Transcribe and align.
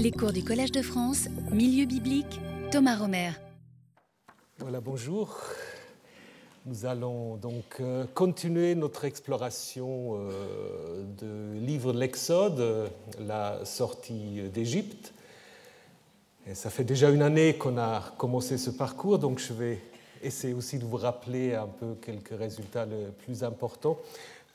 Les 0.00 0.12
cours 0.12 0.32
du 0.32 0.44
Collège 0.44 0.70
de 0.70 0.80
France, 0.80 1.26
Milieu 1.50 1.84
biblique, 1.84 2.40
Thomas 2.70 2.94
Romer. 2.94 3.32
Voilà, 4.58 4.80
bonjour. 4.80 5.36
Nous 6.66 6.86
allons 6.86 7.34
donc 7.34 7.80
euh, 7.80 8.04
continuer 8.14 8.76
notre 8.76 9.04
exploration 9.06 10.20
euh, 10.20 11.02
du 11.02 11.66
livre 11.66 11.92
de 11.92 11.98
l'Exode, 11.98 12.92
la 13.18 13.64
sortie 13.64 14.42
d'Égypte. 14.54 15.14
Ça 16.54 16.70
fait 16.70 16.84
déjà 16.84 17.10
une 17.10 17.22
année 17.22 17.56
qu'on 17.56 17.76
a 17.76 18.14
commencé 18.18 18.56
ce 18.56 18.70
parcours, 18.70 19.18
donc 19.18 19.40
je 19.40 19.52
vais 19.52 19.80
essayer 20.22 20.54
aussi 20.54 20.78
de 20.78 20.84
vous 20.84 20.96
rappeler 20.96 21.56
un 21.56 21.66
peu 21.66 21.96
quelques 22.00 22.38
résultats 22.38 22.86
les 22.86 23.06
plus 23.24 23.42
importants 23.42 23.98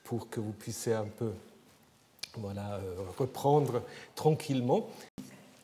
pour 0.05 0.29
que 0.29 0.39
vous 0.39 0.53
puissiez 0.53 0.93
un 0.93 1.07
peu 1.17 1.33
voilà, 2.37 2.75
euh, 2.75 2.95
reprendre 3.17 3.81
tranquillement. 4.15 4.87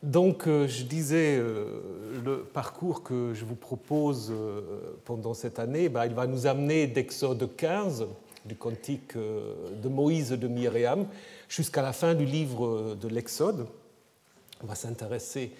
Donc, 0.02 0.46
euh, 0.46 0.66
je 0.66 0.84
disais, 0.84 1.36
euh, 1.36 1.82
le 2.24 2.38
parcours 2.44 3.02
que 3.02 3.34
je 3.34 3.44
vous 3.44 3.54
propose 3.54 4.32
pendant 5.04 5.34
cette 5.34 5.58
année, 5.58 5.88
bah, 5.88 6.06
il 6.06 6.14
va 6.14 6.26
nous 6.26 6.46
amener 6.46 6.86
d'Exode 6.86 7.54
15, 7.56 8.06
du 8.46 8.56
cantique 8.56 9.16
de 9.16 9.88
Moïse 9.88 10.30
de 10.30 10.48
Myriam, 10.48 11.06
jusqu'à 11.48 11.82
la 11.82 11.92
fin 11.92 12.14
du 12.14 12.24
livre 12.24 12.94
de 12.94 13.08
l'Exode. 13.08 13.66
On 14.62 14.66
va 14.66 14.74
s'intéresser 14.74 15.52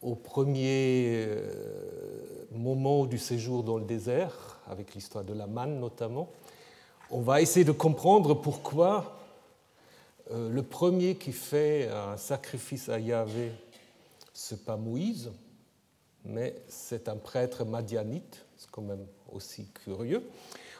au 0.00 0.14
premier 0.14 1.26
moment 2.52 3.06
du 3.06 3.18
séjour 3.18 3.64
dans 3.64 3.76
le 3.76 3.84
désert, 3.84 4.60
avec 4.68 4.94
l'histoire 4.94 5.24
de 5.24 5.34
la 5.34 5.46
manne 5.46 5.80
notamment. 5.80 6.28
On 7.10 7.20
va 7.20 7.40
essayer 7.40 7.64
de 7.64 7.72
comprendre 7.72 8.34
pourquoi 8.34 9.18
euh, 10.32 10.48
le 10.48 10.62
premier 10.62 11.16
qui 11.16 11.32
fait 11.32 11.88
un 11.88 12.16
sacrifice 12.16 12.88
à 12.88 13.00
Yahvé, 13.00 13.50
ce 14.32 14.54
n'est 14.54 14.60
pas 14.60 14.76
Moïse, 14.76 15.30
mais 16.24 16.54
c'est 16.68 17.08
un 17.08 17.16
prêtre 17.16 17.64
madianite. 17.64 18.44
C'est 18.56 18.70
quand 18.70 18.82
même 18.82 19.06
aussi 19.32 19.66
curieux. 19.84 20.22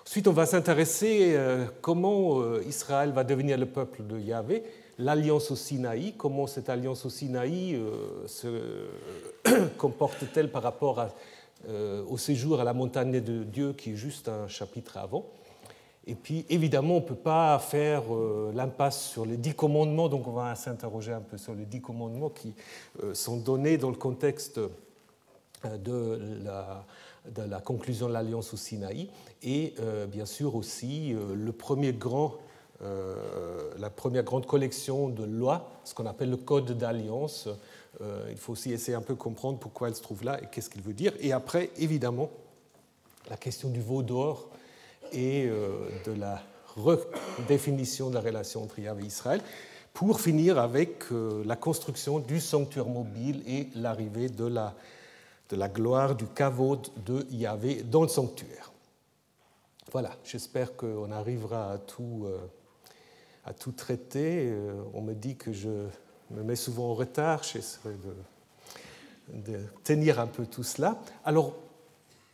Ensuite, 0.06 0.28
on 0.28 0.32
va 0.32 0.46
s'intéresser 0.46 1.34
euh, 1.34 1.66
comment 1.80 2.40
euh, 2.40 2.62
Israël 2.66 3.12
va 3.12 3.24
devenir 3.24 3.56
le 3.56 3.66
peuple 3.66 4.02
de 4.06 4.18
Yahvé, 4.18 4.64
l'alliance 4.98 5.50
au 5.50 5.56
Sinaï, 5.56 6.14
comment 6.16 6.46
cette 6.46 6.68
alliance 6.68 7.06
au 7.06 7.10
Sinaï 7.10 7.80
se 8.26 8.86
comporte-t-elle 9.78 10.50
par 10.50 10.62
rapport 10.62 11.06
au 11.66 12.18
séjour 12.18 12.60
à 12.60 12.64
la 12.64 12.74
montagne 12.74 13.20
de 13.20 13.44
Dieu 13.44 13.72
qui 13.72 13.92
est 13.92 13.96
juste 13.96 14.28
un 14.28 14.46
chapitre 14.46 14.98
avant? 14.98 15.24
Et 16.06 16.14
puis, 16.14 16.46
évidemment, 16.48 16.96
on 16.96 17.00
ne 17.00 17.06
peut 17.06 17.14
pas 17.14 17.58
faire 17.58 18.02
euh, 18.14 18.52
l'impasse 18.54 19.02
sur 19.08 19.26
les 19.26 19.36
dix 19.36 19.54
commandements, 19.54 20.08
donc 20.08 20.26
on 20.26 20.32
va 20.32 20.54
s'interroger 20.54 21.12
un 21.12 21.20
peu 21.20 21.36
sur 21.36 21.54
les 21.54 21.66
dix 21.66 21.80
commandements 21.80 22.30
qui 22.30 22.54
euh, 23.02 23.12
sont 23.12 23.36
donnés 23.36 23.76
dans 23.76 23.90
le 23.90 23.96
contexte 23.96 24.58
euh, 24.58 25.76
de 25.76 26.18
la, 26.42 26.86
de 27.30 27.62
conclusion 27.62 28.08
de 28.08 28.14
l'alliance 28.14 28.54
au 28.54 28.56
Sinaï, 28.56 29.10
et 29.42 29.74
bien 30.10 30.24
sûr 30.24 30.54
aussi 30.54 31.14
le 31.14 31.52
premier 31.52 31.92
grand, 31.92 32.34
la 32.80 33.90
première 33.90 34.22
grande 34.22 34.46
collection 34.46 35.08
de 35.08 35.24
lois, 35.24 35.70
ce 35.84 35.94
qu'on 35.94 36.06
appelle 36.06 36.30
le 36.30 36.38
Code 36.38 36.76
d'alliance. 36.78 37.48
il 38.30 38.36
faut 38.36 38.52
aussi 38.52 38.72
essayer 38.72 38.96
un 38.96 39.02
peu 39.02 39.14
comprendre 39.14 39.58
pourquoi 39.58 39.88
elle 39.88 39.94
se 39.94 40.02
trouve 40.02 40.24
là 40.24 40.42
et 40.42 40.46
qu'est-ce 40.46 40.70
qu'il 40.70 40.80
veut 40.80 40.94
dire. 40.94 41.12
Et 41.20 41.32
après, 41.32 41.70
évidemment, 41.76 42.30
la 43.28 43.36
question 43.36 43.68
du 43.68 43.80
veau 43.82 44.02
d'or 44.02 44.49
et 45.12 45.46
euh, 45.46 45.88
de 46.04 46.12
la 46.12 46.42
redéfinition 46.76 48.10
de 48.10 48.14
la 48.14 48.20
relation 48.20 48.62
entre 48.62 48.78
Yahvé 48.78 49.04
et 49.04 49.06
Israël, 49.06 49.40
pour 49.92 50.20
finir 50.20 50.58
avec 50.58 51.10
euh, 51.12 51.42
la 51.44 51.56
construction 51.56 52.20
du 52.20 52.40
sanctuaire 52.40 52.86
mobile 52.86 53.42
et 53.46 53.68
l'arrivée 53.74 54.28
de 54.28 54.46
la, 54.46 54.74
de 55.48 55.56
la 55.56 55.68
gloire 55.68 56.14
du 56.14 56.26
kavod 56.26 56.88
de 57.04 57.26
Yahvé 57.30 57.82
dans 57.82 58.02
le 58.02 58.08
sanctuaire. 58.08 58.72
Voilà, 59.92 60.10
j'espère 60.24 60.76
qu'on 60.76 61.10
arrivera 61.10 61.72
à 61.72 61.78
tout, 61.78 62.24
euh, 62.24 62.38
à 63.44 63.52
tout 63.52 63.72
traiter. 63.72 64.52
On 64.94 65.00
me 65.00 65.14
dit 65.14 65.36
que 65.36 65.52
je 65.52 65.86
me 66.30 66.42
mets 66.44 66.56
souvent 66.56 66.90
en 66.90 66.94
retard, 66.94 67.42
j'essaierai 67.42 67.96
de, 67.96 69.42
de 69.52 69.60
tenir 69.82 70.20
un 70.20 70.28
peu 70.28 70.46
tout 70.46 70.62
cela. 70.62 71.00
Alors, 71.24 71.56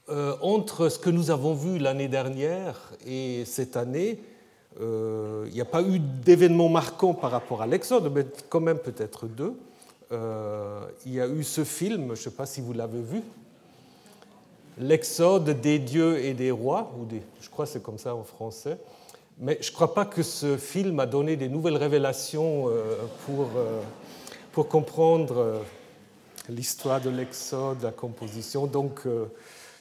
entre 0.09 0.89
ce 0.89 0.99
que 0.99 1.11
nous 1.11 1.31
avons 1.31 1.55
vu 1.55 1.79
l'année 1.79 2.09
dernière 2.09 2.93
et 3.07 3.45
cette 3.45 3.77
année, 3.77 4.21
euh, 4.81 5.45
il 5.49 5.55
n'y 5.55 5.61
a 5.61 5.67
pas 5.67 5.83
eu 5.83 5.99
d'événements 5.99 6.69
marquants 6.69 7.15
par 7.15 7.31
rapport 7.31 7.63
à 7.63 7.67
l'Exode, 7.67 8.13
mais 8.15 8.27
quand 8.49 8.61
même 8.61 8.79
peut-être 8.79 9.27
deux. 9.27 9.55
Euh, 10.13 10.81
il 11.07 11.15
y 11.15 11.21
a 11.21 11.27
eu 11.27 11.43
ce 11.43 11.65
film, 11.65 12.09
je 12.09 12.11
ne 12.11 12.17
sais 12.17 12.31
pas 12.31 12.47
si 12.47 12.61
vous 12.61 12.73
l'avez 12.73 13.01
vu, 13.01 13.23
L'Exode 14.79 15.59
des 15.63 15.79
dieux 15.79 16.23
et 16.23 16.35
des 16.35 16.51
rois, 16.51 16.93
ou 17.01 17.07
des, 17.07 17.23
je 17.41 17.49
crois 17.49 17.65
que 17.65 17.73
c'est 17.73 17.83
comme 17.83 17.97
ça 17.97 18.15
en 18.15 18.25
français. 18.25 18.77
Mais 19.39 19.57
je 19.63 19.71
ne 19.71 19.75
crois 19.75 19.95
pas 19.95 20.05
que 20.05 20.23
ce 20.23 20.59
film 20.59 21.01
a 21.01 21.07
donné 21.07 21.37
des 21.37 21.49
nouvelles 21.49 21.79
révélations 21.79 22.71
pour, 23.25 23.49
pour 24.53 24.69
comprendre 24.69 25.63
l'histoire 26.51 27.01
de 27.01 27.09
l'Exode, 27.09 27.83
la 27.83 27.91
composition. 27.91 28.67
Donc, 28.67 29.07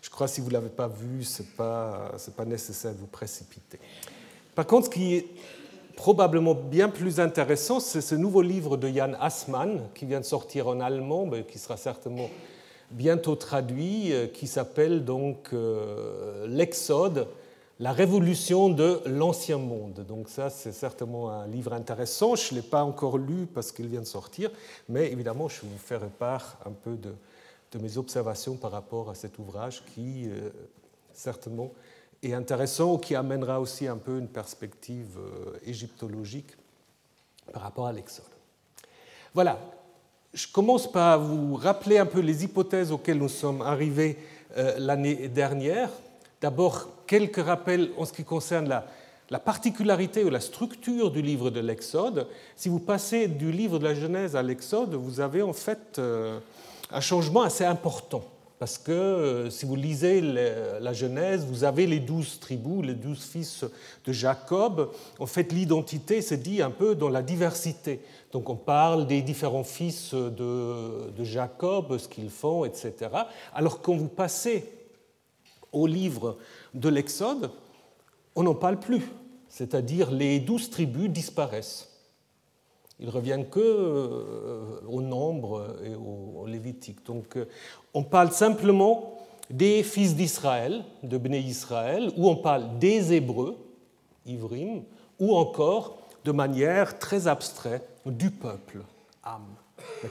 je 0.05 0.09
crois 0.11 0.27
que 0.27 0.33
si 0.33 0.39
vous 0.39 0.49
ne 0.49 0.53
l'avez 0.53 0.69
pas 0.69 0.87
vu, 0.87 1.23
ce 1.23 1.41
n'est 1.41 1.47
pas, 1.57 2.11
pas 2.37 2.45
nécessaire 2.45 2.93
de 2.93 2.99
vous 2.99 3.07
précipiter. 3.07 3.79
Par 4.53 4.67
contre, 4.67 4.85
ce 4.85 4.91
qui 4.91 5.15
est 5.15 5.25
probablement 5.95 6.53
bien 6.53 6.89
plus 6.89 7.19
intéressant, 7.19 7.79
c'est 7.79 8.01
ce 8.01 8.13
nouveau 8.13 8.43
livre 8.43 8.77
de 8.77 8.87
Jan 8.87 9.13
Assmann, 9.19 9.81
qui 9.95 10.05
vient 10.05 10.19
de 10.19 10.25
sortir 10.25 10.67
en 10.67 10.79
allemand, 10.79 11.25
mais 11.25 11.43
qui 11.43 11.57
sera 11.57 11.75
certainement 11.75 12.29
bientôt 12.91 13.35
traduit, 13.35 14.13
euh, 14.13 14.27
qui 14.27 14.45
s'appelle 14.45 15.05
donc 15.05 15.49
euh, 15.53 16.45
L'Exode, 16.47 17.27
la 17.79 17.91
révolution 17.91 18.69
de 18.69 19.01
l'ancien 19.07 19.57
monde. 19.57 20.05
Donc 20.07 20.29
ça, 20.29 20.51
c'est 20.51 20.71
certainement 20.71 21.31
un 21.31 21.47
livre 21.47 21.73
intéressant. 21.73 22.35
Je 22.35 22.53
ne 22.53 22.59
l'ai 22.59 22.67
pas 22.67 22.83
encore 22.83 23.17
lu 23.17 23.47
parce 23.51 23.71
qu'il 23.71 23.87
vient 23.87 24.01
de 24.01 24.05
sortir, 24.05 24.51
mais 24.87 25.11
évidemment, 25.11 25.49
je 25.49 25.61
vais 25.61 25.67
vous 25.67 25.79
faire 25.79 26.01
part 26.01 26.59
un 26.63 26.73
peu 26.73 26.95
de, 26.95 27.11
de 27.75 27.81
mes 27.81 27.97
observations 27.97 28.55
par 28.55 28.71
rapport 28.71 29.09
à 29.09 29.15
cet 29.15 29.37
ouvrage 29.37 29.83
qui, 29.93 30.29
euh, 30.29 30.49
certainement, 31.13 31.71
est 32.23 32.33
intéressant 32.33 32.93
ou 32.93 32.97
qui 32.97 33.15
amènera 33.15 33.59
aussi 33.59 33.85
un 33.85 33.97
peu 33.97 34.17
une 34.17 34.29
perspective 34.29 35.17
euh, 35.17 35.57
égyptologique 35.65 36.55
par 37.51 37.63
rapport 37.63 37.87
à 37.87 37.91
l'Exode. 37.91 38.25
Voilà, 39.33 39.59
je 40.33 40.47
commence 40.47 40.89
par 40.89 41.19
vous 41.19 41.55
rappeler 41.55 41.97
un 41.97 42.05
peu 42.05 42.21
les 42.21 42.45
hypothèses 42.45 42.93
auxquelles 42.93 43.17
nous 43.17 43.29
sommes 43.29 43.61
arrivés 43.61 44.17
euh, 44.55 44.75
l'année 44.77 45.27
dernière. 45.27 45.89
D'abord, 46.39 46.87
quelques 47.05 47.43
rappels 47.45 47.91
en 47.97 48.05
ce 48.05 48.13
qui 48.13 48.23
concerne 48.23 48.69
la, 48.69 48.87
la, 49.29 49.39
particularité 49.39 50.23
ou 50.23 50.29
la 50.29 50.39
structure 50.39 51.11
du 51.11 51.21
livre 51.21 51.49
de 51.49 51.59
l'Exode. 51.59 52.27
Si 52.55 52.69
vous 52.69 52.79
passez 52.79 53.27
du 53.27 53.51
livre 53.51 53.79
de 53.79 53.83
la 53.83 53.95
Genèse 53.95 54.37
à 54.37 54.43
l'Exode, 54.43 54.93
vous 54.93 55.19
avez 55.19 55.41
en 55.41 55.53
fait 55.53 55.99
un 56.91 57.01
changement 57.01 57.41
assez 57.41 57.65
important. 57.65 58.23
Parce 58.57 58.77
que 58.77 58.91
euh, 58.91 59.49
si 59.49 59.65
vous 59.65 59.75
lisez 59.75 60.21
la 60.21 60.93
Genèse, 60.93 61.45
vous 61.45 61.65
avez 61.65 61.87
les 61.87 61.99
douze 61.99 62.39
tribus, 62.39 62.85
les 62.85 62.93
douze 62.93 63.21
fils 63.21 63.65
de 64.05 64.13
Jacob. 64.13 64.91
En 65.19 65.25
fait, 65.25 65.51
l'identité 65.51 66.21
se 66.21 66.35
dit 66.35 66.61
un 66.61 66.71
peu 66.71 66.95
dans 66.95 67.09
la 67.09 67.21
diversité. 67.21 67.99
Donc 68.31 68.49
on 68.49 68.55
parle 68.55 69.07
des 69.07 69.21
différents 69.21 69.65
fils 69.65 70.13
de, 70.13 71.11
de 71.11 71.23
Jacob, 71.23 71.97
ce 71.97 72.07
qu'ils 72.07 72.29
font, 72.29 72.63
etc. 72.63 72.93
Alors 73.53 73.81
quand 73.81 73.95
vous 73.95 74.07
passez 74.07 74.69
au 75.73 75.85
livre 75.85 76.37
de 76.73 76.87
l'Exode, 76.87 77.51
on 78.35 78.43
n'en 78.43 78.55
parle 78.55 78.79
plus. 78.79 79.03
C'est-à-dire 79.49 80.11
les 80.11 80.39
douze 80.39 80.69
tribus 80.69 81.09
disparaissent. 81.09 81.94
Ils 82.99 83.09
reviennent 83.09 83.49
que 83.49 83.59
euh, 83.59 84.79
au 84.87 85.01
nombre 85.01 85.75
et 85.83 85.95
au 85.95 86.45
lévitique. 86.47 87.05
Donc 87.05 87.35
euh, 87.35 87.45
on 87.93 88.03
parle 88.03 88.31
simplement 88.31 89.17
des 89.49 89.83
fils 89.83 90.15
d'Israël, 90.15 90.83
de 91.03 91.17
Bné 91.17 91.39
Israël, 91.39 92.11
ou 92.17 92.29
on 92.29 92.35
parle 92.35 92.79
des 92.79 93.13
Hébreux, 93.13 93.57
Ivrim, 94.25 94.83
ou 95.19 95.35
encore 95.35 95.97
de 96.23 96.31
manière 96.31 96.97
très 96.97 97.27
abstraite 97.27 97.87
du 98.05 98.31
peuple, 98.31 98.79
Am. 99.23 99.43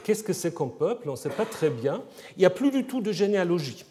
Qu'est-ce 0.03 0.23
que 0.23 0.33
c'est 0.33 0.53
comme 0.53 0.71
peuple? 0.71 1.09
On 1.09 1.13
ne 1.13 1.17
sait 1.17 1.29
pas 1.29 1.45
très 1.45 1.69
bien. 1.69 2.01
Il 2.37 2.39
n'y 2.39 2.45
a 2.45 2.49
plus 2.49 2.71
du 2.71 2.85
tout 2.85 3.01
de 3.01 3.11
généalogie. 3.11 3.83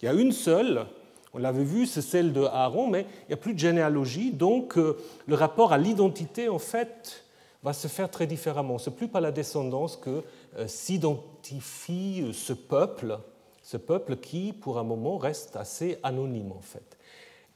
Il 0.00 0.06
y 0.06 0.08
a 0.08 0.14
une 0.14 0.32
seule, 0.32 0.86
on 1.32 1.38
l'avait 1.38 1.64
vu, 1.64 1.86
c'est 1.86 2.02
celle 2.02 2.32
de 2.32 2.42
Aaron, 2.42 2.88
mais 2.88 3.06
il 3.24 3.28
n'y 3.28 3.34
a 3.34 3.36
plus 3.36 3.54
de 3.54 3.58
généalogie. 3.58 4.32
Donc 4.32 4.76
euh, 4.76 4.96
le 5.26 5.34
rapport 5.34 5.72
à 5.72 5.78
l'identité, 5.78 6.48
en 6.48 6.58
fait, 6.58 7.21
va 7.62 7.72
se 7.72 7.88
faire 7.88 8.10
très 8.10 8.26
différemment. 8.26 8.78
Ce 8.78 8.90
n'est 8.90 8.96
plus 8.96 9.08
par 9.08 9.20
la 9.20 9.32
descendance 9.32 9.96
que 9.96 10.24
euh, 10.56 10.66
s'identifie 10.66 12.22
euh, 12.22 12.32
ce 12.32 12.52
peuple, 12.52 13.18
ce 13.62 13.76
peuple 13.76 14.16
qui, 14.16 14.52
pour 14.52 14.78
un 14.78 14.82
moment, 14.82 15.16
reste 15.16 15.56
assez 15.56 15.98
anonyme 16.02 16.52
en 16.52 16.60
fait. 16.60 16.96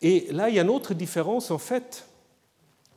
Et 0.03 0.29
là, 0.31 0.49
il 0.49 0.55
y 0.55 0.59
a 0.59 0.63
une 0.63 0.71
autre 0.71 0.95
différence 0.95 1.51
en 1.51 1.59
fait, 1.59 2.07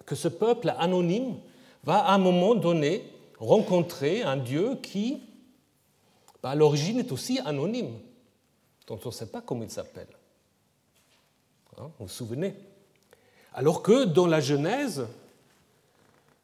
que 0.05 0.15
ce 0.15 0.27
peuple 0.27 0.73
anonyme 0.77 1.37
va 1.83 1.99
à 1.99 2.13
un 2.13 2.17
moment 2.17 2.55
donné 2.55 3.03
rencontrer 3.39 4.21
un 4.21 4.37
Dieu 4.37 4.75
qui 4.81 5.21
bah, 6.43 6.51
à 6.51 6.55
l'origine 6.55 6.99
est 6.99 7.11
aussi 7.11 7.39
anonyme, 7.39 7.93
dont 8.87 8.99
on 9.03 9.09
ne 9.09 9.13
sait 9.13 9.27
pas 9.27 9.41
comment 9.41 9.63
il 9.63 9.71
s'appelle. 9.71 10.07
Hein, 11.77 11.89
vous 11.99 12.05
vous 12.05 12.07
souvenez? 12.07 12.53
Alors 13.53 13.81
que 13.81 14.05
dans 14.05 14.27
la 14.27 14.41
Genèse, 14.41 15.07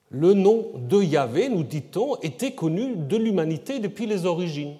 le 0.10 0.34
nom 0.34 0.72
de 0.76 1.02
Yahvé, 1.02 1.50
nous 1.50 1.64
dit-on, 1.64 2.16
était 2.18 2.54
connu 2.54 2.96
de 2.96 3.18
l'humanité 3.18 3.80
depuis 3.80 4.06
les 4.06 4.26
origines. 4.26 4.76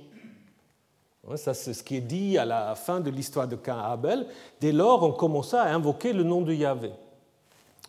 Ça, 1.36 1.56
c'est 1.56 1.74
ce 1.74 1.84
qui 1.84 1.96
est 1.96 2.02
dit 2.02 2.38
à 2.38 2.46
la 2.46 2.76
fin 2.76 3.00
de 3.00 3.10
l'histoire 3.10 3.48
de 3.48 3.56
Cain 3.56 3.80
Abel. 3.80 4.28
Dès 4.62 4.72
lors, 4.72 5.02
on 5.04 5.12
commença 5.12 5.62
à 5.64 5.74
invoquer 5.74 6.14
le 6.14 6.24
nom 6.24 6.42
de 6.42 6.54
Yahvé. 6.54 6.92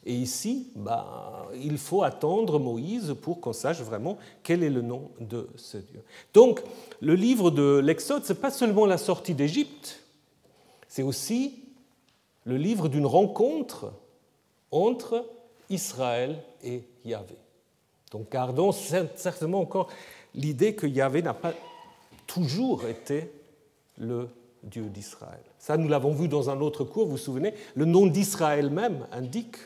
Et 0.07 0.15
ici, 0.15 0.69
bah, 0.75 1.49
il 1.63 1.77
faut 1.79 2.03
attendre 2.03 2.59
Moïse 2.59 3.15
pour 3.21 3.41
qu'on 3.41 3.53
sache 3.53 3.81
vraiment 3.83 4.17
quel 4.43 4.63
est 4.63 4.71
le 4.71 4.81
nom 4.81 5.11
de 5.21 5.49
ce 5.57 5.79
Dieu. 5.79 6.03
Donc, 6.33 6.63
le 7.01 7.15
livre 7.15 7.51
de 7.51 7.79
l'Exode, 7.79 8.25
ce 8.25 8.33
n'est 8.33 8.39
pas 8.39 8.53
seulement 8.53 8.87
la 8.87 8.99
sortie 8.99 9.35
d'Égypte, 9.35 10.01
c'est 10.89 11.03
aussi 11.03 11.65
le 12.45 12.57
livre 12.57 12.89
d'une 12.89 13.05
rencontre 13.05 13.93
entre 14.71 15.27
Israël 15.69 16.43
et 16.63 16.85
Yahvé. 17.07 17.37
Donc, 18.11 18.31
gardons 18.31 18.73
certainement 18.73 19.61
encore 19.61 19.89
l'idée 20.35 20.75
que 20.75 20.87
Yahvé 20.87 21.23
n'a 21.23 21.35
pas 21.35 21.55
toujours 22.27 22.87
été 22.87 23.33
le 23.99 24.29
Dieu 24.63 24.85
d'Israël. 24.85 25.41
Ça, 25.59 25.77
nous 25.77 25.89
l'avons 25.89 26.13
vu 26.13 26.29
dans 26.29 26.51
un 26.51 26.61
autre 26.61 26.85
cours, 26.85 27.07
vous 27.07 27.13
vous 27.13 27.17
souvenez, 27.17 27.55
le 27.75 27.85
nom 27.85 28.07
d'Israël 28.07 28.71
même 28.71 29.07
indique 29.13 29.57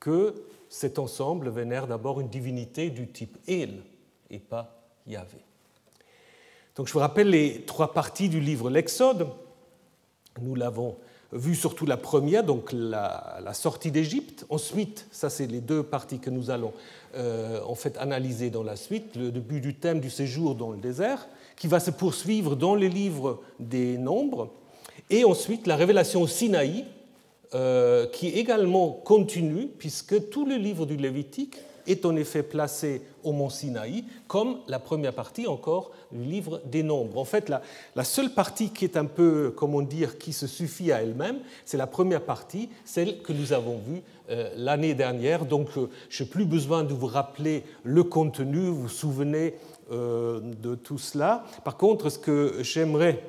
que 0.00 0.34
cet 0.68 0.98
ensemble 0.98 1.48
vénère 1.48 1.86
d'abord 1.86 2.20
une 2.20 2.28
divinité 2.28 2.90
du 2.90 3.08
type 3.08 3.38
El 3.46 3.82
et 4.30 4.38
pas 4.38 4.82
Yahvé. 5.06 5.38
Donc 6.74 6.88
je 6.88 6.92
vous 6.92 6.98
rappelle 6.98 7.30
les 7.30 7.62
trois 7.62 7.92
parties 7.92 8.28
du 8.28 8.40
livre 8.40 8.68
L'Exode. 8.68 9.28
Nous 10.40 10.54
l'avons 10.54 10.96
vu 11.32 11.54
surtout 11.54 11.86
la 11.86 11.96
première, 11.96 12.44
donc 12.44 12.70
la, 12.72 13.40
sortie 13.52 13.90
d'Égypte. 13.90 14.46
Ensuite, 14.48 15.06
ça 15.10 15.30
c'est 15.30 15.46
les 15.46 15.60
deux 15.60 15.82
parties 15.82 16.18
que 16.18 16.30
nous 16.30 16.50
allons 16.50 16.72
euh, 17.16 17.60
en 17.66 17.74
fait 17.74 17.96
analyser 17.98 18.50
dans 18.50 18.62
la 18.62 18.76
suite, 18.76 19.16
le 19.16 19.30
début 19.30 19.60
du 19.60 19.74
thème 19.74 20.00
du 20.00 20.10
séjour 20.10 20.54
dans 20.54 20.70
le 20.70 20.78
désert 20.78 21.26
qui 21.56 21.68
va 21.68 21.80
se 21.80 21.90
poursuivre 21.90 22.54
dans 22.54 22.74
les 22.74 22.90
livres 22.90 23.40
des 23.58 23.96
Nombres, 23.96 24.50
et 25.08 25.24
ensuite 25.24 25.66
la 25.66 25.76
révélation 25.76 26.22
au 26.22 26.26
Sinaï, 26.26 26.84
euh, 27.54 28.06
qui 28.08 28.28
également 28.28 28.90
continue, 28.90 29.68
puisque 29.78 30.28
tout 30.28 30.44
le 30.44 30.56
livre 30.56 30.84
du 30.84 30.96
Lévitique 30.96 31.56
est 31.86 32.04
en 32.04 32.16
effet 32.16 32.42
placé 32.42 33.02
au 33.26 33.32
mont 33.32 33.50
Sinaï, 33.50 34.04
comme 34.28 34.58
la 34.68 34.78
première 34.78 35.12
partie 35.12 35.46
encore 35.46 35.90
du 36.12 36.24
livre 36.24 36.60
des 36.64 36.82
Nombres. 36.82 37.18
En 37.18 37.24
fait, 37.24 37.48
la, 37.48 38.04
seule 38.04 38.30
partie 38.30 38.70
qui 38.70 38.84
est 38.84 38.96
un 38.96 39.04
peu, 39.04 39.52
comment 39.54 39.82
dire, 39.82 40.18
qui 40.18 40.32
se 40.32 40.46
suffit 40.46 40.92
à 40.92 41.02
elle-même, 41.02 41.40
c'est 41.64 41.76
la 41.76 41.86
première 41.86 42.22
partie, 42.22 42.68
celle 42.84 43.20
que 43.22 43.32
nous 43.32 43.52
avons 43.52 43.78
vue 43.78 44.02
euh, 44.30 44.50
l'année 44.56 44.94
dernière. 44.94 45.44
Donc, 45.44 45.68
euh, 45.76 45.88
je 46.08 46.22
n'ai 46.22 46.28
plus 46.28 46.44
besoin 46.44 46.84
de 46.84 46.94
vous 46.94 47.06
rappeler 47.06 47.64
le 47.82 48.04
contenu, 48.04 48.68
vous 48.68 48.82
vous 48.82 48.88
souvenez 48.88 49.54
euh, 49.90 50.40
de 50.40 50.74
tout 50.74 50.98
cela. 50.98 51.44
Par 51.64 51.76
contre, 51.76 52.08
ce 52.08 52.18
que 52.18 52.58
j'aimerais 52.60 53.22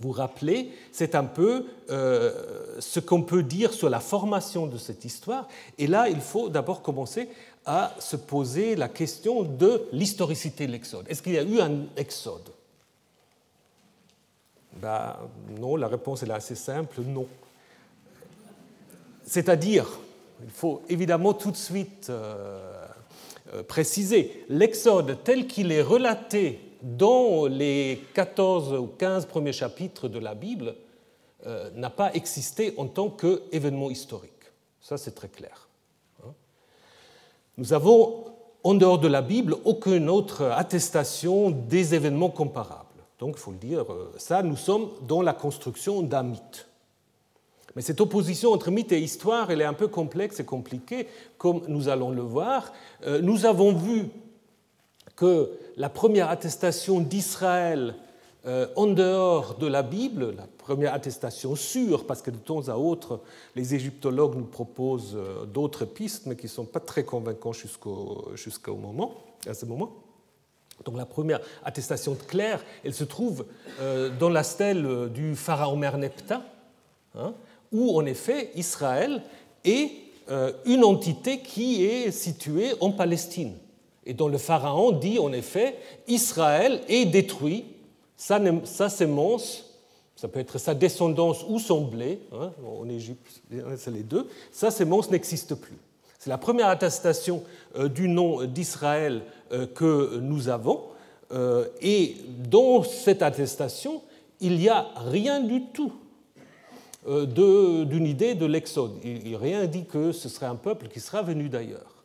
vous 0.00 0.12
rappeler, 0.12 0.70
c'est 0.90 1.14
un 1.14 1.24
peu 1.24 1.66
ce 1.86 2.98
qu'on 2.98 3.22
peut 3.22 3.42
dire 3.42 3.74
sur 3.74 3.90
la 3.90 4.00
formation 4.00 4.66
de 4.66 4.78
cette 4.78 5.04
histoire. 5.04 5.46
Et 5.76 5.86
là, 5.86 6.08
il 6.08 6.20
faut 6.20 6.48
d'abord 6.48 6.80
commencer 6.80 7.28
à 7.64 7.94
se 7.98 8.16
poser 8.16 8.74
la 8.76 8.88
question 8.88 9.42
de 9.42 9.88
l'historicité 9.92 10.66
de 10.66 10.72
l'Exode. 10.72 11.06
Est-ce 11.08 11.22
qu'il 11.22 11.34
y 11.34 11.38
a 11.38 11.42
eu 11.42 11.60
un 11.60 11.86
Exode? 11.96 12.50
Ben, 14.74 15.16
Non, 15.60 15.76
la 15.76 15.88
réponse 15.88 16.22
est 16.22 16.30
assez 16.30 16.54
simple, 16.54 17.02
non. 17.02 17.26
C'est-à-dire, 19.24 19.86
il 20.42 20.50
faut 20.50 20.82
évidemment 20.88 21.34
tout 21.34 21.50
de 21.50 21.56
suite 21.56 22.08
euh, 22.10 22.86
euh, 23.54 23.62
préciser, 23.62 24.44
l'Exode 24.48 25.18
tel 25.22 25.46
qu'il 25.46 25.70
est 25.70 25.82
relaté 25.82 26.60
dans 26.82 27.46
les 27.46 28.02
14 28.14 28.72
ou 28.74 28.86
15 28.86 29.26
premiers 29.26 29.52
chapitres 29.52 30.08
de 30.08 30.18
la 30.18 30.34
Bible 30.34 30.74
euh, 31.46 31.70
n'a 31.74 31.90
pas 31.90 32.12
existé 32.14 32.74
en 32.76 32.86
tant 32.86 33.10
qu'événement 33.10 33.90
historique. 33.90 34.32
Ça, 34.80 34.96
c'est 34.96 35.12
très 35.12 35.28
clair. 35.28 35.68
Nous 37.58 37.72
avons, 37.72 38.24
en 38.64 38.74
dehors 38.74 38.98
de 38.98 39.08
la 39.08 39.22
Bible, 39.22 39.56
aucune 39.64 40.08
autre 40.08 40.44
attestation 40.44 41.50
des 41.50 41.94
événements 41.94 42.30
comparables. 42.30 42.86
Donc, 43.18 43.34
il 43.36 43.40
faut 43.40 43.52
le 43.52 43.58
dire, 43.58 43.92
euh, 43.92 44.12
ça, 44.16 44.42
nous 44.42 44.56
sommes 44.56 44.88
dans 45.06 45.22
la 45.22 45.32
construction 45.32 46.02
d'un 46.02 46.22
mythe. 46.22 46.66
Mais 47.76 47.82
cette 47.82 48.00
opposition 48.00 48.52
entre 48.52 48.70
mythe 48.70 48.92
et 48.92 49.00
histoire, 49.00 49.50
elle 49.50 49.60
est 49.60 49.66
un 49.66 49.72
peu 49.72 49.88
complexe 49.88 50.40
et 50.40 50.44
compliquée, 50.44 51.06
comme 51.38 51.62
nous 51.68 51.88
allons 51.88 52.10
le 52.10 52.22
voir. 52.22 52.72
Euh, 53.06 53.20
nous 53.20 53.46
avons 53.46 53.72
vu 53.72 54.08
que 55.16 55.50
la 55.76 55.88
première 55.88 56.30
attestation 56.30 57.00
d'Israël 57.00 57.94
euh, 58.46 58.66
en 58.76 58.86
dehors 58.86 59.54
de 59.54 59.66
la 59.66 59.82
Bible, 59.82 60.34
la 60.36 60.46
première 60.62 60.94
attestation 60.94 61.54
sûre, 61.56 62.06
parce 62.06 62.22
que 62.22 62.30
de 62.30 62.36
temps 62.36 62.68
à 62.68 62.76
autre, 62.76 63.20
les 63.54 63.74
égyptologues 63.74 64.36
nous 64.36 64.44
proposent 64.44 65.14
euh, 65.16 65.44
d'autres 65.44 65.84
pistes, 65.84 66.26
mais 66.26 66.36
qui 66.36 66.46
ne 66.46 66.50
sont 66.50 66.64
pas 66.64 66.80
très 66.80 67.04
convaincants 67.04 67.52
jusqu'au 67.52 68.76
moment, 68.76 69.14
à 69.46 69.54
ce 69.54 69.66
moment. 69.66 69.92
Donc 70.84 70.96
la 70.96 71.06
première 71.06 71.40
attestation 71.64 72.16
claire, 72.16 72.64
elle 72.82 72.94
se 72.94 73.04
trouve 73.04 73.44
dans 74.18 74.30
la 74.30 74.42
stèle 74.42 75.10
du 75.12 75.36
pharaon 75.36 75.76
Merneptah, 75.76 76.42
hein, 77.14 77.34
où 77.70 77.96
en 77.96 78.04
effet 78.04 78.50
Israël 78.56 79.22
est 79.64 79.92
euh, 80.30 80.52
une 80.66 80.84
entité 80.84 81.40
qui 81.40 81.84
est 81.84 82.12
située 82.12 82.74
en 82.80 82.92
Palestine 82.92 83.54
et 84.06 84.14
dont 84.14 84.28
le 84.28 84.38
pharaon 84.38 84.92
dit 84.92 85.18
en 85.18 85.32
effet 85.32 85.76
Israël 86.06 86.80
est 86.88 87.06
détruit, 87.06 87.64
sa, 88.16 88.88
sémence, 88.88 89.71
ça 90.16 90.28
peut 90.28 90.40
être 90.40 90.58
sa 90.58 90.74
descendance 90.74 91.44
ou 91.48 91.58
son 91.58 91.82
blé, 91.86 92.20
hein, 92.32 92.52
en 92.64 92.88
Égypte 92.88 93.42
c'est 93.76 93.90
les 93.90 94.02
deux, 94.02 94.28
sa 94.52 94.70
sémence 94.70 95.10
n'existe 95.10 95.54
plus. 95.54 95.78
C'est 96.18 96.30
la 96.30 96.38
première 96.38 96.68
attestation 96.68 97.42
euh, 97.76 97.88
du 97.88 98.08
nom 98.08 98.44
d'Israël 98.44 99.22
euh, 99.52 99.66
que 99.66 100.18
nous 100.18 100.48
avons. 100.48 100.84
Et 101.80 102.16
dans 102.50 102.82
cette 102.82 103.22
attestation, 103.22 104.02
il 104.42 104.58
n'y 104.58 104.68
a 104.68 104.88
rien 104.96 105.40
du 105.40 105.62
tout 105.72 105.92
euh, 107.08 107.84
d'une 107.84 108.06
idée 108.06 108.36
de 108.36 108.46
l'Exode. 108.46 108.92
Il 109.02 109.34
rien 109.34 109.66
dit 109.66 109.86
que 109.86 110.12
ce 110.12 110.28
serait 110.28 110.46
un 110.46 110.54
peuple 110.54 110.86
qui 110.86 111.00
sera 111.00 111.20
venu 111.22 111.48
d'ailleurs. 111.48 112.04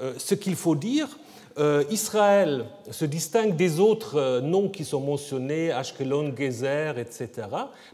Euh, 0.00 0.14
ce 0.18 0.36
qu'il 0.36 0.54
faut 0.54 0.76
dire, 0.76 1.18
euh, 1.58 1.84
Israël 1.90 2.66
se 2.90 3.04
distingue 3.04 3.56
des 3.56 3.80
autres 3.80 4.40
noms 4.40 4.68
qui 4.68 4.84
sont 4.84 5.00
mentionnés, 5.00 5.72
Ashkelon, 5.72 6.34
Gezer, 6.36 6.98
etc., 6.98 7.30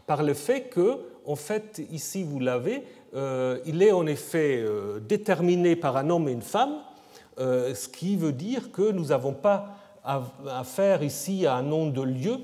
par 0.05 0.23
le 0.23 0.33
fait 0.33 0.63
que, 0.63 0.97
en 1.25 1.35
fait, 1.35 1.81
ici 1.91 2.23
vous 2.23 2.39
l'avez, 2.39 2.83
il 3.65 3.83
est 3.83 3.91
en 3.91 4.07
effet 4.07 4.65
déterminé 5.07 5.75
par 5.75 5.97
un 5.97 6.09
homme 6.09 6.27
et 6.27 6.31
une 6.31 6.41
femme, 6.41 6.79
ce 7.37 7.87
qui 7.87 8.17
veut 8.17 8.31
dire 8.31 8.71
que 8.71 8.91
nous 8.91 9.05
n'avons 9.05 9.33
pas 9.33 9.77
affaire 10.03 11.03
ici 11.03 11.45
à 11.45 11.55
un 11.55 11.61
nom 11.61 11.87
de 11.87 12.01
lieu 12.01 12.39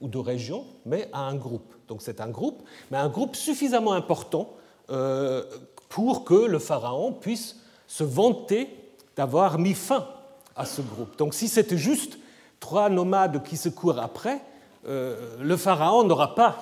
ou 0.00 0.08
de 0.08 0.18
région, 0.18 0.64
mais 0.86 1.08
à 1.12 1.20
un 1.20 1.34
groupe. 1.34 1.74
Donc 1.88 2.02
c'est 2.02 2.20
un 2.20 2.28
groupe, 2.28 2.62
mais 2.90 2.98
un 2.98 3.08
groupe 3.08 3.36
suffisamment 3.36 3.92
important 3.92 4.50
euh, 4.90 5.44
pour 5.88 6.24
que 6.24 6.34
le 6.34 6.58
pharaon 6.58 7.12
puisse 7.12 7.56
se 7.86 8.04
vanter 8.04 8.68
d'avoir 9.16 9.58
mis 9.58 9.74
fin 9.74 10.06
à 10.60 10.64
ce 10.64 10.82
groupe. 10.82 11.16
Donc 11.16 11.34
si 11.34 11.48
c'était 11.48 11.78
juste 11.78 12.18
trois 12.60 12.88
nomades 12.88 13.42
qui 13.42 13.56
se 13.56 13.68
courent 13.68 13.98
après, 13.98 14.40
euh, 14.86 15.36
le 15.40 15.56
pharaon 15.56 16.04
n'aura 16.04 16.34
pas 16.34 16.56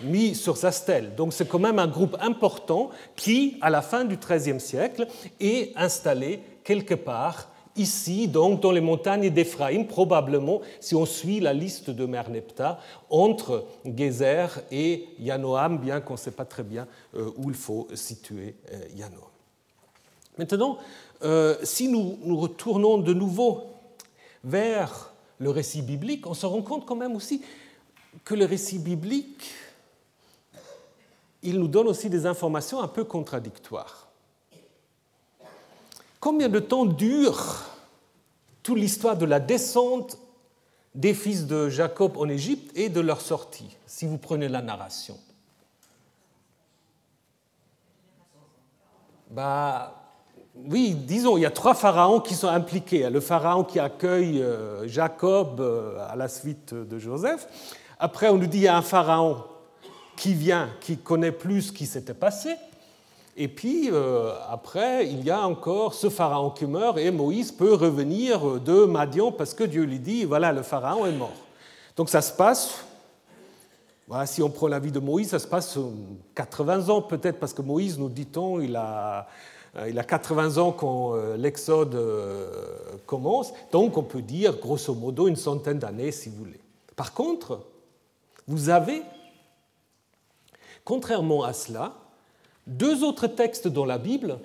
mis 0.00 0.34
sur 0.34 0.56
sa 0.56 0.72
stèle. 0.72 1.14
Donc 1.14 1.32
c'est 1.32 1.48
quand 1.48 1.58
même 1.58 1.78
un 1.78 1.86
groupe 1.86 2.16
important 2.20 2.90
qui, 3.16 3.58
à 3.60 3.70
la 3.70 3.82
fin 3.82 4.04
du 4.04 4.16
XIIIe 4.16 4.60
siècle, 4.60 5.06
est 5.40 5.72
installé 5.76 6.40
quelque 6.64 6.94
part 6.94 7.48
ici, 7.76 8.28
donc 8.28 8.60
dans 8.60 8.72
les 8.72 8.80
montagnes 8.80 9.30
d'Éphraïm, 9.30 9.86
probablement, 9.86 10.60
si 10.80 10.94
on 10.94 11.06
suit 11.06 11.40
la 11.40 11.52
liste 11.54 11.90
de 11.90 12.04
Merneptah, 12.04 12.78
entre 13.08 13.66
Gezer 13.84 14.60
et 14.70 15.08
Yanoam, 15.18 15.78
bien 15.78 16.00
qu'on 16.00 16.14
ne 16.14 16.18
sait 16.18 16.32
pas 16.32 16.44
très 16.44 16.62
bien 16.62 16.86
euh, 17.16 17.30
où 17.36 17.48
il 17.50 17.56
faut 17.56 17.88
situer 17.94 18.56
euh, 18.72 18.78
Yanoam. 18.94 19.20
Maintenant, 20.38 20.78
euh, 21.24 21.56
si 21.62 21.88
nous 21.88 22.18
nous 22.22 22.36
retournons 22.36 22.98
de 22.98 23.12
nouveau 23.12 23.64
vers 24.44 25.12
le 25.38 25.50
récit 25.50 25.82
biblique, 25.82 26.26
on 26.26 26.34
se 26.34 26.46
rend 26.46 26.62
compte 26.62 26.86
quand 26.86 26.96
même 26.96 27.14
aussi 27.14 27.42
que 28.24 28.34
le 28.34 28.44
récit 28.44 28.78
biblique, 28.78 29.50
il 31.42 31.58
nous 31.58 31.68
donne 31.68 31.88
aussi 31.88 32.08
des 32.08 32.26
informations 32.26 32.80
un 32.80 32.88
peu 32.88 33.04
contradictoires. 33.04 34.08
Combien 36.20 36.48
de 36.48 36.60
temps 36.60 36.84
dure 36.84 37.64
toute 38.62 38.78
l'histoire 38.78 39.16
de 39.16 39.24
la 39.24 39.40
descente 39.40 40.18
des 40.94 41.14
fils 41.14 41.46
de 41.46 41.68
Jacob 41.68 42.16
en 42.16 42.28
Égypte 42.28 42.76
et 42.76 42.88
de 42.88 43.00
leur 43.00 43.20
sortie, 43.20 43.76
si 43.86 44.06
vous 44.06 44.18
prenez 44.18 44.48
la 44.48 44.62
narration? 44.62 45.18
Bah, 49.30 50.01
Oui, 50.54 50.94
disons, 50.94 51.38
il 51.38 51.40
y 51.40 51.46
a 51.46 51.50
trois 51.50 51.74
pharaons 51.74 52.20
qui 52.20 52.34
sont 52.34 52.48
impliqués. 52.48 53.08
Le 53.08 53.20
pharaon 53.20 53.64
qui 53.64 53.78
accueille 53.78 54.42
euh, 54.42 54.86
Jacob 54.86 55.60
euh, 55.60 56.06
à 56.10 56.14
la 56.14 56.28
suite 56.28 56.74
de 56.74 56.98
Joseph. 56.98 57.48
Après, 57.98 58.28
on 58.28 58.36
nous 58.36 58.46
dit 58.46 58.58
qu'il 58.58 58.62
y 58.62 58.68
a 58.68 58.76
un 58.76 58.82
pharaon 58.82 59.44
qui 60.14 60.34
vient, 60.34 60.68
qui 60.80 60.98
connaît 60.98 61.32
plus 61.32 61.62
ce 61.62 61.72
qui 61.72 61.86
s'était 61.86 62.12
passé. 62.12 62.50
Et 63.34 63.48
puis, 63.48 63.88
euh, 63.90 64.34
après, 64.50 65.08
il 65.08 65.24
y 65.24 65.30
a 65.30 65.40
encore 65.40 65.94
ce 65.94 66.10
pharaon 66.10 66.50
qui 66.50 66.66
meurt 66.66 66.98
et 66.98 67.10
Moïse 67.10 67.50
peut 67.50 67.72
revenir 67.72 68.60
de 68.60 68.84
Madian 68.84 69.32
parce 69.32 69.54
que 69.54 69.64
Dieu 69.64 69.84
lui 69.84 69.98
dit, 69.98 70.24
voilà, 70.26 70.52
le 70.52 70.62
pharaon 70.62 71.06
est 71.06 71.12
mort. 71.12 71.32
Donc 71.96 72.10
ça 72.10 72.20
se 72.20 72.32
passe, 72.32 72.84
voilà, 74.06 74.26
si 74.26 74.42
on 74.42 74.50
prend 74.50 74.68
la 74.68 74.78
vie 74.78 74.92
de 74.92 75.00
Moïse, 75.00 75.30
ça 75.30 75.38
se 75.38 75.46
passe 75.46 75.78
80 76.34 76.90
ans 76.90 77.00
peut-être, 77.00 77.40
parce 77.40 77.54
que 77.54 77.62
Moïse, 77.62 77.98
nous 77.98 78.10
dit-on, 78.10 78.60
il 78.60 78.76
a, 78.76 79.26
il 79.88 79.98
a 79.98 80.04
80 80.04 80.58
ans 80.58 80.72
quand 80.72 81.14
euh, 81.14 81.36
l'Exode 81.36 81.98
commence, 83.06 83.52
donc 83.70 83.96
on 83.96 84.02
peut 84.02 84.22
dire 84.22 84.58
grosso 84.58 84.94
modo 84.94 85.28
une 85.28 85.36
centaine 85.36 85.78
d'années 85.78 86.12
si 86.12 86.28
vous 86.28 86.36
voulez. 86.36 86.60
Par 86.96 87.14
contre, 87.14 87.60
vous 88.46 88.68
avez, 88.68 89.02
contrairement 90.84 91.42
à 91.44 91.52
cela, 91.52 91.94
deux 92.66 93.02
autres 93.02 93.26
textes 93.26 93.68
dans 93.68 93.84
la 93.84 93.98
Bible 93.98 94.38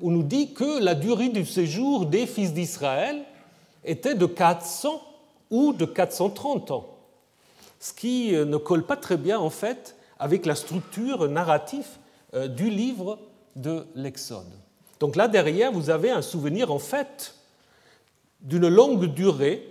où 0.00 0.10
nous 0.10 0.22
dit 0.22 0.52
que 0.52 0.82
la 0.82 0.94
durée 0.94 1.28
du 1.28 1.44
séjour 1.44 2.06
des 2.06 2.26
fils 2.26 2.52
d'Israël 2.52 3.24
était 3.84 4.14
de 4.14 4.26
400 4.26 5.00
ou 5.50 5.72
de 5.72 5.84
430 5.84 6.70
ans, 6.72 6.86
ce 7.78 7.92
qui 7.92 8.34
euh, 8.34 8.44
ne 8.44 8.56
colle 8.56 8.84
pas 8.84 8.96
très 8.96 9.16
bien 9.16 9.38
en 9.38 9.50
fait 9.50 9.96
avec 10.18 10.44
la 10.44 10.54
structure 10.54 11.28
narrative 11.28 11.86
euh, 12.34 12.48
du 12.48 12.68
livre 12.68 13.18
de 13.56 13.86
l'Exode. 13.94 14.52
Donc 15.00 15.16
là 15.16 15.26
derrière, 15.28 15.72
vous 15.72 15.90
avez 15.90 16.10
un 16.10 16.22
souvenir 16.22 16.70
en 16.70 16.78
fait 16.78 17.34
d'une 18.40 18.68
longue 18.68 19.06
durée, 19.06 19.66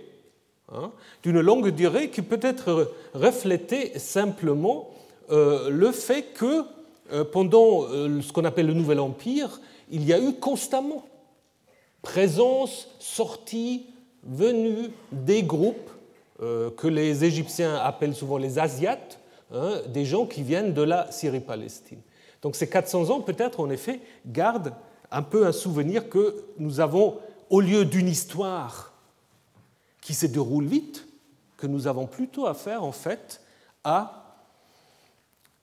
hein, 0.72 0.92
d'une 1.22 1.40
longue 1.40 1.70
durée 1.70 2.10
qui 2.10 2.22
peut 2.22 2.40
être 2.42 2.92
reflétée 3.14 3.98
simplement 3.98 4.90
euh, 5.30 5.70
le 5.70 5.92
fait 5.92 6.22
que 6.34 6.64
euh, 7.12 7.24
pendant 7.24 7.84
euh, 7.84 8.20
ce 8.20 8.32
qu'on 8.32 8.44
appelle 8.44 8.66
le 8.66 8.74
Nouvel 8.74 9.00
Empire, 9.00 9.60
il 9.90 10.04
y 10.04 10.12
a 10.12 10.20
eu 10.20 10.34
constamment 10.34 11.06
présence, 12.02 12.88
sortie, 13.00 13.86
venue 14.22 14.90
des 15.10 15.42
groupes 15.42 15.90
que 16.38 16.86
les 16.86 17.24
Égyptiens 17.24 17.76
appellent 17.76 18.14
souvent 18.14 18.36
les 18.36 18.58
Asiates, 18.58 19.18
hein, 19.52 19.80
des 19.88 20.04
gens 20.04 20.26
qui 20.26 20.42
viennent 20.42 20.74
de 20.74 20.82
la 20.82 21.10
Syrie-Palestine. 21.10 22.00
Donc 22.46 22.54
ces 22.54 22.68
400 22.68 23.10
ans, 23.10 23.20
peut-être, 23.22 23.58
en 23.58 23.68
effet, 23.70 24.00
gardent 24.24 24.72
un 25.10 25.22
peu 25.22 25.48
un 25.48 25.50
souvenir 25.50 26.08
que 26.08 26.44
nous 26.58 26.78
avons, 26.78 27.18
au 27.50 27.60
lieu 27.60 27.84
d'une 27.84 28.06
histoire 28.06 28.92
qui 30.00 30.14
se 30.14 30.26
déroule 30.26 30.66
vite, 30.66 31.08
que 31.56 31.66
nous 31.66 31.88
avons 31.88 32.06
plutôt 32.06 32.46
affaire, 32.46 32.84
en 32.84 32.92
fait, 32.92 33.40
à 33.82 34.22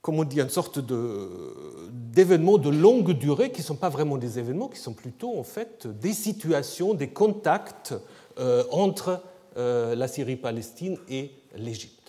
comme 0.02 0.20
on 0.20 0.26
dit, 0.26 0.42
une 0.42 0.50
sorte 0.50 0.80
d'événements 0.82 2.58
de, 2.58 2.70
longue 2.70 3.12
durée 3.12 3.54
qui 3.54 3.62
ne 3.62 3.66
sont 3.66 3.78
pas 3.78 3.88
vraiment 3.88 4.18
des 4.18 4.38
événements, 4.38 4.68
qui 4.68 4.80
sont 4.80 4.92
plutôt 4.92 5.40
en 5.40 5.44
fait 5.44 5.88
des 5.88 6.12
situations, 6.12 6.94
des 6.94 7.08
contacts 7.08 7.94
euh, 8.40 8.66
entre 8.72 9.22
euh, 9.56 9.96
la 9.96 10.10
Syrie-Palestine 10.10 10.98
et 11.08 11.32
l'Égypte. 11.56 12.03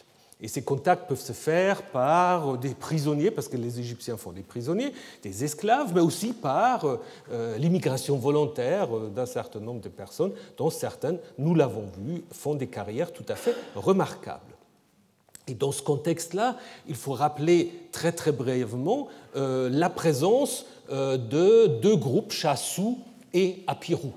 Et 0.44 0.48
ces 0.48 0.60
contacts 0.60 1.08
peuvent 1.08 1.18
se 1.18 1.32
faire 1.32 1.80
par 1.84 2.58
des 2.58 2.74
prisonniers, 2.74 3.30
parce 3.30 3.48
que 3.48 3.56
les 3.56 3.80
Égyptiens 3.80 4.18
font 4.18 4.30
des 4.30 4.42
prisonniers, 4.42 4.92
des 5.22 5.42
esclaves, 5.42 5.92
mais 5.94 6.02
aussi 6.02 6.34
par 6.34 6.84
euh, 6.84 7.56
l'immigration 7.56 8.18
volontaire 8.18 8.88
d'un 9.08 9.24
certain 9.24 9.60
nombre 9.60 9.80
de 9.80 9.88
personnes, 9.88 10.32
dont 10.58 10.68
certaines, 10.68 11.18
nous 11.38 11.54
l'avons 11.54 11.86
vu, 11.96 12.24
font 12.30 12.54
des 12.54 12.66
carrières 12.66 13.10
tout 13.10 13.24
à 13.30 13.36
fait 13.36 13.56
remarquables. 13.74 14.54
Et 15.48 15.54
dans 15.54 15.72
ce 15.72 15.80
contexte-là, 15.80 16.58
il 16.88 16.94
faut 16.94 17.14
rappeler 17.14 17.72
très 17.90 18.12
très 18.12 18.32
brièvement 18.32 19.08
euh, 19.36 19.70
la 19.72 19.88
présence 19.88 20.66
euh, 20.90 21.16
de 21.16 21.68
deux 21.80 21.96
groupes, 21.96 22.32
Chassou 22.32 22.98
et 23.32 23.62
Apirou. 23.66 24.12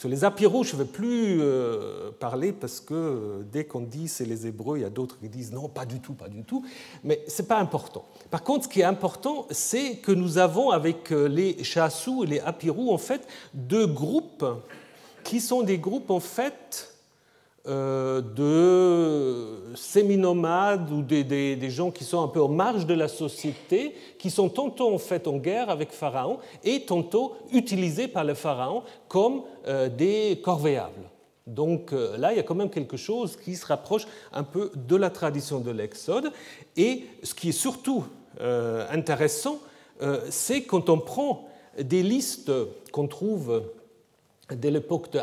Sur 0.00 0.08
les 0.08 0.24
Apirou, 0.24 0.64
je 0.64 0.76
ne 0.76 0.78
vais 0.78 0.86
plus 0.86 1.42
euh, 1.42 2.10
parler 2.18 2.52
parce 2.52 2.80
que 2.80 3.44
dès 3.52 3.66
qu'on 3.66 3.82
dit 3.82 4.08
c'est 4.08 4.24
les 4.24 4.46
Hébreux, 4.46 4.78
il 4.78 4.80
y 4.80 4.84
a 4.86 4.88
d'autres 4.88 5.18
qui 5.18 5.28
disent 5.28 5.52
non, 5.52 5.68
pas 5.68 5.84
du 5.84 6.00
tout, 6.00 6.14
pas 6.14 6.30
du 6.30 6.42
tout. 6.42 6.64
Mais 7.04 7.22
ce 7.28 7.42
n'est 7.42 7.48
pas 7.48 7.58
important. 7.58 8.06
Par 8.30 8.42
contre, 8.42 8.64
ce 8.64 8.70
qui 8.70 8.80
est 8.80 8.84
important, 8.84 9.46
c'est 9.50 9.96
que 9.96 10.10
nous 10.10 10.38
avons 10.38 10.70
avec 10.70 11.10
les 11.10 11.62
Chassou 11.62 12.24
et 12.24 12.28
les 12.28 12.40
Apirou, 12.40 12.90
en 12.90 12.96
fait, 12.96 13.28
deux 13.52 13.86
groupes 13.86 14.46
qui 15.22 15.38
sont 15.38 15.60
des 15.60 15.76
groupes, 15.76 16.10
en 16.10 16.20
fait, 16.20 16.89
euh, 17.66 18.22
de 18.22 19.76
séminomades 19.76 20.90
ou 20.90 21.02
des, 21.02 21.58
gens 21.68 21.90
qui 21.90 22.04
sont 22.04 22.22
un 22.22 22.28
peu 22.28 22.40
en 22.40 22.48
marge 22.48 22.86
de 22.86 22.94
la 22.94 23.06
société, 23.06 23.94
qui 24.18 24.30
sont 24.30 24.48
tantôt 24.48 24.94
en 24.94 24.96
fait 24.96 25.28
en 25.28 25.36
guerre 25.36 25.68
avec 25.68 25.92
Pharaon 25.92 26.38
et 26.64 26.86
tantôt 26.86 27.34
utilisés 27.52 28.08
par 28.08 28.24
le 28.24 28.32
Pharaon 28.32 28.82
comme 29.08 29.42
euh, 29.66 29.90
des 29.90 30.40
corvéables. 30.42 31.10
Donc 31.46 31.92
euh, 31.92 32.16
là, 32.16 32.32
il 32.32 32.38
y 32.38 32.40
a 32.40 32.44
quand 32.44 32.54
même 32.54 32.70
quelque 32.70 32.96
chose 32.96 33.36
qui 33.36 33.54
se 33.56 33.66
rapproche 33.66 34.06
un 34.32 34.42
peu 34.42 34.72
de 34.74 34.96
la 34.96 35.10
tradition 35.10 35.60
de 35.60 35.70
l'Exode. 35.70 36.32
Et 36.78 37.04
ce 37.22 37.34
qui 37.34 37.50
est 37.50 37.52
surtout 37.52 38.04
intéressant, 38.90 39.58
c'est 40.30 40.62
quand 40.62 40.88
on 40.88 40.98
prend 40.98 41.46
des 41.78 42.02
listes 42.02 42.50
qu'on 42.90 43.06
trouve 43.06 43.64
dès 44.50 44.70
l'époque 44.70 45.12
de 45.12 45.20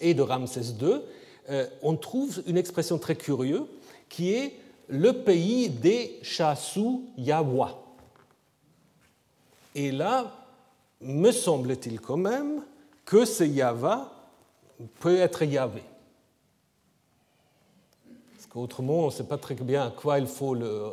et 0.00 0.14
de 0.14 0.22
Ramsès 0.22 0.60
II, 0.80 1.00
on 1.82 1.96
trouve 1.96 2.42
une 2.46 2.56
expression 2.56 2.98
très 2.98 3.16
curieuse 3.16 3.64
qui 4.08 4.32
est 4.32 4.54
le 4.88 5.12
pays 5.12 5.68
des 5.68 6.18
chassous 6.22 7.04
Yawa. 7.16 7.78
Et 9.74 9.92
là, 9.92 10.34
me 11.00 11.30
semble-t-il 11.30 12.00
quand 12.00 12.16
même 12.16 12.62
que 13.04 13.24
ce 13.24 13.44
Yava 13.44 14.12
peut 15.00 15.18
être 15.18 15.42
Yahvé. 15.44 15.82
Parce 18.34 18.46
qu'autrement, 18.48 19.04
on 19.04 19.06
ne 19.06 19.10
sait 19.10 19.24
pas 19.24 19.38
très 19.38 19.54
bien 19.54 19.86
à 19.86 19.90
quoi 19.90 20.18
il 20.18 20.26
faut 20.26 20.54
le, 20.54 20.92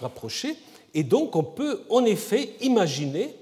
rapprocher. 0.00 0.56
Et 0.94 1.04
donc, 1.04 1.36
on 1.36 1.44
peut 1.44 1.82
en 1.90 2.04
effet 2.04 2.54
imaginer 2.60 3.34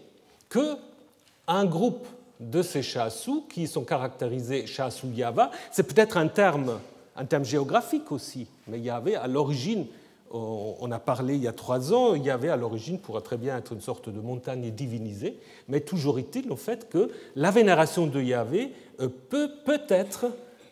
qu'un 0.48 1.64
groupe 1.64 2.06
de 2.40 2.62
ces 2.62 2.82
chassous 2.82 3.44
qui 3.48 3.66
sont 3.68 3.84
caractérisés 3.84 4.66
chassou 4.66 5.08
Yava. 5.14 5.50
C'est 5.70 5.82
peut-être 5.82 6.16
un 6.16 6.28
terme, 6.28 6.80
un 7.14 7.24
terme 7.26 7.44
géographique 7.44 8.10
aussi, 8.10 8.46
mais 8.66 8.80
il 8.80 8.90
à 8.90 9.26
l'origine, 9.28 9.86
on 10.32 10.90
a 10.90 10.98
parlé 10.98 11.34
il 11.34 11.42
y 11.42 11.48
a 11.48 11.52
trois 11.52 11.92
ans, 11.92 12.14
il 12.14 12.28
à 12.30 12.56
l'origine 12.56 12.98
pourrait 12.98 13.20
très 13.20 13.36
bien 13.36 13.58
être 13.58 13.72
une 13.72 13.80
sorte 13.80 14.08
de 14.08 14.20
montagne 14.20 14.70
divinisée, 14.70 15.38
mais 15.68 15.80
toujours 15.80 16.18
est-il 16.18 16.50
au 16.50 16.56
fait 16.56 16.88
que 16.88 17.10
la 17.36 17.50
vénération 17.50 18.06
de 18.06 18.20
Yahvé 18.20 18.72
euh, 19.00 19.08
peut 19.28 19.50
peut-être 19.64 20.26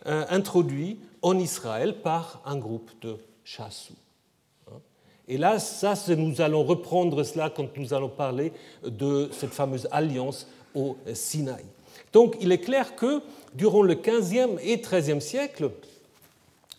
euh, 0.07 0.25
introduite 0.31 1.01
en 1.23 1.39
Israël 1.39 1.97
par 2.03 2.41
un 2.47 2.57
groupe 2.57 2.91
de 3.03 3.17
chassous. 3.45 3.95
Hein. 4.69 4.77
Et 5.27 5.37
là, 5.37 5.59
ça, 5.59 5.95
nous 6.17 6.41
allons 6.41 6.63
reprendre 6.63 7.25
cela 7.25 7.51
quand 7.51 7.77
nous 7.77 7.93
allons 7.93 8.09
parler 8.09 8.53
de 8.85 9.29
cette 9.33 9.53
fameuse 9.53 9.89
alliance 9.91 10.47
au 10.79 10.97
Sinaï. 11.13 11.65
Donc 12.13 12.37
il 12.41 12.53
est 12.53 12.61
clair 12.61 12.95
que 12.95 13.21
durant 13.55 13.83
le 13.83 13.95
XVe 13.95 14.59
et 14.63 14.79
XIIIe 14.79 15.21
siècle, 15.21 15.71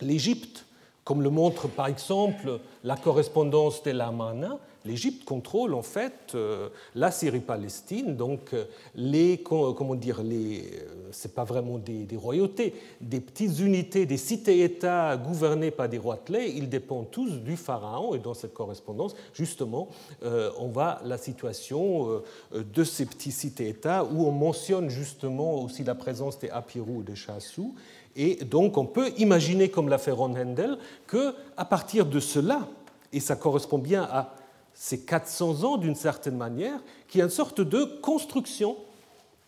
l'Égypte, 0.02 0.66
comme 1.04 1.22
le 1.22 1.30
montre 1.30 1.68
par 1.68 1.88
exemple 1.88 2.60
la 2.84 2.96
correspondance 2.96 3.84
de 3.84 3.92
la 3.92 4.12
Mana, 4.12 4.58
l'Égypte 4.86 5.24
contrôle 5.26 5.74
en 5.74 5.82
fait 5.82 6.34
euh, 6.36 6.70
la 6.96 7.12
Syrie-Palestine, 7.12 8.16
donc 8.16 8.54
euh, 8.54 8.66
les, 8.96 9.42
comment 9.44 9.96
dire, 9.96 10.24
les, 10.24 10.62
euh, 10.62 11.10
c'est 11.12 11.34
pas 11.34 11.44
vraiment 11.44 11.78
des, 11.78 12.08
royautés, 12.16 12.74
des 13.02 13.20
petites 13.20 13.60
unités, 13.60 14.06
des 14.06 14.18
cités-États 14.18 15.18
gouvernés 15.18 15.72
par 15.72 15.90
des 15.90 15.98
rois 15.98 16.18
clés, 16.18 16.54
ils 16.56 16.70
dépendent 16.70 17.12
tous 17.12 17.40
du 17.40 17.58
pharaon, 17.58 18.16
et 18.16 18.20
dans 18.20 18.34
cette 18.34 18.54
correspondance, 18.54 19.16
justement, 19.34 19.90
on 20.22 20.68
voit 20.68 21.00
la 21.06 21.18
situation 21.18 22.22
de 22.54 22.84
ces 22.84 23.06
petits 23.06 23.32
cités-États 23.32 24.04
où 24.04 24.26
on 24.26 24.32
mentionne 24.32 24.90
justement 24.90 25.64
aussi 25.64 25.84
la 25.84 25.96
présence 25.96 26.40
des 26.40 26.50
Apirou 26.50 26.98
ou 26.98 27.04
des 27.04 27.16
Chassou, 27.16 27.74
et 28.16 28.36
donc 28.44 28.78
on 28.78 28.86
peut 28.86 29.12
imaginer, 29.18 29.70
comme 29.70 29.90
l'a 29.90 29.98
fait 29.98 30.12
Ron 30.12 30.36
Hendel, 30.36 30.78
qu'à 31.10 31.66
partir 31.66 32.06
de 32.06 32.20
cela, 32.20 32.68
et 33.12 33.20
ça 33.20 33.36
correspond 33.36 33.78
bien 33.78 34.04
à 34.04 34.34
ces 34.82 35.02
400 35.02 35.66
ans 35.66 35.76
d'une 35.76 35.94
certaine 35.94 36.38
manière, 36.38 36.80
qui 37.10 37.20
est 37.20 37.24
une 37.24 37.30
sorte 37.30 37.60
de 37.60 37.84
construction 37.84 38.78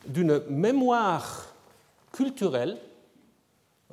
d'une 0.05 0.41
mémoire 0.49 1.55
culturelle 2.11 2.77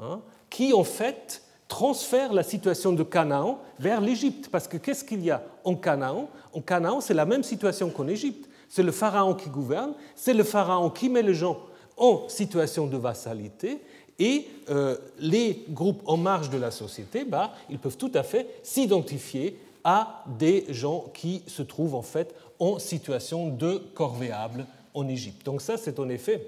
hein, 0.00 0.20
qui 0.50 0.72
en 0.72 0.82
fait 0.82 1.44
transfère 1.68 2.32
la 2.32 2.42
situation 2.42 2.92
de 2.92 3.04
Canaan 3.04 3.60
vers 3.78 4.00
l'Égypte. 4.00 4.48
Parce 4.50 4.66
que 4.66 4.78
qu'est-ce 4.78 5.04
qu'il 5.04 5.22
y 5.22 5.30
a 5.30 5.44
en 5.62 5.76
Canaan? 5.76 6.28
En 6.52 6.60
Canaan, 6.60 7.00
c'est 7.00 7.14
la 7.14 7.24
même 7.24 7.44
situation 7.44 7.88
qu'en 7.90 8.08
Égypte. 8.08 8.50
C'est 8.68 8.82
le 8.82 8.90
pharaon 8.90 9.34
qui 9.34 9.48
gouverne, 9.48 9.92
c'est 10.16 10.34
le 10.34 10.42
pharaon 10.42 10.90
qui 10.90 11.08
met 11.08 11.22
les 11.22 11.34
gens 11.34 11.60
en 11.96 12.28
situation 12.28 12.88
de 12.88 12.96
vassalité, 12.96 13.80
et 14.18 14.48
euh, 14.70 14.96
les 15.20 15.64
groupes 15.68 16.02
en 16.04 16.16
marge 16.16 16.50
de 16.50 16.58
la 16.58 16.72
société, 16.72 17.24
bah, 17.24 17.54
ils 17.70 17.78
peuvent 17.78 17.96
tout 17.96 18.10
à 18.14 18.24
fait 18.24 18.58
s'identifier 18.64 19.56
à 19.90 20.22
des 20.26 20.66
gens 20.68 21.06
qui 21.14 21.42
se 21.46 21.62
trouvent 21.62 21.94
en 21.94 22.02
fait 22.02 22.34
en 22.58 22.78
situation 22.78 23.48
de 23.48 23.78
corvéable 23.94 24.66
en 24.92 25.08
Égypte. 25.08 25.46
Donc 25.46 25.62
ça, 25.62 25.78
c'est 25.78 25.98
en 25.98 26.10
effet 26.10 26.46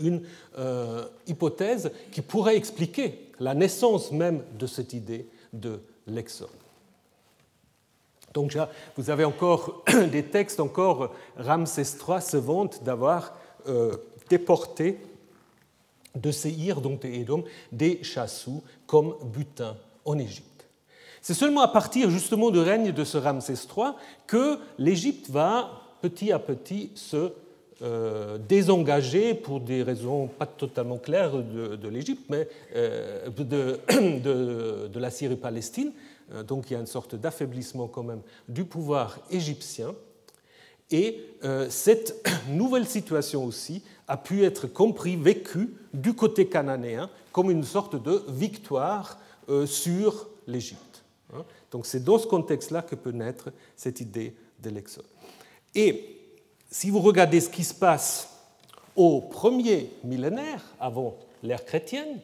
une 0.00 0.26
euh, 0.58 1.06
hypothèse 1.28 1.92
qui 2.10 2.22
pourrait 2.22 2.56
expliquer 2.56 3.30
la 3.38 3.54
naissance 3.54 4.10
même 4.10 4.42
de 4.58 4.66
cette 4.66 4.94
idée 4.94 5.28
de 5.52 5.80
l'exode. 6.08 6.48
Donc 8.32 8.58
vous 8.96 9.10
avez 9.10 9.24
encore 9.24 9.84
des 10.10 10.24
textes, 10.24 10.58
encore 10.58 11.14
Ramsès 11.36 11.82
III 11.82 12.20
se 12.20 12.36
vante 12.36 12.82
d'avoir 12.82 13.36
euh, 13.68 13.96
déporté 14.28 14.98
de 16.16 16.32
Séhir, 16.32 16.80
donc 16.80 17.06
des 17.70 18.02
chassous 18.02 18.64
comme 18.88 19.14
butin 19.22 19.76
en 20.04 20.18
Égypte. 20.18 20.53
C'est 21.24 21.32
seulement 21.32 21.62
à 21.62 21.68
partir 21.68 22.10
justement 22.10 22.50
du 22.50 22.58
règne 22.58 22.92
de 22.92 23.02
ce 23.02 23.16
Ramsès 23.16 23.54
III 23.54 23.92
que 24.26 24.58
l'Égypte 24.76 25.30
va 25.30 25.70
petit 26.02 26.30
à 26.32 26.38
petit 26.38 26.90
se 26.94 27.32
euh, 27.80 28.36
désengagé 28.36 29.32
pour 29.32 29.60
des 29.60 29.82
raisons 29.82 30.26
pas 30.26 30.44
totalement 30.44 30.98
claires 30.98 31.32
de, 31.32 31.88
l'Égypte, 31.88 32.26
mais 32.28 32.46
euh, 32.76 33.30
de, 33.38 34.98
la 34.98 35.10
Syrie-Palestine. 35.10 35.92
Euh, 36.34 36.42
donc 36.42 36.70
il 36.70 36.74
y 36.74 36.76
a 36.76 36.80
une 36.80 36.86
sorte 36.86 37.14
d'affaiblissement 37.14 37.86
quand 37.86 38.02
même 38.02 38.20
du 38.46 38.66
pouvoir 38.66 39.18
égyptien. 39.30 39.94
Et 40.90 41.24
cette 41.70 42.28
nouvelle 42.50 42.86
situation 42.86 43.46
aussi 43.46 43.82
a 44.08 44.18
pu 44.18 44.44
être 44.44 44.66
compris, 44.66 45.16
vécue 45.16 45.74
du 45.94 46.12
côté 46.12 46.48
cananéen 46.48 47.08
comme 47.32 47.50
une 47.50 47.64
sorte 47.64 47.96
de 47.96 48.22
victoire 48.28 49.18
sur 49.64 50.28
l'Égypte. 50.46 50.93
Hein? 51.32 51.44
Donc 51.70 51.86
c'est 51.86 52.02
dans 52.02 52.18
ce 52.18 52.26
contexte-là 52.26 52.82
que 52.82 52.94
peut 52.94 53.12
naître 53.12 53.50
cette 53.76 54.00
idée 54.00 54.34
de 54.62 54.70
l'exode. 54.70 55.06
Et 55.74 56.20
si 56.70 56.90
vous 56.90 57.00
regardez 57.00 57.40
ce 57.40 57.48
qui 57.48 57.64
se 57.64 57.74
passe 57.74 58.28
au 58.96 59.20
premier 59.20 59.90
millénaire, 60.04 60.62
avant 60.80 61.16
l'ère 61.42 61.64
chrétienne, 61.64 62.20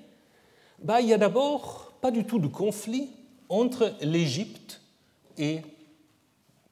bah, 0.82 1.00
il 1.00 1.06
n'y 1.06 1.12
a 1.12 1.18
d'abord 1.18 1.92
pas 2.00 2.10
du 2.10 2.24
tout 2.24 2.38
de 2.38 2.46
conflit 2.46 3.10
entre 3.48 3.94
l'Égypte 4.00 4.80
et 5.36 5.60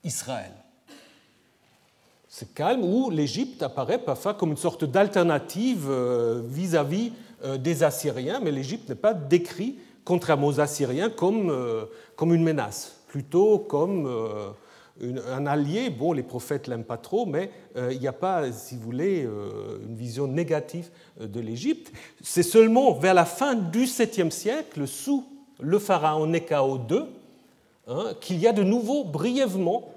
Israël. 0.05 0.53
C'est 2.29 2.55
calme 2.55 2.85
où 2.85 3.11
l'Égypte 3.11 3.63
apparaît 3.63 3.99
parfois 3.99 4.35
comme 4.35 4.51
une 4.51 4.57
sorte 4.57 4.85
d'alternative 4.85 5.87
euh, 5.91 6.43
vis-à-vis 6.47 7.13
euh, 7.45 7.59
des 7.59 7.83
Assyriens, 7.83 8.41
mais 8.41 8.53
l'Égypte 8.53 8.89
n'est 8.89 8.95
pas 8.95 9.15
décrit, 9.15 9.79
contrairement 10.09 10.49
aux 10.49 10.61
Assyriens, 10.61 11.11
comme, 11.11 11.51
euh, 11.51 11.85
comme 12.17 12.35
une 12.35 12.43
menace, 12.43 12.97
plutôt 13.09 13.59
comme 13.59 14.07
un 15.01 15.47
allié, 15.47 15.91
bon, 15.91 16.13
les 16.13 16.23
prophètes 16.23 16.67
l'aiment 16.67 16.85
pas 16.85 16.97
trop, 16.97 17.27
mais 17.27 17.51
euh, 17.77 17.93
il 17.93 18.01
n'y 18.01 18.09
a 18.09 18.13
pas, 18.13 18.51
si 18.53 18.77
vous 18.77 18.83
voulez, 18.83 19.25
euh, 19.25 19.79
une 19.87 19.95
vision 19.95 20.27
négative 20.27 20.89
euh, 21.21 21.27
de 21.27 21.41
l'Égypte. 21.41 21.93
C'est 22.23 22.43
seulement 22.43 22.93
vers 22.93 23.15
la 23.15 23.25
fin 23.25 23.55
du 23.55 23.85
7e 23.85 24.31
siècle, 24.31 24.87
sous 24.87 25.25
le 25.61 25.79
pharaon 25.79 26.27
Néchao 26.27 26.79
II, 26.91 27.05
hein, 27.87 28.15
qu'il 28.21 28.39
y 28.39 28.47
a 28.47 28.53
de 28.53 28.63
nouveau 28.63 29.05
brièvement, 29.05 29.93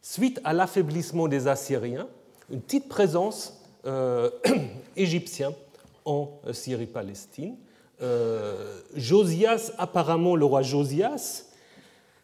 suite 0.00 0.40
à 0.44 0.52
l'affaiblissement 0.52 1.28
des 1.28 1.48
Assyriens, 1.48 2.08
une 2.50 2.60
petite 2.60 2.88
présence 2.88 3.54
égyptienne 4.96 5.52
en 6.04 6.30
Syrie-Palestine. 6.52 7.56
Josias, 8.94 9.72
apparemment 9.78 10.36
le 10.36 10.44
roi 10.44 10.62
Josias, 10.62 11.48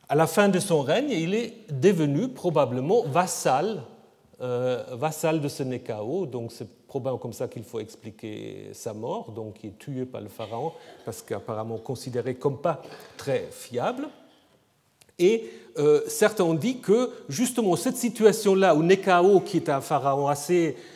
à 0.08 0.14
la 0.14 0.26
fin 0.26 0.48
de 0.48 0.58
son 0.58 0.82
règne, 0.82 1.10
il 1.10 1.34
est 1.34 1.54
devenu 1.70 2.28
probablement 2.28 3.02
vassal, 3.04 3.82
euh, 4.40 4.84
vassal 4.92 5.40
de 5.40 6.26
donc 6.26 6.52
c'est 6.52 6.68
probablement 6.87 7.18
comme 7.18 7.32
ça 7.32 7.48
qu'il 7.48 7.64
faut 7.64 7.80
expliquer 7.80 8.68
sa 8.72 8.92
mort, 8.92 9.32
donc 9.32 9.56
il 9.62 9.70
est 9.70 9.78
tué 9.78 10.04
par 10.04 10.20
le 10.20 10.28
pharaon, 10.28 10.72
parce 11.04 11.22
qu'apparemment 11.22 11.78
considéré 11.78 12.34
comme 12.34 12.58
pas 12.58 12.82
très 13.16 13.48
fiable. 13.50 14.08
Et 15.18 15.50
euh, 15.78 16.02
certains 16.08 16.44
ont 16.44 16.54
dit 16.54 16.78
que 16.78 17.10
justement 17.28 17.76
cette 17.76 17.96
situation-là 17.96 18.74
où 18.74 18.82
Nekao, 18.82 19.40
qui 19.40 19.58
est 19.58 19.68
un 19.68 19.80
pharaon 19.80 20.28
assez 20.28 20.76
euh, 20.76 20.93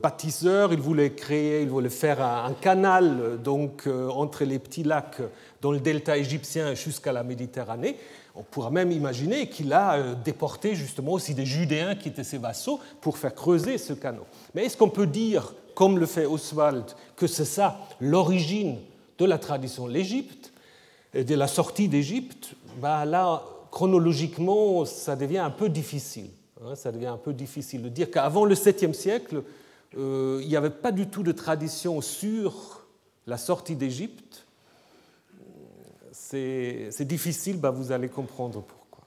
bâtisseur, 0.00 0.72
il 0.72 0.80
voulait 0.80 1.12
créer, 1.14 1.62
il 1.62 1.68
voulait 1.68 1.88
faire 1.88 2.22
un, 2.22 2.54
canal 2.54 3.38
donc 3.42 3.88
entre 3.88 4.44
les 4.44 4.58
petits 4.58 4.84
lacs 4.84 5.20
dans 5.60 5.72
le 5.72 5.80
delta 5.80 6.16
égyptien 6.16 6.74
jusqu'à 6.74 7.12
la 7.12 7.24
Méditerranée, 7.24 7.96
on 8.36 8.42
pourra 8.42 8.70
même 8.70 8.92
imaginer 8.92 9.48
qu'il 9.48 9.72
a 9.72 9.94
euh, 9.94 10.14
déporté 10.14 10.74
justement 10.74 11.12
aussi 11.12 11.34
des 11.34 11.46
Judéens 11.46 11.94
qui 11.94 12.08
étaient 12.08 12.22
ses 12.22 12.38
vassaux 12.38 12.78
pour 13.00 13.16
faire 13.16 13.34
creuser 13.34 13.78
ce 13.78 13.94
canot. 13.94 14.26
Mais 14.54 14.66
est-ce 14.66 14.76
qu'on 14.76 14.90
peut 14.90 15.06
dire, 15.06 15.54
comme 15.74 15.98
le 15.98 16.06
fait 16.06 16.26
Oswald, 16.26 16.84
que 17.16 17.26
c'est 17.26 17.46
ça 17.46 17.80
l'origine 17.98 18.76
de 19.18 19.24
la 19.24 19.38
tradition 19.38 19.88
de 19.88 19.92
l'Égypte, 19.92 20.52
de 21.14 21.34
la 21.34 21.48
sortie 21.48 21.88
d'Égypte? 21.88 22.50
Ben 22.80 23.06
Là, 23.06 23.42
chronologiquement, 23.70 24.84
ça 24.84 25.16
devient 25.16 25.38
un 25.38 25.50
peu 25.50 25.70
difficile. 25.70 26.28
Hein, 26.62 26.74
ça 26.74 26.92
devient 26.92 27.06
un 27.06 27.16
peu 27.16 27.32
difficile 27.32 27.82
de 27.82 27.88
dire 27.88 28.10
qu'avant 28.10 28.44
le 28.44 28.54
7e 28.54 28.92
siècle, 28.92 29.42
euh, 29.96 30.40
il 30.42 30.48
n'y 30.48 30.56
avait 30.56 30.70
pas 30.70 30.92
du 30.92 31.08
tout 31.08 31.22
de 31.22 31.32
tradition 31.32 32.00
sur 32.00 32.86
la 33.26 33.36
sortie 33.36 33.76
d'Égypte 33.76 34.46
c'est 36.28 37.04
difficile, 37.04 37.58
bah, 37.58 37.70
vous 37.70 37.92
allez 37.92 38.08
comprendre 38.08 38.62
pourquoi. 38.62 39.04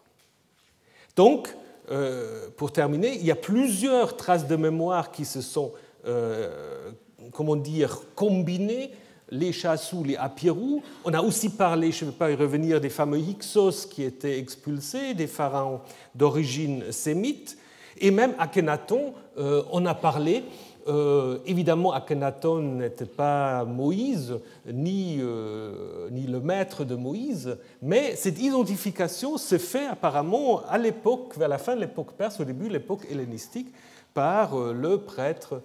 Donc, 1.16 1.56
euh, 1.92 2.50
pour 2.56 2.72
terminer, 2.72 3.16
il 3.16 3.26
y 3.26 3.32
a 3.32 3.36
plusieurs 3.36 4.16
traces 4.16 4.48
de 4.48 4.56
mémoire 4.56 5.12
qui 5.12 5.26
se 5.26 5.42
sont, 5.42 5.74
euh, 6.06 6.92
comment 7.32 7.56
dire, 7.56 8.02
combinées, 8.16 8.92
les 9.32 9.52
Chassous, 9.52 10.04
les 10.04 10.16
Apirou. 10.16 10.82
On 11.06 11.14
a 11.14 11.22
aussi 11.22 11.50
parlé, 11.50 11.92
je 11.92 12.06
ne 12.06 12.12
vais 12.12 12.18
pas 12.18 12.32
y 12.32 12.36
revenir, 12.36 12.82
des 12.82 12.90
fameux 12.90 13.20
Hyksos 13.20 13.88
qui 13.90 14.04
étaient 14.04 14.40
expulsés, 14.40 15.14
des 15.14 15.28
pharaons 15.28 15.82
d'origine 16.16 16.92
sémite, 16.92 17.58
et 18.00 18.12
même 18.12 18.34
Akhenaton, 18.40 19.14
euh, 19.38 19.64
on 19.72 19.86
a 19.86 19.94
parlé 19.94 20.44
euh, 20.88 21.38
évidemment, 21.46 21.94
Akhenaton 21.94 22.62
n'était 22.62 23.06
pas 23.06 23.64
Moïse, 23.64 24.40
ni, 24.66 25.18
euh, 25.20 26.10
ni, 26.10 26.26
le 26.26 26.40
maître 26.40 26.84
de 26.84 26.96
Moïse, 26.96 27.58
mais 27.82 28.16
cette 28.16 28.42
identification 28.42 29.38
se 29.38 29.60
fait 29.60 29.86
apparemment 29.86 30.62
à 30.68 30.80
l'époque, 30.80 31.38
vers 31.38 31.50
la 31.50 31.60
fin 31.60 31.76
de 31.76 31.82
l'époque 31.82 32.14
perse, 32.14 32.40
au 32.40 32.44
début 32.44 32.70
de 32.70 32.74
l'époque 32.74 33.06
hellénistique, 33.12 33.68
par 34.16 34.58
le 34.58 34.98
prêtre 34.98 35.62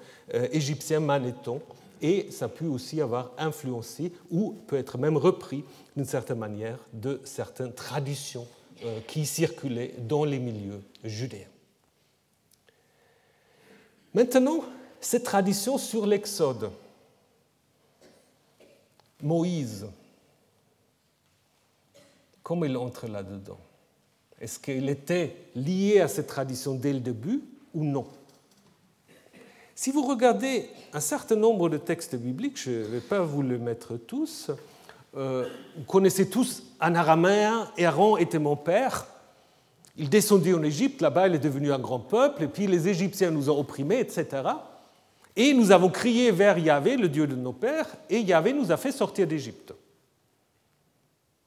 égyptien 0.53 1.01
Manéthon. 1.01 1.63
Et 2.05 2.31
ça 2.31 2.51
peut 2.51 2.67
aussi 2.67 3.01
avoir 3.01 3.33
influencé, 3.39 4.13
ou 4.31 4.51
peut 4.67 4.77
être 4.77 4.99
même 4.99 5.17
repris 5.17 5.65
d'une 5.97 6.05
certaine 6.05 6.37
manière, 6.37 6.79
de 6.93 7.19
certaines 7.25 7.73
traditions 7.73 8.47
qui 9.07 9.25
circulaient 9.25 9.95
dans 10.01 10.27
les 10.27 10.39
milieux 10.39 10.83
judéens. 11.03 11.49
Maintenant, 14.13 14.67
cette 15.01 15.25
tradition 15.25 15.79
sur 15.79 16.05
l'Exode. 16.05 16.71
Moïse, 19.23 19.87
comment 22.43 22.67
il 22.67 22.77
entre 22.77 23.07
là-dedans? 23.07 23.59
Est-ce 24.39 24.59
qu'il 24.59 24.91
était 24.91 25.35
lié 25.55 26.01
à 26.01 26.09
cette 26.09 26.27
tradition 26.27 26.75
dès 26.75 26.93
le 26.93 27.01
début 27.01 27.43
ou 27.73 27.83
non? 27.83 28.07
Si 29.75 29.91
vous 29.91 30.03
regardez 30.07 30.71
un 30.93 31.01
certain 31.01 31.35
nombre 31.35 31.69
de 31.69 31.79
textes 31.79 32.15
bibliques, 32.15 32.61
je 32.61 32.71
ne 32.71 32.85
vais 32.85 33.01
pas 33.01 33.21
vous 33.21 33.43
les 33.43 33.59
mettre 33.59 33.97
tous, 33.97 34.51
euh, 35.17 35.49
vous 35.77 35.85
connaissez 35.85 36.31
tous 36.31 36.63
un 36.81 36.95
araméen, 36.95 37.69
Aaron 37.79 38.17
était 38.17 38.39
mon 38.39 38.55
père, 38.55 39.07
il 39.97 40.09
descendit 40.09 40.55
en 40.55 40.63
Égypte, 40.63 41.01
là-bas 41.01 41.27
il 41.27 41.35
est 41.35 41.41
devenu 41.41 41.73
un 41.73 41.81
grand 41.81 41.99
peuple, 41.99 42.45
et 42.45 42.49
puis 42.49 42.69
les 42.69 42.89
Égyptiens 42.89 43.33
nous 43.33 43.51
ont 43.51 43.59
opprimés, 43.59 43.99
etc. 43.99 44.43
Et 45.35 45.53
nous 45.53 45.73
avons 45.73 45.89
crié 45.89 46.31
vers 46.31 46.57
Yahvé, 46.57 46.97
le 46.97 47.09
Dieu 47.09 47.27
de 47.27 47.35
nos 47.35 47.53
pères, 47.53 47.97
et 48.09 48.21
Yahvé 48.21 48.53
nous 48.53 48.71
a 48.71 48.77
fait 48.77 48.93
sortir 48.93 49.27
d'Égypte. 49.27 49.75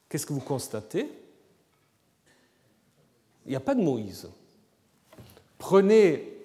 Qu'est-ce 0.10 0.26
que 0.26 0.34
vous 0.34 0.42
constatez? 0.42 1.10
Il 3.46 3.52
n'y 3.52 3.56
a 3.56 3.62
pas 3.62 3.76
de 3.76 3.82
Moïse. 3.82 4.30
Prenez 5.58 6.37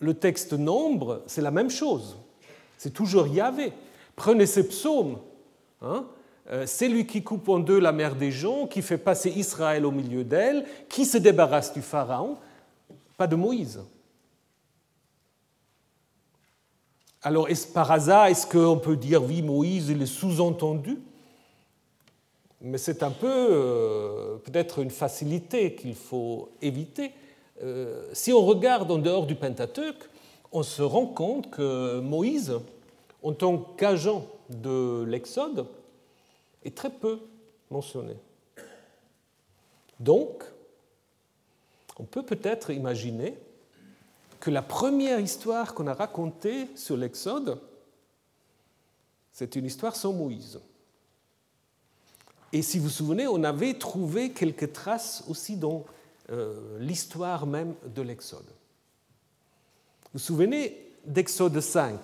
le 0.00 0.14
texte 0.14 0.54
nombre, 0.54 1.22
c'est 1.26 1.42
la 1.42 1.50
même 1.50 1.70
chose. 1.70 2.16
C'est 2.78 2.92
toujours 2.92 3.26
Yahvé. 3.26 3.72
Prenez 4.16 4.46
ces 4.46 4.66
psaumes. 4.66 5.18
Hein 5.82 6.06
euh, 6.50 6.64
c'est 6.66 6.88
lui 6.88 7.06
qui 7.06 7.22
coupe 7.22 7.48
en 7.48 7.58
deux 7.58 7.78
la 7.78 7.92
mer 7.92 8.16
des 8.16 8.32
gens, 8.32 8.66
qui 8.66 8.82
fait 8.82 8.98
passer 8.98 9.30
Israël 9.30 9.86
au 9.86 9.90
milieu 9.90 10.24
d'elle, 10.24 10.64
qui 10.88 11.04
se 11.04 11.18
débarrasse 11.18 11.72
du 11.72 11.82
Pharaon, 11.82 12.38
pas 13.16 13.26
de 13.26 13.36
Moïse. 13.36 13.80
Alors, 17.22 17.48
est-ce 17.48 17.68
par 17.68 17.92
hasard, 17.92 18.26
est-ce 18.26 18.46
qu'on 18.46 18.78
peut 18.78 18.96
dire, 18.96 19.22
oui, 19.22 19.42
Moïse, 19.42 19.90
il 19.90 20.00
est 20.00 20.06
sous-entendu? 20.06 20.98
Mais 22.62 22.78
c'est 22.78 23.02
un 23.02 23.10
peu 23.10 23.26
euh, 23.28 24.36
peut-être 24.38 24.80
une 24.80 24.90
facilité 24.90 25.74
qu'il 25.74 25.94
faut 25.94 26.50
éviter. 26.60 27.12
Euh, 27.62 28.08
si 28.12 28.32
on 28.32 28.44
regarde 28.44 28.90
en 28.90 28.98
dehors 28.98 29.26
du 29.26 29.34
Pentateuque, 29.34 30.08
on 30.52 30.62
se 30.62 30.82
rend 30.82 31.06
compte 31.06 31.50
que 31.50 32.00
Moïse, 32.00 32.58
en 33.22 33.32
tant 33.32 33.58
qu'agent 33.58 34.26
de 34.48 35.04
l'Exode, 35.04 35.66
est 36.64 36.76
très 36.76 36.90
peu 36.90 37.20
mentionné. 37.70 38.14
Donc, 39.98 40.42
on 41.98 42.04
peut 42.04 42.22
peut-être 42.22 42.70
imaginer 42.70 43.36
que 44.40 44.50
la 44.50 44.62
première 44.62 45.20
histoire 45.20 45.74
qu'on 45.74 45.86
a 45.86 45.94
racontée 45.94 46.68
sur 46.74 46.96
l'Exode, 46.96 47.60
c'est 49.32 49.54
une 49.54 49.66
histoire 49.66 49.94
sans 49.94 50.14
Moïse. 50.14 50.58
Et 52.52 52.62
si 52.62 52.78
vous 52.78 52.84
vous 52.84 52.90
souvenez, 52.90 53.28
on 53.28 53.44
avait 53.44 53.74
trouvé 53.74 54.30
quelques 54.32 54.72
traces 54.72 55.22
aussi 55.28 55.56
dans 55.56 55.84
l'histoire 56.78 57.46
même 57.46 57.74
de 57.94 58.02
l'Exode. 58.02 58.46
Vous 60.04 60.10
vous 60.14 60.18
souvenez 60.18 60.92
d'Exode 61.04 61.60
5 61.60 61.98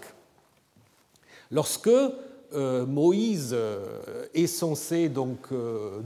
Lorsque 1.50 1.88
euh, 1.88 2.86
Moïse 2.86 3.50
euh, 3.52 4.26
est 4.34 4.46
censé 4.46 5.08
donc 5.08 5.48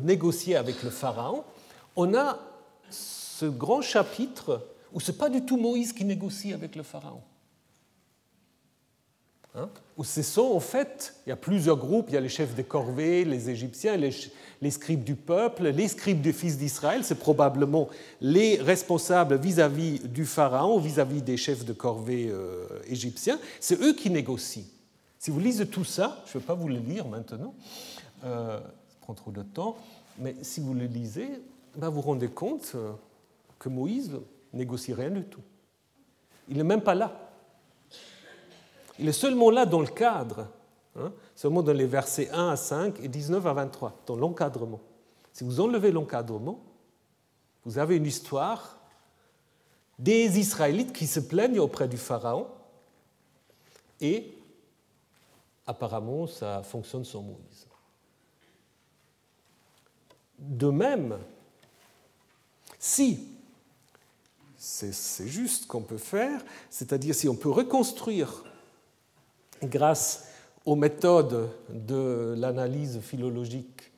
négocier 0.02 0.56
avec 0.56 0.83
le 0.83 0.90
Pharaon, 0.90 1.44
on 1.96 2.14
a 2.14 2.38
ce 2.90 3.46
grand 3.46 3.80
chapitre 3.80 4.66
où 4.92 5.00
ce 5.00 5.12
n'est 5.12 5.18
pas 5.18 5.28
du 5.28 5.44
tout 5.44 5.56
Moïse 5.56 5.92
qui 5.92 6.04
négocie 6.04 6.52
avec 6.52 6.76
le 6.76 6.83
Pharaon. 6.83 7.22
Hein? 9.57 9.69
Où 9.97 10.05
ce 10.05 10.23
sont 10.23 10.53
en 10.53 10.61
fait, 10.61 11.15
il 11.27 11.31
y 11.31 11.33
a 11.33 11.37
plusieurs 11.37 11.77
groupes, 11.77 12.07
il 12.09 12.15
y 12.15 12.17
a 12.17 12.21
les 12.21 12.29
chefs 12.29 12.55
des 12.55 12.63
corvées, 12.63 13.25
les 13.25 13.51
Égyptiens, 13.51 13.97
les, 13.97 14.71
scribes 14.71 15.03
du 15.03 15.17
peuple, 15.17 15.69
les 15.71 15.89
scribes 15.89 16.21
des 16.21 16.33
fils 16.33 16.57
d'Israël, 16.57 17.03
c'est 17.03 17.19
probablement 17.19 17.89
les 18.21 18.57
responsables 18.57 19.37
vis-à-vis 19.37 19.99
du 20.01 20.25
Pharaon, 20.25 20.79
vis-à-vis 20.79 21.23
des 21.23 21.37
chefs 21.37 21.65
de 21.65 21.73
corvée 21.73 22.29
euh, 22.31 22.67
égyptiens, 22.87 23.41
c'est 23.59 23.81
eux 23.83 23.93
qui 23.93 24.09
négocient. 24.09 24.65
Si 25.19 25.33
vous 25.33 25.41
lisez 25.41 25.67
tout 25.67 25.85
ça, 25.85 26.23
je 26.27 26.39
ne 26.39 26.41
vais 26.41 26.47
pas 26.47 26.55
vous 26.55 26.69
le 26.69 26.79
lire 26.79 27.09
maintenant, 27.09 27.55
euh, 28.25 28.61
ça 28.61 28.97
prend 29.01 29.15
trop 29.15 29.33
de 29.33 29.43
temps, 29.43 29.77
mais 30.19 30.37
si 30.43 30.61
vous 30.61 30.75
le 30.75 30.85
lisez, 30.85 31.29
ben 31.77 31.89
vous 31.89 31.97
vous 31.97 32.03
rendez 32.03 32.29
compte 32.29 32.73
euh, 32.77 32.93
que 33.59 33.69
Moïse 33.69 34.13
négocie 34.53 34.95
rien 34.95 35.11
du 35.11 35.25
tout. 35.25 35.43
Il 36.49 36.57
n'est 36.57 36.65
même 36.65 36.83
pas 36.83 36.95
là. 36.95 37.30
Il 39.01 39.09
est 39.09 39.13
seulement 39.13 39.51
là 39.51 39.65
dans 39.65 39.81
le 39.81 39.87
cadre, 39.87 40.47
hein, 40.95 41.11
seulement 41.35 41.63
dans 41.63 41.73
les 41.73 41.87
versets 41.87 42.29
1 42.31 42.51
à 42.51 42.57
5 42.57 43.01
et 43.01 43.09
19 43.09 43.47
à 43.47 43.55
23, 43.55 44.03
dans 44.07 44.17
l'encadrement. 44.17 44.81
Si 45.33 45.43
vous 45.43 45.59
enlevez 45.59 45.91
l'encadrement, 45.91 46.61
vous 47.65 47.79
avez 47.79 47.97
une 47.97 48.05
histoire 48.05 48.79
des 49.99 50.39
Israélites 50.39 50.93
qui 50.93 51.07
se 51.07 51.21
plaignent 51.21 51.61
auprès 51.61 51.89
du 51.89 51.97
Pharaon 51.97 52.47
et 54.03 54.35
apparemment 55.67 56.27
ça 56.27 56.63
fonctionne 56.63 57.05
sans 57.05 57.23
Moïse. 57.23 57.67
De 60.39 60.69
même, 60.69 61.19
si 62.79 63.29
c'est 64.57 65.27
juste 65.27 65.67
qu'on 65.67 65.83
peut 65.83 65.99
faire, 65.99 66.45
c'est-à-dire 66.69 67.15
si 67.15 67.29
on 67.31 67.37
peut 67.37 67.51
reconstruire 67.51 68.45
grâce 69.62 70.29
aux 70.64 70.77
méthodes 70.77 71.49
de 71.68 72.35
l'analyse 72.37 73.01
philologique 73.01 73.90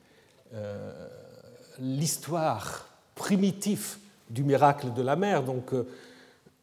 euh, 0.53 0.91
l'histoire 1.79 2.87
primitive 3.15 3.97
du 4.29 4.43
miracle 4.43 4.93
de 4.93 5.01
la 5.01 5.15
mer. 5.15 5.43
Donc, 5.43 5.73
euh, 5.73 5.87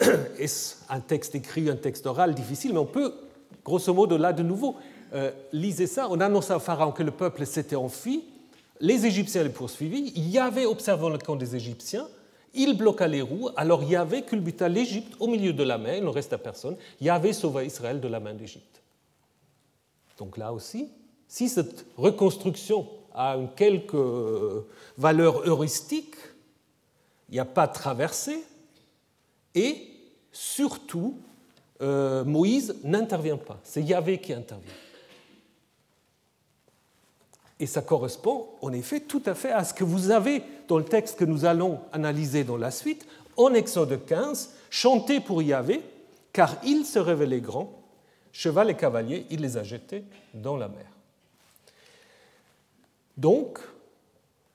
est-ce 0.39 0.77
un 0.89 1.01
texte 1.01 1.35
écrit, 1.35 1.69
un 1.69 1.77
texte 1.77 2.07
oral? 2.07 2.35
Difficile, 2.35 2.73
mais 2.73 2.79
on 2.79 2.87
peut, 2.87 3.13
grosso 3.65 3.93
modo, 3.93 4.17
là 4.17 4.33
de 4.33 4.43
nouveau, 4.43 4.77
euh, 5.13 5.31
lisez 5.53 5.87
ça. 5.87 6.07
On 6.11 6.21
annonça 6.21 6.57
au 6.57 6.61
Pharaon 6.61 6.93
que 6.93 7.03
le 7.03 7.11
peuple 7.11 7.47
s'était 7.47 7.77
enfui, 7.77 8.25
les 8.81 9.07
Égyptiens 9.07 9.43
les 9.43 9.51
poursuivis, 9.51 10.39
avait 10.39 10.67
observant 10.67 11.11
le 11.11 11.19
camp 11.19 11.37
des 11.37 11.57
Égyptiens, 11.57 12.07
il 12.55 12.77
bloqua 12.77 13.07
les 13.07 13.23
roues, 13.23 13.51
alors 13.57 13.83
Yahvé 13.85 14.23
culbuta 14.23 14.69
l'Égypte 14.69 15.15
au 15.21 15.29
milieu 15.29 15.53
de 15.53 15.63
la 15.63 15.79
mer, 15.79 15.97
il 15.97 16.05
ne 16.05 16.09
reste 16.09 16.33
à 16.33 16.39
personne. 16.39 16.77
Yahvé 17.01 17.33
sauva 17.33 17.63
Israël 17.63 18.01
de 18.01 18.09
la 18.09 18.19
main 18.19 18.35
d'Égypte. 18.35 18.80
Donc 20.21 20.37
là 20.37 20.53
aussi, 20.53 20.91
si 21.27 21.49
cette 21.49 21.87
reconstruction 21.97 22.87
a 23.15 23.37
une 23.37 23.49
quelque 23.55 24.67
valeur 24.99 25.49
heuristique, 25.49 26.15
il 27.31 27.33
n'y 27.33 27.41
a 27.41 27.47
pas 27.47 27.67
de 27.67 27.73
traversée, 27.73 28.45
et 29.55 29.89
surtout, 30.31 31.17
euh, 31.81 32.23
Moïse 32.25 32.77
n'intervient 32.85 33.39
pas, 33.39 33.59
c'est 33.65 33.83
Yahvé 33.83 34.19
qui 34.19 34.35
intervient. 34.35 34.75
Et 37.59 37.67
ça 37.67 37.81
correspond 37.81 38.49
en 38.61 38.75
effet 38.75 39.01
tout 39.01 39.23
à 39.25 39.35
fait 39.35 39.53
à 39.53 39.65
ce 39.65 39.73
que 39.73 39.85
vous 39.85 40.11
avez 40.11 40.43
dans 40.69 40.77
le 40.77 40.85
texte 40.85 41.19
que 41.19 41.25
nous 41.25 41.47
allons 41.47 41.81
analyser 41.93 42.45
dans 42.45 42.59
la 42.59 42.71
suite, 42.71 43.07
en 43.39 43.55
Exode 43.55 44.05
15, 44.05 44.51
Chantez 44.69 45.21
pour 45.21 45.41
Yahvé, 45.43 45.83
car 46.35 46.59
il 46.63 46.85
se 46.85 46.99
révélait 46.99 47.41
grand, 47.41 47.80
cheval 48.33 48.71
et 48.71 48.77
cavalier, 48.77 49.27
il 49.31 49.41
les 49.41 49.57
a 49.57 49.63
jetés 49.63 50.05
dans 50.35 50.57
la 50.57 50.69
mer. 50.69 50.87
Donc, 53.17 53.59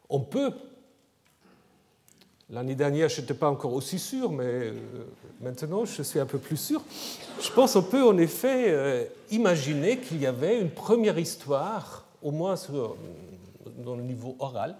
on 0.09 0.19
peut, 0.21 0.51
l'année 2.49 2.75
dernière 2.75 3.09
je 3.09 3.21
n'étais 3.21 3.33
pas 3.33 3.49
encore 3.49 3.73
aussi 3.73 3.99
sûr, 3.99 4.31
mais 4.31 4.43
euh, 4.43 4.73
maintenant 5.41 5.85
je 5.85 6.01
suis 6.01 6.19
un 6.19 6.25
peu 6.25 6.39
plus 6.39 6.57
sûr, 6.57 6.81
je 7.41 7.51
pense 7.51 7.73
qu'on 7.73 7.83
peut 7.83 8.03
en 8.03 8.17
effet 8.17 8.71
euh, 8.71 9.05
imaginer 9.31 9.99
qu'il 9.99 10.19
y 10.19 10.25
avait 10.25 10.59
une 10.59 10.71
première 10.71 11.19
histoire 11.19 12.05
au 12.21 12.31
moins 12.31 12.55
dans 13.77 13.95
le 13.95 14.03
niveau 14.03 14.35
oral, 14.39 14.75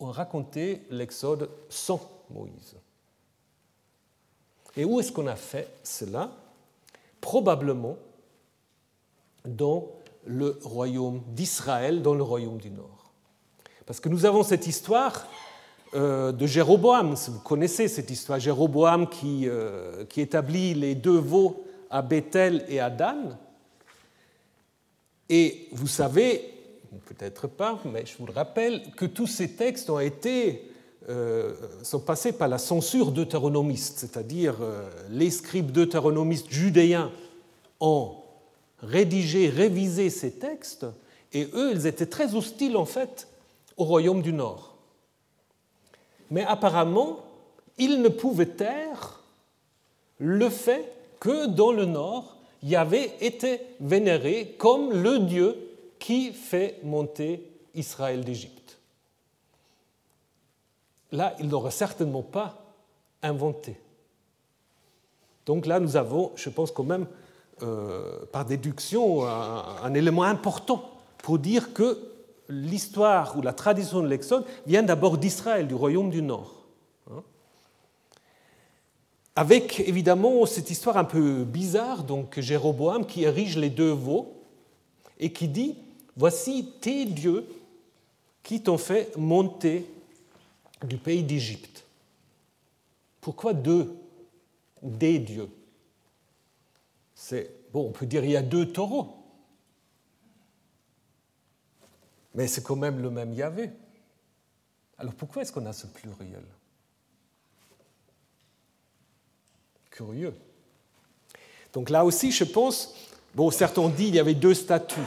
on 0.00 0.10
racontait 0.10 0.82
l'Exode 0.90 1.50
sans 1.68 2.00
Moïse. 2.30 2.76
Et 4.76 4.84
où 4.84 5.00
est-ce 5.00 5.10
qu'on 5.10 5.26
a 5.26 5.36
fait 5.36 5.68
cela? 5.82 6.30
Probablement 7.20 7.96
dans 9.44 9.92
le 10.24 10.58
royaume 10.62 11.22
d'Israël, 11.28 12.02
dans 12.02 12.14
le 12.14 12.22
royaume 12.22 12.58
du 12.58 12.70
Nord. 12.70 13.12
Parce 13.86 14.00
que 14.00 14.08
nous 14.08 14.26
avons 14.26 14.42
cette 14.42 14.66
histoire 14.66 15.26
euh, 15.94 16.32
de 16.32 16.46
Jéroboam, 16.46 17.14
vous 17.14 17.40
connaissez 17.40 17.88
cette 17.88 18.10
histoire, 18.10 18.38
Jéroboam 18.38 19.08
qui, 19.08 19.48
euh, 19.48 20.04
qui 20.04 20.20
établit 20.20 20.74
les 20.74 20.94
deux 20.94 21.18
veaux 21.18 21.64
à 21.88 22.02
Bethel 22.02 22.66
et 22.68 22.80
à 22.80 22.90
Dan, 22.90 23.38
et 25.28 25.68
vous 25.72 25.86
savez, 25.86 26.54
peut-être 27.06 27.46
pas, 27.46 27.78
mais 27.84 28.06
je 28.06 28.16
vous 28.18 28.26
le 28.26 28.32
rappelle, 28.32 28.82
que 28.96 29.04
tous 29.04 29.26
ces 29.26 29.52
textes 29.52 29.90
ont 29.90 30.00
été, 30.00 30.70
sont 31.82 32.00
passés 32.00 32.32
par 32.32 32.48
la 32.48 32.58
censure 32.58 33.12
deutéronomiste, 33.12 33.98
c'est-à-dire 33.98 34.56
euh, 34.60 34.88
les 35.10 35.30
scribes 35.30 35.70
deutéronomistes 35.70 36.50
judéens 36.50 37.10
ont 37.80 38.16
rédigé, 38.82 39.48
révisé 39.48 40.10
ces 40.10 40.32
textes, 40.32 40.86
et 41.32 41.48
eux, 41.54 41.72
ils 41.72 41.86
étaient 41.86 42.06
très 42.06 42.34
hostiles 42.34 42.76
en 42.76 42.84
fait 42.84 43.28
au 43.76 43.84
royaume 43.84 44.22
du 44.22 44.32
Nord. 44.32 44.76
Mais 46.30 46.44
apparemment, 46.44 47.20
ils 47.78 48.02
ne 48.02 48.08
pouvaient 48.08 48.46
taire 48.46 49.22
le 50.18 50.50
fait 50.50 50.92
que 51.20 51.46
dans 51.46 51.72
le 51.72 51.84
Nord, 51.84 52.36
y 52.62 52.76
avait 52.76 53.12
été 53.20 53.60
vénéré 53.80 54.56
comme 54.58 54.92
le 54.92 55.20
Dieu 55.20 55.56
qui 55.98 56.32
fait 56.32 56.80
monter 56.82 57.48
Israël 57.74 58.24
d'Égypte. 58.24 58.57
Là, 61.12 61.34
il 61.40 61.48
n'aurait 61.48 61.70
certainement 61.70 62.22
pas 62.22 62.62
inventé. 63.22 63.80
Donc 65.46 65.66
là, 65.66 65.80
nous 65.80 65.96
avons, 65.96 66.32
je 66.36 66.50
pense 66.50 66.70
quand 66.70 66.84
même, 66.84 67.06
euh, 67.62 68.24
par 68.30 68.44
déduction, 68.44 69.24
un, 69.24 69.94
élément 69.94 70.24
important 70.24 70.90
pour 71.18 71.38
dire 71.38 71.72
que 71.72 71.98
l'histoire 72.48 73.36
ou 73.36 73.42
la 73.42 73.52
tradition 73.52 74.00
de 74.00 74.06
l'Exode 74.08 74.44
vient 74.66 74.82
d'abord 74.82 75.18
d'Israël, 75.18 75.66
du 75.66 75.74
royaume 75.74 76.10
du 76.10 76.22
Nord 76.22 76.58
avec 79.38 79.78
évidemment 79.86 80.46
cette 80.46 80.68
histoire 80.68 80.96
un 80.96 81.04
peu 81.04 81.44
bizarre, 81.44 82.02
donc 82.02 82.40
Jéroboam 82.40 83.06
qui 83.06 83.22
érige 83.22 83.56
les 83.56 83.70
deux 83.70 83.92
veaux 83.92 84.32
et 85.20 85.32
qui 85.32 85.46
dit 85.46 85.76
Voici 86.16 86.72
tes 86.80 87.04
dieux 87.04 87.46
qui 88.42 88.60
t'ont 88.60 88.78
fait 88.78 89.16
monter 89.16 89.88
du 90.84 90.96
pays 90.96 91.22
d'Égypte. 91.22 91.84
Pourquoi 93.20 93.52
deux 93.52 93.96
des 94.82 95.18
dieux? 95.18 95.50
C'est 97.14 97.50
bon, 97.72 97.88
on 97.88 97.92
peut 97.92 98.06
dire 98.06 98.24
il 98.24 98.30
y 98.30 98.36
a 98.36 98.42
deux 98.42 98.72
taureaux, 98.72 99.24
mais 102.34 102.46
c'est 102.46 102.62
quand 102.62 102.76
même 102.76 103.02
le 103.02 103.10
même 103.10 103.32
Yahvé. 103.32 103.70
Alors 104.98 105.14
pourquoi 105.14 105.42
est-ce 105.42 105.52
qu'on 105.52 105.66
a 105.66 105.72
ce 105.72 105.86
pluriel? 105.86 106.44
Curieux. 109.90 110.34
Donc 111.72 111.90
là 111.90 112.04
aussi, 112.04 112.30
je 112.30 112.44
pense, 112.44 112.94
bon, 113.34 113.50
certes 113.50 113.78
on 113.78 113.88
dit 113.88 114.06
qu'il 114.06 114.14
y 114.14 114.20
avait 114.20 114.34
deux 114.34 114.54
statues. 114.54 115.00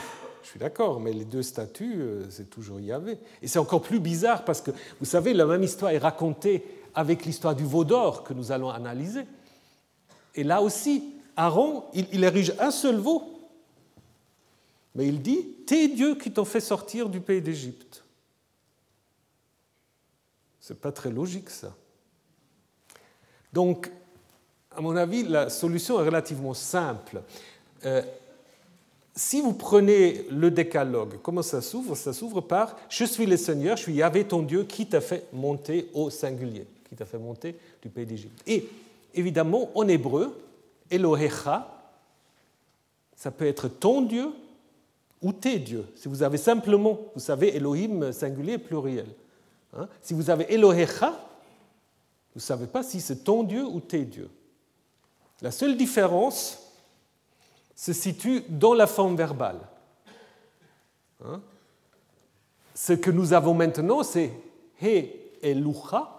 Je 0.52 0.58
suis 0.58 0.60
d'accord, 0.60 1.00
mais 1.00 1.14
les 1.14 1.24
deux 1.24 1.44
statues, 1.44 2.02
euh, 2.02 2.30
c'est 2.30 2.50
toujours 2.50 2.82
Yahvé. 2.82 3.18
Et 3.42 3.48
c'est 3.48 3.58
encore 3.58 3.82
plus 3.82 4.02
bizarre 4.02 4.44
parce 4.44 4.60
que, 4.60 4.72
vous 5.00 5.06
savez, 5.06 5.34
la 5.34 5.46
même 5.46 5.64
histoire 5.64 5.94
est 5.94 5.98
racontée 5.98 6.66
avec 6.94 7.24
l'histoire 7.24 7.56
du 7.56 7.64
veau 7.64 7.86
d'or 7.86 8.26
que 8.26 8.34
nous 8.34 8.52
allons 8.52 8.70
analyser. 8.70 9.22
Et 10.36 10.44
là 10.44 10.62
aussi, 10.62 11.14
Aaron, 11.38 11.86
il, 11.94 12.22
érige 12.22 12.54
un 12.60 12.70
seul 12.70 12.98
veau, 12.98 13.50
mais 14.94 15.08
il 15.08 15.22
dit, 15.22 15.42
Tes 15.66 15.88
dieux 15.88 16.16
qui 16.16 16.34
t'ont 16.34 16.44
fait 16.44 16.60
sortir 16.60 17.08
du 17.08 17.22
pays 17.22 17.42
d'Égypte. 17.42 18.04
C'est 20.60 20.82
pas 20.82 20.92
très 20.92 21.12
logique 21.12 21.50
ça. 21.50 21.74
Donc, 23.54 23.90
à 24.76 24.82
mon 24.82 24.98
avis, 24.98 25.24
la 25.24 25.50
solution 25.50 26.02
est 26.02 26.06
relativement 26.06 26.54
simple. 26.54 27.22
Euh, 27.86 28.02
si 29.16 29.42
vous 29.42 29.54
prenez 29.54 30.26
le 30.30 30.52
décalogue, 30.52 31.16
comment 31.22 31.42
ça 31.42 31.62
s'ouvre? 31.62 31.96
Ça 31.96 32.14
s'ouvre 32.14 32.42
par 32.42 32.78
Je 32.90 33.04
suis 33.04 33.26
le 33.26 33.38
Seigneur, 33.38 33.76
je 33.76 33.84
suis 33.84 33.94
Yahvé 33.94 34.26
ton 34.26 34.42
Dieu 34.42 34.64
qui 34.64 34.86
t'a 34.88 35.02
fait 35.02 35.28
monter 35.34 35.90
au 35.94 36.10
singulier, 36.10 36.66
qui 36.88 36.96
t'a 36.96 37.06
fait 37.06 37.18
monter 37.18 37.56
du 37.82 37.90
pays 37.90 38.06
d'Égypte. 38.06 38.42
Et 38.48 38.68
évidemment, 39.14 39.70
en 39.76 39.88
hébreu, 39.88 40.38
Elohecha, 40.90 41.68
ça 43.16 43.32
peut 43.32 43.48
être 43.48 43.68
ton 43.68 44.02
Dieu 44.02 44.30
ou 45.22 45.34
tes 45.34 45.60
dieux. 45.60 45.86
Si 45.96 46.08
vous 46.08 46.24
avez 46.24 46.38
simplement, 46.38 47.00
vous 47.14 47.22
savez, 47.22 47.56
Elohim 47.56 48.12
singulier 48.12 48.58
pluriel. 48.58 49.08
Hein. 49.74 49.88
si 50.02 50.14
vous 50.14 50.30
avez 50.30 50.54
Elohecha, 50.54 51.12
vous 52.34 52.40
ne 52.40 52.42
savez 52.42 52.68
pas 52.68 52.84
si 52.84 53.02
c'est 53.02 53.24
ton 53.24 53.44
Dieu 53.44 53.64
ou 53.66 53.80
tes 53.80 54.06
dieux. 54.06 54.30
La 55.42 55.52
seule 55.52 55.76
différence 55.76 56.61
se 57.76 57.94
situe 57.94 58.44
dans 58.50 58.74
la 58.74 58.88
forme 58.88 59.16
verbale. 59.16 59.60
Hein? 61.24 61.42
Ce 62.74 62.94
que 62.94 63.12
nous 63.12 63.34
avons 63.34 63.54
maintenant, 63.54 64.04
c'est 64.04 64.32
He 64.82 65.10
elucha. 65.44 66.18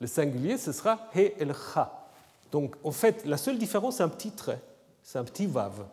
Le 0.00 0.06
singulier, 0.06 0.58
ce 0.58 0.72
sera 0.72 1.08
He 1.14 1.32
elcha. 1.40 2.08
Donc, 2.52 2.76
en 2.84 2.92
fait, 2.92 3.24
la 3.24 3.36
seule 3.36 3.58
différence, 3.58 3.96
c'est 3.96 4.02
un 4.02 4.08
petit 4.08 4.30
trait, 4.30 4.60
c'est 5.02 5.18
un 5.18 5.24
petit 5.24 5.46
vav. 5.46 5.86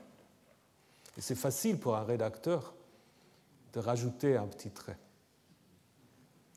Et 1.17 1.21
c'est 1.21 1.35
facile 1.35 1.77
pour 1.77 1.95
un 1.95 2.03
rédacteur 2.03 2.73
de 3.73 3.79
rajouter 3.79 4.37
un 4.37 4.47
petit 4.47 4.69
trait. 4.69 4.97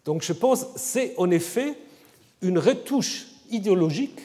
Donc, 0.05 0.23
je 0.23 0.33
pense 0.33 0.67
c'est 0.77 1.15
en 1.19 1.31
effet 1.31 1.79
une 2.43 2.59
retouche 2.59 3.27
idéologique 3.51 4.21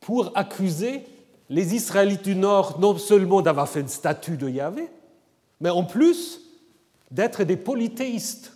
pour 0.00 0.36
accuser 0.36 1.04
les 1.48 1.74
Israélites 1.74 2.24
du 2.24 2.34
Nord 2.34 2.80
non 2.80 2.96
seulement 2.98 3.42
d'avoir 3.42 3.68
fait 3.68 3.80
une 3.80 3.88
statue 3.88 4.36
de 4.36 4.48
Yahvé, 4.48 4.88
mais 5.60 5.70
en 5.70 5.84
plus 5.84 6.40
d'être 7.10 7.44
des 7.44 7.56
polythéistes, 7.56 8.52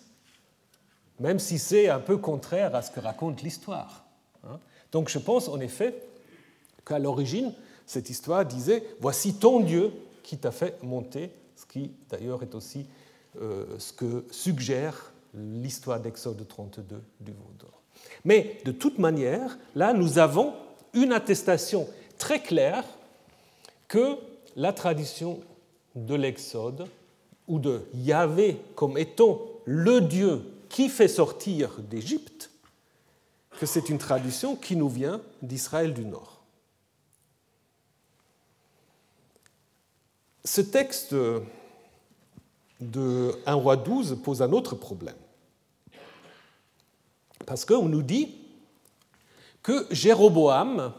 même 1.18 1.38
si 1.38 1.59
c'est 1.59 1.88
un 1.88 2.00
peu 2.00 2.16
contraire 2.16 2.74
à 2.74 2.83
ce 2.83 2.90
que 2.90 3.00
raconte 3.00 3.42
l'histoire. 3.42 4.05
Hein. 4.44 4.59
Donc 4.92 5.09
je 5.09 5.18
pense 5.18 5.48
en 5.48 5.61
effet 5.61 5.94
qu'à 6.85 6.98
l'origine, 6.98 7.53
cette 7.87 8.11
histoire 8.11 8.44
disait, 8.44 8.85
voici 9.00 9.35
ton 9.35 9.61
Dieu 9.61 9.92
qui 10.22 10.38
t'a 10.38 10.50
fait 10.50 10.83
monter, 10.83 11.33
ce 11.57 11.66
qui 11.66 11.92
d'ailleurs 12.09 12.42
est 12.42 12.55
aussi 12.55 12.87
euh, 13.40 13.64
ce 13.79 13.92
que 13.92 14.24
suggère 14.31 15.12
l'histoire 15.35 16.00
d'Exode 16.00 16.46
32 16.46 17.03
du 17.20 17.33
Vaudor. 17.33 17.83
Mais 18.24 18.59
de 18.64 18.72
toute 18.72 18.98
manière, 18.98 19.59
là, 19.74 19.92
nous 19.92 20.18
avons 20.18 20.55
une 20.94 21.12
attestation 21.12 21.87
très 22.20 22.40
claire 22.40 22.85
que 23.88 24.16
la 24.54 24.72
tradition 24.72 25.40
de 25.96 26.14
l'Exode, 26.14 26.87
ou 27.48 27.59
de 27.59 27.85
Yahvé 27.94 28.61
comme 28.76 28.96
étant 28.96 29.40
le 29.64 30.00
Dieu 30.00 30.40
qui 30.68 30.88
fait 30.88 31.09
sortir 31.09 31.80
d'Égypte, 31.80 32.50
que 33.59 33.66
c'est 33.66 33.88
une 33.88 33.98
tradition 33.98 34.54
qui 34.54 34.76
nous 34.76 34.88
vient 34.88 35.20
d'Israël 35.42 35.92
du 35.92 36.04
Nord. 36.04 36.42
Ce 40.44 40.61
texte 40.61 41.14
de 42.80 43.35
1 43.46 43.54
roi 43.54 43.76
12 43.76 44.20
pose 44.22 44.42
un 44.42 44.52
autre 44.52 44.76
problème. 44.76 45.16
Parce 47.46 47.64
qu'on 47.64 47.88
nous 47.88 48.02
dit 48.02 48.37
que 49.62 49.87
Jéroboam 49.90 50.94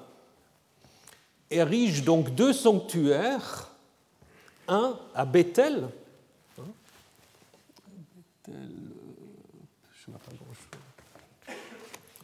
érige 1.52 2.04
donc 2.04 2.34
deux 2.34 2.54
sanctuaires, 2.54 3.72
un 4.68 4.98
à 5.14 5.26
Bethel, 5.26 5.90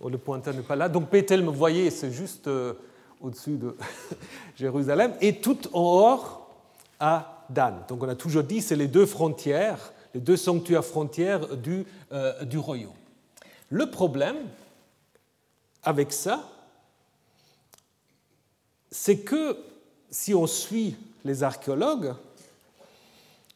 Oh, 0.02 0.10
le 0.10 0.18
pointeur 0.18 0.54
n'est 0.54 0.62
pas 0.62 0.76
là. 0.76 0.90
Donc 0.90 1.10
Bethel, 1.10 1.44
vous 1.44 1.54
voyez, 1.54 1.90
c'est 1.90 2.12
juste 2.12 2.48
euh, 2.48 2.74
au-dessus 3.20 3.58
de 3.58 3.76
Jérusalem, 4.56 5.14
et 5.22 5.40
tout 5.40 5.58
en 5.74 5.82
hors 5.82 6.56
à 7.00 7.46
Dan. 7.50 7.84
Donc 7.88 8.04
on 8.04 8.10
a 8.10 8.16
toujours 8.16 8.44
dit 8.44 8.62
c'est 8.62 8.76
les 8.76 8.88
deux 8.88 9.06
frontières, 9.06 9.94
les 10.14 10.20
deux 10.20 10.38
sanctuaires 10.38 10.86
frontières 10.86 11.56
du, 11.58 11.86
euh, 12.12 12.44
du 12.44 12.58
royaume. 12.58 12.94
Le 13.70 13.90
problème, 13.90 14.38
avec 15.84 16.14
ça, 16.14 16.48
c'est 18.92 19.20
que 19.20 19.58
si 20.10 20.34
on 20.34 20.48
suit 20.48 20.96
les 21.26 21.44
archéologues, 21.44 22.14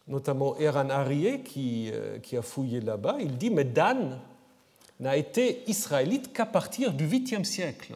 notamment 0.08 0.58
Eran 0.58 0.90
Arié 0.90 1.42
qui, 1.42 1.90
euh, 1.92 2.20
qui 2.20 2.36
a 2.36 2.42
fouillé 2.42 2.82
là-bas, 2.82 3.18
il 3.20 3.38
dit 3.38 3.50
mais 3.50 3.64
Dan 3.64 4.20
n'a 5.00 5.18
été 5.18 5.64
israélite 5.68 6.34
qu'à 6.34 6.46
partir 6.46 6.94
du 6.94 7.08
8e 7.08 7.44
siècle. 7.44 7.96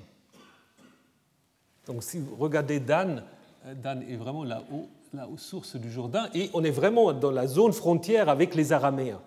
Donc 1.88 2.04
si 2.04 2.20
vous 2.20 2.36
regardez 2.38 2.80
Dan, 2.80 3.24
euh, 3.66 3.74
Dan 3.74 4.04
est 4.10 4.16
vraiment 4.16 4.44
là 4.44 4.64
haut 4.72 4.88
là 5.14 5.30
aux 5.32 5.38
sources 5.38 5.78
du 5.78 5.90
Jourdain, 5.90 6.30
et 6.34 6.50
on 6.54 6.64
est 6.64 6.72
vraiment 6.72 7.14
dans 7.14 7.32
la 7.32 7.48
zone 7.48 7.72
frontière 7.72 8.28
avec 8.28 8.54
les 8.54 8.74
Araméens. 8.74 9.22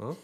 Hein 0.00 0.14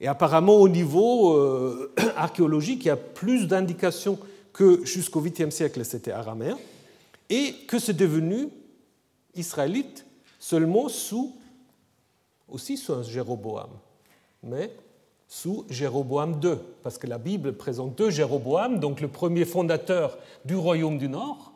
et 0.00 0.06
apparemment, 0.06 0.54
au 0.54 0.68
niveau 0.68 1.36
euh, 1.36 1.92
archéologique, 2.16 2.84
il 2.84 2.88
y 2.88 2.90
a 2.90 2.96
plus 2.96 3.48
d'indications 3.48 4.18
que 4.52 4.84
jusqu'au 4.84 5.22
8e 5.22 5.50
siècle, 5.50 5.84
c'était 5.84 6.10
araméen, 6.10 6.58
et 7.30 7.54
que 7.66 7.78
c'est 7.78 7.94
devenu 7.94 8.48
israélite 9.34 10.04
seulement 10.38 10.88
sous, 10.88 11.36
aussi 12.48 12.76
sous 12.76 12.92
un 12.92 13.02
Jéroboam, 13.02 13.70
mais 14.42 14.72
sous 15.26 15.66
Jéroboam 15.68 16.40
II, 16.42 16.54
parce 16.82 16.96
que 16.96 17.06
la 17.06 17.18
Bible 17.18 17.52
présente 17.52 17.96
deux 17.96 18.10
Jéroboam, 18.10 18.80
donc 18.80 19.00
le 19.00 19.08
premier 19.08 19.44
fondateur 19.44 20.18
du 20.44 20.56
royaume 20.56 20.98
du 20.98 21.08
Nord, 21.08 21.52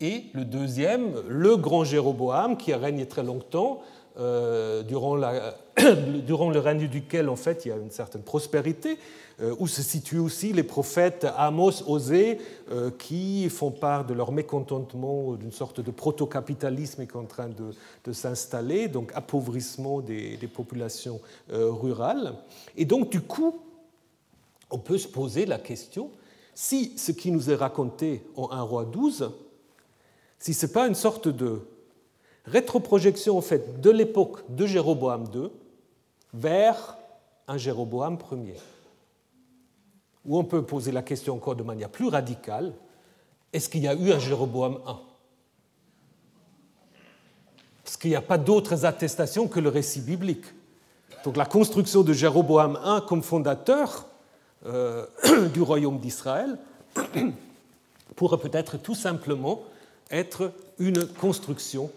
et 0.00 0.26
le 0.32 0.44
deuxième, 0.44 1.20
le 1.28 1.56
grand 1.56 1.82
Jéroboam, 1.82 2.56
qui 2.56 2.72
a 2.72 2.78
régné 2.78 3.06
très 3.06 3.24
longtemps, 3.24 3.82
euh, 4.18 4.82
durant, 4.82 5.14
la, 5.14 5.54
durant, 6.26 6.50
le 6.50 6.58
règne 6.58 6.88
duquel 6.88 7.28
en 7.28 7.36
fait 7.36 7.64
il 7.64 7.68
y 7.68 7.72
a 7.72 7.76
une 7.76 7.90
certaine 7.90 8.22
prospérité, 8.22 8.98
euh, 9.40 9.54
où 9.60 9.68
se 9.68 9.80
situent 9.80 10.18
aussi 10.18 10.52
les 10.52 10.64
prophètes 10.64 11.26
Amos, 11.36 11.88
Osée, 11.88 12.38
euh, 12.72 12.90
qui 12.90 13.48
font 13.48 13.70
part 13.70 14.04
de 14.04 14.14
leur 14.14 14.32
mécontentement 14.32 15.34
d'une 15.34 15.52
sorte 15.52 15.80
de 15.80 15.90
proto-capitalisme 15.92 17.06
qui 17.06 17.12
est 17.12 17.16
en 17.16 17.26
train 17.26 17.48
de, 17.48 18.12
s'installer, 18.12 18.88
donc 18.88 19.12
appauvrissement 19.14 20.00
des, 20.00 20.36
des 20.36 20.48
populations 20.48 21.20
rurales. 21.50 22.34
Et 22.76 22.84
donc 22.84 23.10
du 23.10 23.20
coup, 23.20 23.60
on 24.70 24.78
peut 24.78 24.98
se 24.98 25.08
poser 25.08 25.46
la 25.46 25.58
question 25.58 26.10
si 26.54 26.98
ce 26.98 27.12
qui 27.12 27.30
nous 27.30 27.50
est 27.50 27.54
raconté 27.54 28.24
en 28.34 28.50
1 28.50 28.62
roi 28.62 28.84
12, 28.84 29.30
si 30.40 30.54
ce 30.54 30.66
n'est 30.66 30.72
pas 30.72 30.88
une 30.88 30.96
sorte 30.96 31.28
de 31.28 31.60
rétroprojection 32.50 33.38
en 33.38 33.40
fait 33.40 33.80
de 33.80 33.90
l'époque 33.90 34.44
de 34.48 34.66
Jéroboam 34.66 35.24
II 35.34 35.50
vers 36.34 36.98
un 37.46 37.56
Jéroboam 37.56 38.18
Ier. 38.32 38.54
Ou 40.24 40.38
on 40.38 40.44
peut 40.44 40.62
poser 40.62 40.92
la 40.92 41.02
question 41.02 41.34
encore 41.34 41.56
de 41.56 41.62
manière 41.62 41.88
plus 41.88 42.08
radicale, 42.08 42.74
est-ce 43.52 43.68
qu'il 43.68 43.82
y 43.82 43.88
a 43.88 43.94
eu 43.94 44.12
un 44.12 44.18
Jéroboam 44.18 44.78
I 44.86 44.92
parce 47.88 47.96
qu'il 47.96 48.10
n'y 48.10 48.16
a 48.16 48.20
pas 48.20 48.36
d'autres 48.36 48.84
attestations 48.84 49.48
que 49.48 49.60
le 49.60 49.70
récit 49.70 50.02
biblique. 50.02 50.44
Donc 51.24 51.38
la 51.38 51.46
construction 51.46 52.02
de 52.02 52.12
Jéroboam 52.12 52.78
I 52.84 52.98
comme 53.08 53.22
fondateur 53.22 54.04
euh, 54.66 55.06
du 55.54 55.62
royaume 55.62 55.98
d'Israël 55.98 56.58
pourrait 58.14 58.36
peut-être 58.36 58.76
tout 58.76 58.94
simplement 58.94 59.62
être 60.10 60.52
une 60.78 61.06
construction 61.06 61.90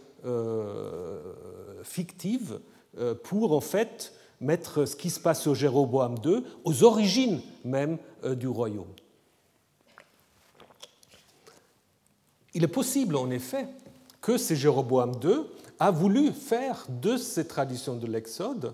fictive 1.83 2.59
euh, 2.97 3.15
pour 3.15 3.53
en 3.53 3.61
fait 3.61 4.13
mettre 4.39 4.85
ce 4.85 4.95
qui 4.95 5.09
se 5.09 5.19
passe 5.19 5.41
sur 5.41 5.55
Jéroboam 5.55 6.15
II 6.25 6.43
aux 6.63 6.83
origines 6.83 7.41
même 7.63 7.97
du 8.35 8.47
royaume. 8.47 8.87
Il 12.53 12.63
est 12.63 12.67
possible 12.67 13.15
en 13.15 13.29
effet 13.29 13.67
que 14.19 14.37
c'est 14.37 14.55
Jéroboam 14.55 15.13
II 15.23 15.43
a 15.79 15.91
voulu 15.91 16.31
faire 16.31 16.85
de 16.89 17.17
ces 17.17 17.47
traditions 17.47 17.95
de 17.95 18.07
l'Exode 18.07 18.73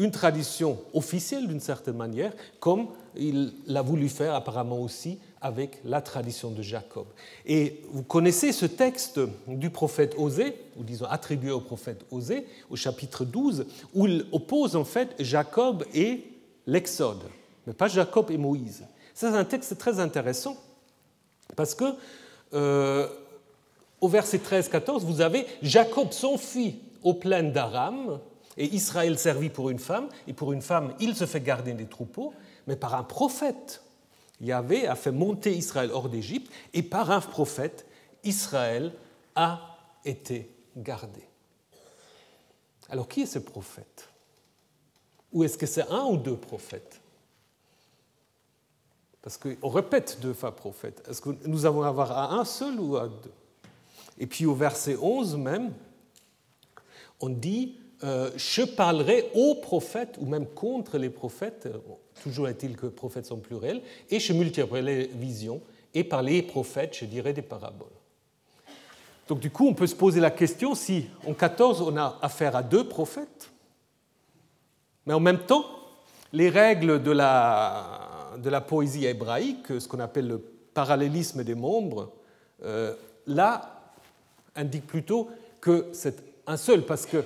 une 0.00 0.10
tradition 0.10 0.78
officielle 0.94 1.46
d'une 1.46 1.60
certaine 1.60 1.96
manière, 1.96 2.32
comme 2.58 2.86
il 3.14 3.52
l'a 3.66 3.82
voulu 3.82 4.08
faire 4.08 4.34
apparemment 4.34 4.80
aussi 4.80 5.18
avec 5.40 5.80
la 5.84 6.00
tradition 6.00 6.50
de 6.50 6.62
Jacob. 6.62 7.06
Et 7.46 7.82
vous 7.92 8.02
connaissez 8.02 8.52
ce 8.52 8.66
texte 8.66 9.20
du 9.46 9.70
prophète 9.70 10.14
Osée, 10.18 10.54
ou 10.76 10.84
disons 10.84 11.06
attribué 11.06 11.50
au 11.50 11.60
prophète 11.60 12.04
Osée, 12.10 12.46
au 12.68 12.76
chapitre 12.76 13.24
12, 13.24 13.66
où 13.94 14.06
il 14.06 14.26
oppose 14.32 14.76
en 14.76 14.84
fait 14.84 15.14
Jacob 15.18 15.84
et 15.94 16.24
l'Exode, 16.66 17.24
mais 17.66 17.72
pas 17.72 17.88
Jacob 17.88 18.30
et 18.30 18.38
Moïse. 18.38 18.84
C'est 19.14 19.26
un 19.26 19.44
texte 19.44 19.78
très 19.78 19.98
intéressant, 19.98 20.56
parce 21.56 21.74
que 21.74 21.84
euh, 22.52 23.08
au 24.00 24.08
verset 24.08 24.38
13-14, 24.38 25.00
vous 25.00 25.20
avez 25.20 25.46
Jacob 25.62 26.12
s'enfuit 26.12 26.80
aux 27.02 27.14
plaines 27.14 27.52
d'Aram, 27.52 28.20
et 28.56 28.66
Israël 28.74 29.18
servit 29.18 29.48
pour 29.48 29.70
une 29.70 29.78
femme, 29.78 30.08
et 30.26 30.32
pour 30.32 30.52
une 30.52 30.60
femme, 30.60 30.92
il 31.00 31.14
se 31.14 31.24
fait 31.24 31.40
garder 31.40 31.72
des 31.72 31.86
troupeaux, 31.86 32.34
mais 32.66 32.76
par 32.76 32.94
un 32.94 33.04
prophète. 33.04 33.82
Yahvé 34.40 34.86
a 34.86 34.94
fait 34.94 35.12
monter 35.12 35.54
Israël 35.54 35.90
hors 35.92 36.08
d'Égypte, 36.08 36.50
et 36.72 36.82
par 36.82 37.10
un 37.10 37.20
prophète, 37.20 37.86
Israël 38.24 38.94
a 39.34 39.78
été 40.04 40.50
gardé. 40.76 41.22
Alors 42.88 43.08
qui 43.08 43.22
est 43.22 43.26
ce 43.26 43.38
prophète? 43.38 44.08
Ou 45.32 45.44
est-ce 45.44 45.56
que 45.56 45.66
c'est 45.66 45.88
un 45.88 46.04
ou 46.04 46.16
deux 46.16 46.36
prophètes? 46.36 47.00
Parce 49.22 49.36
qu'on 49.36 49.68
répète 49.68 50.18
deux 50.20 50.32
fois 50.32 50.56
prophète. 50.56 51.06
Est-ce 51.08 51.20
que 51.20 51.30
nous 51.46 51.66
avons 51.66 51.82
avoir 51.82 52.12
à 52.12 52.34
un 52.34 52.44
seul 52.44 52.80
ou 52.80 52.96
à 52.96 53.08
deux? 53.08 53.32
Et 54.18 54.26
puis 54.26 54.46
au 54.46 54.54
verset 54.54 54.96
11 54.96 55.36
même, 55.36 55.72
on 57.20 57.28
dit 57.28 57.79
euh, 58.02 58.30
je 58.36 58.62
parlerai 58.62 59.30
aux 59.34 59.56
prophètes 59.56 60.16
ou 60.20 60.26
même 60.26 60.46
contre 60.46 60.96
les 60.96 61.10
prophètes, 61.10 61.66
euh, 61.66 61.78
toujours 62.22 62.48
est-il 62.48 62.76
que 62.76 62.86
prophètes 62.86 63.26
sont 63.26 63.38
pluriels, 63.38 63.82
et 64.08 64.18
je 64.18 64.32
multiplierai 64.32 64.82
les 64.82 65.06
visions, 65.06 65.60
et 65.92 66.04
par 66.04 66.22
les 66.22 66.42
prophètes, 66.42 66.96
je 66.98 67.04
dirai 67.04 67.32
des 67.32 67.42
paraboles. 67.42 67.88
Donc 69.28 69.40
du 69.40 69.50
coup, 69.50 69.68
on 69.68 69.74
peut 69.74 69.86
se 69.86 69.94
poser 69.94 70.20
la 70.20 70.30
question 70.30 70.74
si 70.74 71.06
en 71.26 71.34
14, 71.34 71.82
on 71.82 71.96
a 71.96 72.18
affaire 72.22 72.56
à 72.56 72.62
deux 72.62 72.88
prophètes, 72.88 73.50
mais 75.06 75.14
en 75.14 75.20
même 75.20 75.40
temps, 75.40 75.64
les 76.32 76.48
règles 76.48 77.02
de 77.02 77.10
la, 77.10 78.30
de 78.38 78.48
la 78.48 78.60
poésie 78.60 79.06
hébraïque, 79.06 79.66
ce 79.78 79.86
qu'on 79.86 80.00
appelle 80.00 80.28
le 80.28 80.38
parallélisme 80.38 81.44
des 81.44 81.54
membres, 81.54 82.12
euh, 82.64 82.94
là, 83.26 83.92
indiquent 84.56 84.86
plutôt 84.86 85.28
que 85.60 85.88
c'est 85.92 86.22
un 86.46 86.56
seul, 86.56 86.82
parce 86.82 87.06
que 87.06 87.24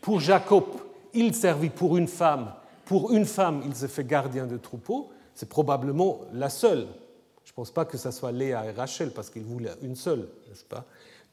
pour 0.00 0.20
Jacob, 0.20 0.64
il 1.14 1.34
servit 1.34 1.70
pour 1.70 1.96
une 1.96 2.08
femme. 2.08 2.52
Pour 2.84 3.12
une 3.12 3.26
femme, 3.26 3.62
il 3.66 3.74
se 3.74 3.86
fait 3.86 4.04
gardien 4.04 4.46
de 4.46 4.56
troupeau. 4.56 5.10
C'est 5.34 5.48
probablement 5.48 6.20
la 6.32 6.48
seule. 6.48 6.86
Je 7.44 7.52
ne 7.52 7.54
pense 7.54 7.70
pas 7.70 7.84
que 7.84 7.96
ce 7.96 8.10
soit 8.10 8.32
Léa 8.32 8.66
et 8.66 8.70
Rachel, 8.72 9.10
parce 9.10 9.30
qu'il 9.30 9.44
voulait 9.44 9.70
une 9.82 9.96
seule, 9.96 10.28
n'est-ce 10.48 10.64
pas? 10.64 10.84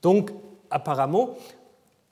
Donc, 0.01 0.31
apparemment, 0.69 1.35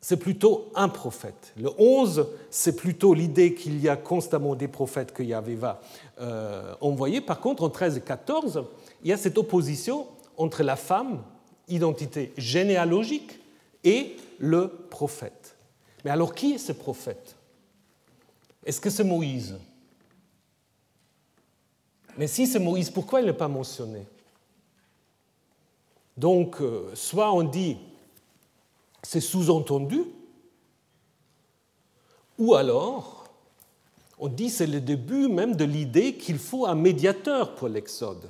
c'est 0.01 0.17
plutôt 0.17 0.71
un 0.75 0.89
prophète. 0.89 1.53
Le 1.57 1.69
11, 1.77 2.27
c'est 2.51 2.75
plutôt 2.75 3.13
l'idée 3.13 3.55
qu'il 3.55 3.79
y 3.79 3.89
a 3.89 3.95
constamment 3.95 4.55
des 4.55 4.67
prophètes 4.67 5.11
que 5.11 5.23
Yahvé 5.23 5.55
va 5.55 5.81
euh, 6.19 6.75
envoyer. 6.81 7.21
Par 7.21 7.39
contre, 7.39 7.63
en 7.63 7.69
13 7.69 7.97
et 7.97 8.01
14, 8.01 8.65
il 9.03 9.09
y 9.09 9.13
a 9.13 9.17
cette 9.17 9.37
opposition 9.37 10.07
entre 10.37 10.63
la 10.63 10.75
femme, 10.75 11.21
identité 11.67 12.33
généalogique, 12.37 13.39
et 13.83 14.15
le 14.39 14.67
prophète. 14.89 15.44
Mais 16.05 16.11
alors 16.11 16.35
qui 16.35 16.53
est 16.53 16.59
ce 16.59 16.71
prophète? 16.71 17.35
Est-ce 18.63 18.79
que 18.79 18.91
c'est 18.91 19.03
Moïse? 19.03 19.57
Mais 22.15 22.27
si 22.27 22.45
c'est 22.45 22.59
Moïse, 22.59 22.91
pourquoi 22.91 23.21
il 23.21 23.25
n'est 23.25 23.33
pas 23.33 23.47
mentionné? 23.47 24.05
Donc, 26.15 26.61
euh, 26.61 26.91
soit 26.93 27.33
on 27.33 27.41
dit 27.41 27.77
c'est 29.01 29.19
sous-entendu, 29.19 30.03
ou 32.37 32.53
alors 32.53 33.25
on 34.19 34.27
dit 34.27 34.51
c'est 34.51 34.67
le 34.67 34.81
début 34.81 35.27
même 35.27 35.55
de 35.55 35.65
l'idée 35.65 36.15
qu'il 36.15 36.37
faut 36.37 36.67
un 36.67 36.75
médiateur 36.75 37.55
pour 37.55 37.67
l'Exode. 37.67 38.29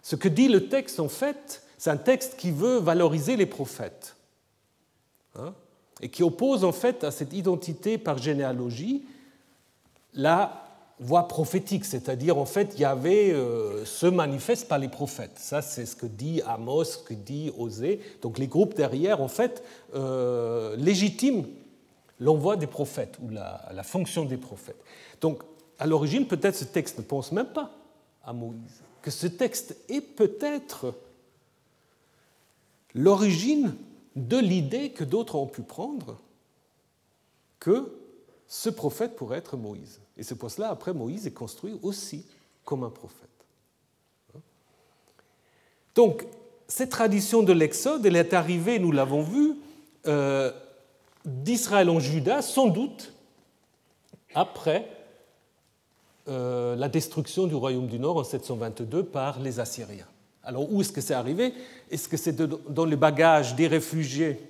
Ce 0.00 0.14
que 0.14 0.28
dit 0.28 0.46
le 0.46 0.68
texte, 0.68 1.00
en 1.00 1.08
fait, 1.08 1.64
c'est 1.76 1.90
un 1.90 1.96
texte 1.96 2.36
qui 2.36 2.52
veut 2.52 2.78
valoriser 2.78 3.36
les 3.36 3.46
prophètes. 3.46 4.14
Hein 5.34 5.54
et 6.02 6.08
qui 6.08 6.22
oppose 6.24 6.64
en 6.64 6.72
fait 6.72 7.04
à 7.04 7.10
cette 7.10 7.32
identité 7.32 7.96
par 7.96 8.18
généalogie 8.18 9.04
la 10.14 10.58
voix 10.98 11.26
prophétique, 11.26 11.84
c'est-à-dire 11.84 12.36
en 12.38 12.44
fait 12.44 12.78
Yahvé 12.78 13.32
euh, 13.32 13.84
se 13.84 14.06
manifeste 14.06 14.68
par 14.68 14.78
les 14.78 14.88
prophètes. 14.88 15.38
Ça 15.38 15.62
c'est 15.62 15.86
ce 15.86 15.96
que 15.96 16.06
dit 16.06 16.42
Amos, 16.46 16.84
ce 16.84 16.98
que 16.98 17.14
dit 17.14 17.50
Osée. 17.56 18.00
Donc 18.20 18.38
les 18.38 18.46
groupes 18.46 18.74
derrière 18.74 19.22
en 19.22 19.28
fait 19.28 19.62
euh, 19.94 20.76
légitiment 20.76 21.44
l'envoi 22.20 22.56
des 22.56 22.66
prophètes 22.66 23.18
ou 23.22 23.30
la, 23.30 23.68
la, 23.72 23.82
fonction 23.82 24.24
des 24.24 24.36
prophètes. 24.36 24.80
Donc 25.20 25.42
à 25.78 25.86
l'origine 25.86 26.26
peut-être 26.26 26.56
ce 26.56 26.64
texte 26.64 26.98
ne 26.98 27.02
pense 27.02 27.32
même 27.32 27.46
pas 27.46 27.70
à 28.24 28.32
Moïse, 28.32 28.82
que 29.00 29.10
ce 29.10 29.26
texte 29.26 29.76
est 29.88 30.00
peut-être 30.00 30.94
l'origine 32.94 33.74
de 34.16 34.38
l'idée 34.38 34.90
que 34.90 35.04
d'autres 35.04 35.36
ont 35.36 35.46
pu 35.46 35.62
prendre 35.62 36.20
que 37.58 37.92
ce 38.46 38.68
prophète 38.68 39.16
pourrait 39.16 39.38
être 39.38 39.56
Moïse. 39.56 40.00
Et 40.16 40.22
c'est 40.22 40.34
pour 40.34 40.50
cela, 40.50 40.68
après, 40.68 40.92
Moïse 40.92 41.26
est 41.26 41.32
construit 41.32 41.78
aussi 41.82 42.26
comme 42.64 42.84
un 42.84 42.90
prophète. 42.90 43.28
Donc, 45.94 46.26
cette 46.68 46.90
tradition 46.90 47.42
de 47.42 47.52
l'Exode, 47.52 48.04
elle 48.06 48.16
est 48.16 48.32
arrivée, 48.32 48.78
nous 48.78 48.92
l'avons 48.92 49.22
vu, 49.22 49.56
euh, 50.06 50.52
d'Israël 51.24 51.90
en 51.90 52.00
Juda, 52.00 52.42
sans 52.42 52.66
doute 52.66 53.12
après 54.34 54.88
euh, 56.28 56.76
la 56.76 56.88
destruction 56.88 57.46
du 57.46 57.54
royaume 57.54 57.86
du 57.86 57.98
Nord 57.98 58.18
en 58.18 58.24
722 58.24 59.04
par 59.04 59.40
les 59.40 59.60
Assyriens. 59.60 60.06
Alors 60.44 60.72
où 60.72 60.80
est-ce 60.80 60.92
que 60.92 61.00
c'est 61.00 61.14
arrivé? 61.14 61.54
Est-ce 61.90 62.08
que 62.08 62.16
c'est 62.16 62.36
dans 62.36 62.84
les 62.84 62.96
bagages 62.96 63.54
des 63.54 63.68
réfugiés 63.68 64.40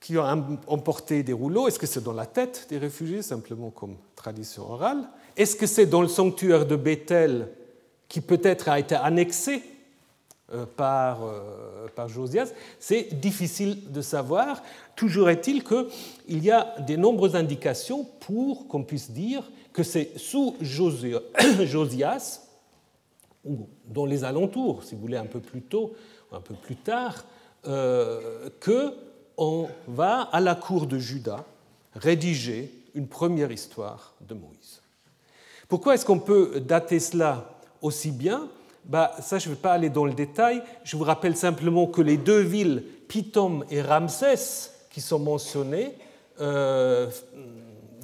qui 0.00 0.16
ont 0.16 0.58
emporté 0.66 1.22
des 1.22 1.32
rouleaux? 1.32 1.68
Est-ce 1.68 1.78
que 1.78 1.86
c'est 1.86 2.02
dans 2.02 2.12
la 2.12 2.26
tête 2.26 2.66
des 2.70 2.78
réfugiés, 2.78 3.22
simplement 3.22 3.70
comme 3.70 3.96
tradition 4.16 4.70
orale? 4.70 5.08
Est-ce 5.36 5.54
que 5.54 5.66
c'est 5.66 5.86
dans 5.86 6.02
le 6.02 6.08
sanctuaire 6.08 6.66
de 6.66 6.76
Bethel 6.76 7.48
qui 8.08 8.20
peut-être 8.20 8.68
a 8.68 8.78
été 8.78 8.94
annexé 8.94 9.62
euh, 10.52 10.64
par, 10.76 11.24
euh, 11.24 11.88
par 11.94 12.08
Josias? 12.08 12.52
C'est 12.80 13.20
difficile 13.20 13.92
de 13.92 14.00
savoir. 14.00 14.62
Toujours 14.96 15.28
est-il 15.28 15.62
qu'il 15.62 16.42
y 16.42 16.50
a 16.50 16.74
de 16.80 16.96
nombreuses 16.96 17.36
indications 17.36 18.06
pour 18.20 18.66
qu'on 18.66 18.82
puisse 18.82 19.10
dire 19.10 19.50
que 19.74 19.82
c'est 19.82 20.12
sous 20.16 20.56
Josias 20.62 22.40
ou 23.44 23.68
dans 23.86 24.06
les 24.06 24.24
alentours, 24.24 24.84
si 24.84 24.94
vous 24.94 25.00
voulez, 25.00 25.16
un 25.16 25.26
peu 25.26 25.40
plus 25.40 25.62
tôt, 25.62 25.94
un 26.30 26.40
peu 26.40 26.54
plus 26.54 26.76
tard, 26.76 27.24
euh, 27.66 28.48
qu'on 28.64 29.68
va 29.88 30.22
à 30.22 30.40
la 30.40 30.54
cour 30.54 30.86
de 30.86 30.98
Juda 30.98 31.44
rédiger 31.94 32.72
une 32.94 33.06
première 33.06 33.50
histoire 33.50 34.14
de 34.20 34.34
Moïse. 34.34 34.80
Pourquoi 35.68 35.94
est-ce 35.94 36.04
qu'on 36.04 36.18
peut 36.18 36.60
dater 36.60 37.00
cela 37.00 37.58
aussi 37.80 38.10
bien? 38.10 38.48
Bah, 38.84 39.12
Ça, 39.20 39.38
je 39.38 39.48
ne 39.48 39.54
vais 39.54 39.60
pas 39.60 39.72
aller 39.72 39.90
dans 39.90 40.04
le 40.04 40.12
détail. 40.12 40.62
Je 40.84 40.96
vous 40.96 41.04
rappelle 41.04 41.36
simplement 41.36 41.86
que 41.86 42.02
les 42.02 42.16
deux 42.16 42.40
villes, 42.40 42.84
Pithom 43.08 43.64
et 43.70 43.80
Ramsès, 43.80 44.70
qui 44.90 45.00
sont 45.00 45.18
mentionnées, 45.18 45.94
euh, 46.40 47.10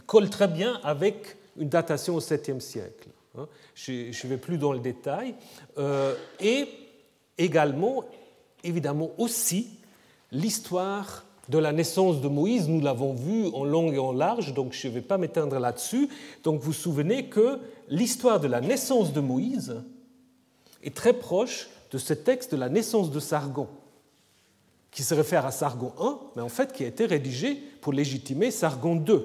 collent 0.07 0.31
très 0.31 0.49
bien 0.49 0.81
avec 0.83 1.37
une 1.57 1.69
datation 1.69 2.15
au 2.15 2.21
7e 2.21 2.61
siècle. 2.61 3.09
Hein. 3.39 3.49
Je 3.75 3.93
ne 4.09 4.29
vais 4.29 4.39
plus 4.39 4.59
dans 4.59 4.73
le 4.73 4.81
détail. 4.81 5.35
Euh, 5.79 6.15
et 6.41 6.69
également, 7.37 8.05
évidemment 8.65 9.11
aussi, 9.19 9.69
l'histoire 10.33 11.25
de 11.49 11.59
la 11.59 11.73
naissance 11.73 12.21
de 12.21 12.29
Moïse, 12.29 12.69
nous 12.69 12.81
l'avons 12.81 13.15
vu 13.15 13.47
en 13.55 13.65
long 13.65 13.91
et 13.91 13.99
en 13.99 14.13
large, 14.13 14.53
donc 14.53 14.75
je 14.75 14.89
ne 14.89 14.93
vais 14.93 15.01
pas 15.01 15.17
m'éteindre 15.17 15.59
là-dessus. 15.59 16.09
Donc 16.45 16.61
vous 16.61 16.67
vous 16.67 16.73
souvenez 16.73 17.27
que 17.27 17.59
l'histoire 17.89 18.39
de 18.39 18.49
la 18.49 18.61
naissance 18.61 19.13
de 19.13 19.21
Moïse 19.21 19.83
est 20.83 20.95
très 20.95 21.15
proche 21.15 21.71
de 21.91 21.99
ce 21.99 22.13
texte 22.13 22.53
de 22.53 22.59
la 22.59 22.69
naissance 22.69 23.11
de 23.11 23.19
Sargon, 23.19 23.69
qui 24.91 25.03
se 25.03 25.15
réfère 25.15 25.47
à 25.47 25.51
Sargon 25.51 25.93
I, 25.99 26.13
mais 26.37 26.43
en 26.43 26.51
fait 26.51 26.73
qui 26.73 26.85
a 26.85 26.89
été 26.89 27.07
rédigé 27.07 27.55
pour 27.81 27.95
légitimer 27.95 28.51
Sargon 28.51 29.03
II, 29.07 29.21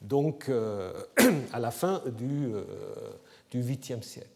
donc 0.00 0.48
euh, 0.48 0.92
à 1.52 1.58
la 1.58 1.70
fin 1.70 2.02
du, 2.06 2.54
euh, 2.54 2.64
du 3.50 3.62
8e 3.62 4.02
siècle. 4.02 4.30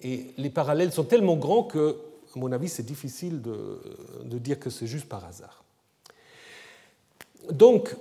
Et 0.00 0.32
les 0.36 0.50
parallèles 0.50 0.92
sont 0.92 1.04
tellement 1.04 1.36
grands 1.36 1.64
que 1.64 1.96
à 2.34 2.38
mon 2.38 2.52
avis, 2.52 2.68
c'est 2.68 2.84
difficile 2.84 3.40
de, 3.42 4.38
dire 4.38 4.58
que 4.58 4.70
c'est 4.70 4.86
juste 4.86 5.08
par 5.08 5.24
hasard. 5.24 5.64
Donc, 7.50 7.96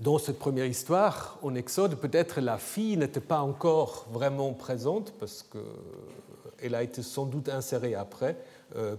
dans 0.00 0.18
cette 0.18 0.38
première 0.38 0.66
histoire, 0.66 1.38
en 1.42 1.54
Exode, 1.54 1.96
peut-être 1.96 2.40
la 2.40 2.58
fille 2.58 2.96
n'était 2.96 3.20
pas 3.20 3.40
encore 3.40 4.06
vraiment 4.10 4.52
présente 4.52 5.12
parce 5.18 5.44
qu'elle 5.44 6.74
a 6.74 6.82
été 6.82 7.02
sans 7.02 7.26
doute 7.26 7.48
insérée 7.48 7.94
après 7.94 8.36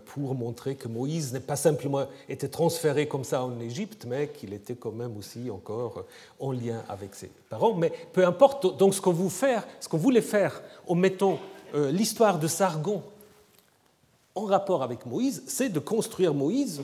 pour 0.06 0.34
montrer 0.34 0.76
que 0.76 0.88
Moïse 0.88 1.34
n'est 1.34 1.40
pas 1.40 1.56
simplement 1.56 2.06
été 2.30 2.50
transféré 2.50 3.08
comme 3.08 3.24
ça 3.24 3.44
en 3.44 3.60
Égypte, 3.60 4.06
mais 4.08 4.30
qu'il 4.30 4.54
était 4.54 4.76
quand 4.76 4.94
même 4.94 5.16
aussi 5.18 5.52
encore 5.52 6.06
en 6.40 6.52
lien 6.52 6.84
avec 6.88 7.14
ses 7.16 7.30
parents. 7.50 7.74
Mais 7.74 7.92
peu 8.14 8.26
importe, 8.26 8.78
donc 8.78 8.94
ce 8.94 9.02
qu'on 9.02 9.98
voulait 9.98 10.22
faire 10.22 10.62
en 10.88 10.96
mettant 10.96 11.40
euh, 11.76 11.92
l'histoire 11.92 12.40
de 12.40 12.48
Sargon 12.48 13.04
en 14.36 14.46
rapport 14.46 14.84
avec 14.84 15.06
Moïse, 15.06 15.44
c'est 15.48 15.70
de 15.70 15.80
construire 15.80 16.34
Moïse 16.34 16.82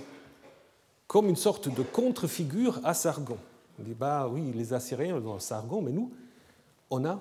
comme 1.07 1.29
une 1.29 1.36
sorte 1.36 1.73
de 1.73 1.84
contre-figure 1.84 2.81
à 2.84 2.93
Sargon. 2.93 3.38
On 3.79 3.84
dit, 3.84 3.93
bah 3.93 4.27
oui, 4.27 4.51
les 4.53 4.73
Assyriens 4.73 5.15
ont 5.15 5.39
Sargon, 5.39 5.81
mais 5.81 5.91
nous, 5.91 6.11
on 6.89 7.05
a 7.05 7.19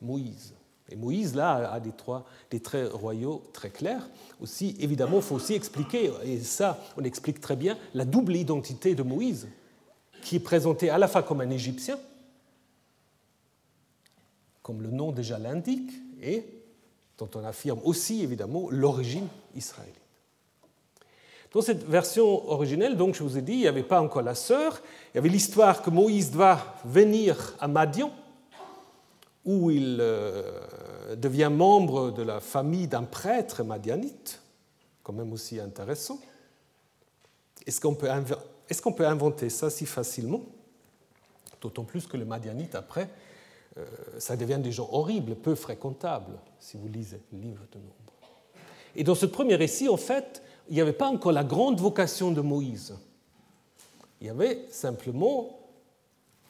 Moïse. 0.00 0.52
Et 0.90 0.96
Moïse, 0.96 1.34
là, 1.34 1.72
a 1.72 1.80
des, 1.80 2.60
traits 2.60 2.92
royaux 2.92 3.42
très 3.52 3.70
clairs. 3.70 4.08
Aussi, 4.40 4.76
évidemment, 4.80 5.18
il 5.18 5.22
faut 5.22 5.36
aussi 5.36 5.54
expliquer, 5.54 6.10
et 6.24 6.38
ça, 6.40 6.78
on 6.96 7.04
explique 7.04 7.40
très 7.40 7.56
bien, 7.56 7.78
la 7.94 8.04
double 8.04 8.36
identité 8.36 8.94
de 8.94 9.02
Moïse, 9.02 9.48
qui 10.22 10.36
est 10.36 10.40
présentée 10.40 10.90
à 10.90 10.98
la 10.98 11.08
fois 11.08 11.22
comme 11.22 11.40
un 11.40 11.50
Égyptien, 11.50 11.98
comme 14.62 14.82
le 14.82 14.90
nom 14.90 15.12
déjà 15.12 15.38
l'indique, 15.38 15.90
et 16.20 16.44
dont 17.18 17.30
on 17.34 17.44
affirme 17.44 17.80
aussi 17.84 18.22
évidemment 18.22 18.68
l'origine 18.70 19.28
israélite. 19.54 19.96
Dans 21.52 21.60
cette 21.60 21.84
version 21.84 22.48
originelle, 22.50 22.96
donc, 22.96 23.14
je 23.14 23.22
vous 23.22 23.36
ai 23.36 23.42
dit, 23.42 23.52
il 23.52 23.58
n'y 23.58 23.68
avait 23.68 23.82
pas 23.82 24.00
encore 24.00 24.22
la 24.22 24.34
sœur, 24.34 24.80
il 25.12 25.16
y 25.16 25.18
avait 25.18 25.28
l'histoire 25.28 25.82
que 25.82 25.90
Moïse 25.90 26.30
doit 26.30 26.58
venir 26.84 27.54
à 27.60 27.68
Madian, 27.68 28.10
où 29.44 29.70
il 29.70 29.98
euh, 30.00 31.16
devient 31.16 31.50
membre 31.52 32.10
de 32.10 32.22
la 32.22 32.40
famille 32.40 32.86
d'un 32.86 33.02
prêtre 33.02 33.64
madianite, 33.64 34.40
quand 35.02 35.12
même 35.12 35.32
aussi 35.32 35.58
intéressant. 35.58 36.20
Est-ce 37.66 37.80
qu'on 37.80 37.94
peut, 37.94 39.06
inventer 39.06 39.50
ça 39.50 39.70
si 39.70 39.86
facilement? 39.86 40.42
D'autant 41.60 41.84
plus 41.84 42.06
que 42.06 42.16
les 42.16 42.24
madianites, 42.24 42.74
après, 42.74 43.08
euh, 43.78 43.86
ça 44.18 44.36
devient 44.36 44.58
des 44.58 44.72
gens 44.72 44.88
horribles, 44.92 45.34
peu 45.34 45.54
fréquentables, 45.54 46.38
si 46.58 46.76
vous 46.76 46.88
lisez 46.88 47.20
le 47.32 47.38
livre 47.38 47.64
de 47.72 47.78
Nombre. 47.78 47.94
Et 48.94 49.04
dans 49.04 49.14
ce 49.14 49.26
premier 49.26 49.54
récit, 49.54 49.88
en 49.88 49.96
fait, 49.96 50.42
il 50.68 50.74
n'y 50.74 50.80
avait 50.80 50.92
pas 50.92 51.08
encore 51.08 51.32
la 51.32 51.44
grande 51.44 51.80
vocation 51.80 52.30
de 52.30 52.40
Moïse. 52.40 52.94
Il 54.20 54.26
y 54.26 54.30
avait 54.30 54.66
simplement 54.70 55.58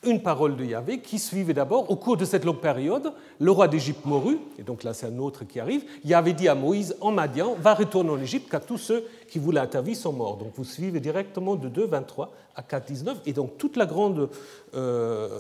une 0.05 0.23
parole 0.23 0.57
de 0.57 0.65
Yahvé 0.65 1.01
qui 1.01 1.19
suivait 1.19 1.55
d'abord, 1.55 1.91
au 1.91 1.97
cours 1.97 2.17
de 2.17 2.25
cette 2.25 2.45
longue 2.45 2.61
période, 2.61 3.13
le 3.39 3.51
roi 3.51 3.69
d'Égypte 3.69 4.05
mourut, 4.05 4.39
et 4.59 4.63
donc 4.63 4.83
là 4.83 4.95
c'est 4.95 5.07
un 5.07 5.19
autre 5.19 5.45
qui 5.45 5.61
arrive, 5.61 5.85
Yahvé 6.05 6.33
dit 6.33 6.49
à 6.49 6.55
Moïse 6.55 6.97
en 7.01 7.13
Madian, 7.13 7.55
va 7.55 7.75
retourner 7.75 8.11
en 8.11 8.21
Égypte 8.21 8.51
car 8.51 8.65
tous 8.65 8.79
ceux 8.79 9.07
qui 9.29 9.39
voulaient 9.39 9.67
ta 9.67 9.81
vie 9.81 9.95
sont 9.95 10.13
morts. 10.13 10.37
Donc 10.37 10.53
vous 10.57 10.65
suivez 10.65 10.99
directement 10.99 11.55
de 11.55 11.69
2, 11.69 11.87
23 11.87 12.33
à 12.57 12.63
4, 12.63 12.87
19, 12.87 13.21
et 13.27 13.33
donc 13.33 13.59
toute 13.59 13.77
la 13.77 13.87
grande 13.87 14.29
euh, 14.75 15.39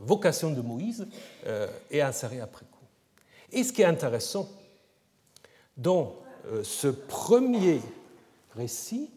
vocation 0.00 0.50
de 0.50 0.60
Moïse 0.60 1.06
euh, 1.46 1.68
est 1.90 2.00
insérée 2.00 2.40
après 2.40 2.66
coup. 2.66 2.84
Et 3.52 3.62
ce 3.62 3.72
qui 3.72 3.82
est 3.82 3.86
intéressant 3.86 4.48
dans 5.76 6.16
euh, 6.46 6.64
ce 6.64 6.88
premier 6.88 7.80
récit, 8.56 9.10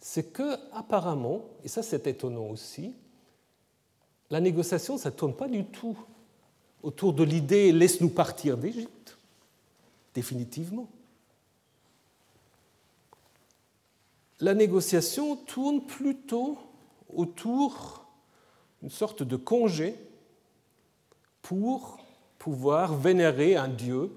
c'est 0.00 0.32
que 0.32 0.56
apparemment, 0.72 1.42
et 1.64 1.68
ça 1.68 1.82
c'est 1.82 2.06
étonnant 2.06 2.46
aussi, 2.46 2.94
la 4.30 4.40
négociation, 4.40 4.98
ça 4.98 5.10
ne 5.10 5.14
tourne 5.14 5.34
pas 5.34 5.48
du 5.48 5.64
tout 5.64 5.96
autour 6.82 7.12
de 7.12 7.24
l'idée 7.24 7.72
laisse-nous 7.72 8.10
partir 8.10 8.56
d'Égypte, 8.56 9.18
définitivement. 10.14 10.88
La 14.40 14.54
négociation 14.54 15.36
tourne 15.36 15.80
plutôt 15.84 16.58
autour 17.12 18.04
d'une 18.80 18.90
sorte 18.90 19.22
de 19.22 19.36
congé 19.36 19.96
pour 21.42 21.98
pouvoir 22.38 22.94
vénérer 22.94 23.56
un 23.56 23.68
dieu 23.68 24.12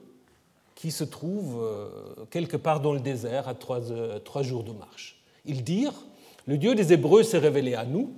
qui 0.75 0.91
se 0.91 1.03
trouve 1.03 1.61
euh, 1.61 2.25
quelque 2.29 2.57
part 2.57 2.81
dans 2.81 2.93
le 2.93 2.99
désert 2.99 3.47
à 3.47 3.55
trois, 3.55 3.91
euh, 3.91 4.19
trois 4.19 4.43
jours 4.43 4.63
de 4.63 4.71
marche. 4.71 5.21
Ils 5.45 5.63
dirent, 5.63 6.05
le 6.45 6.57
Dieu 6.57 6.75
des 6.75 6.93
Hébreux 6.93 7.23
s'est 7.23 7.37
révélé 7.37 7.75
à 7.75 7.85
nous, 7.85 8.13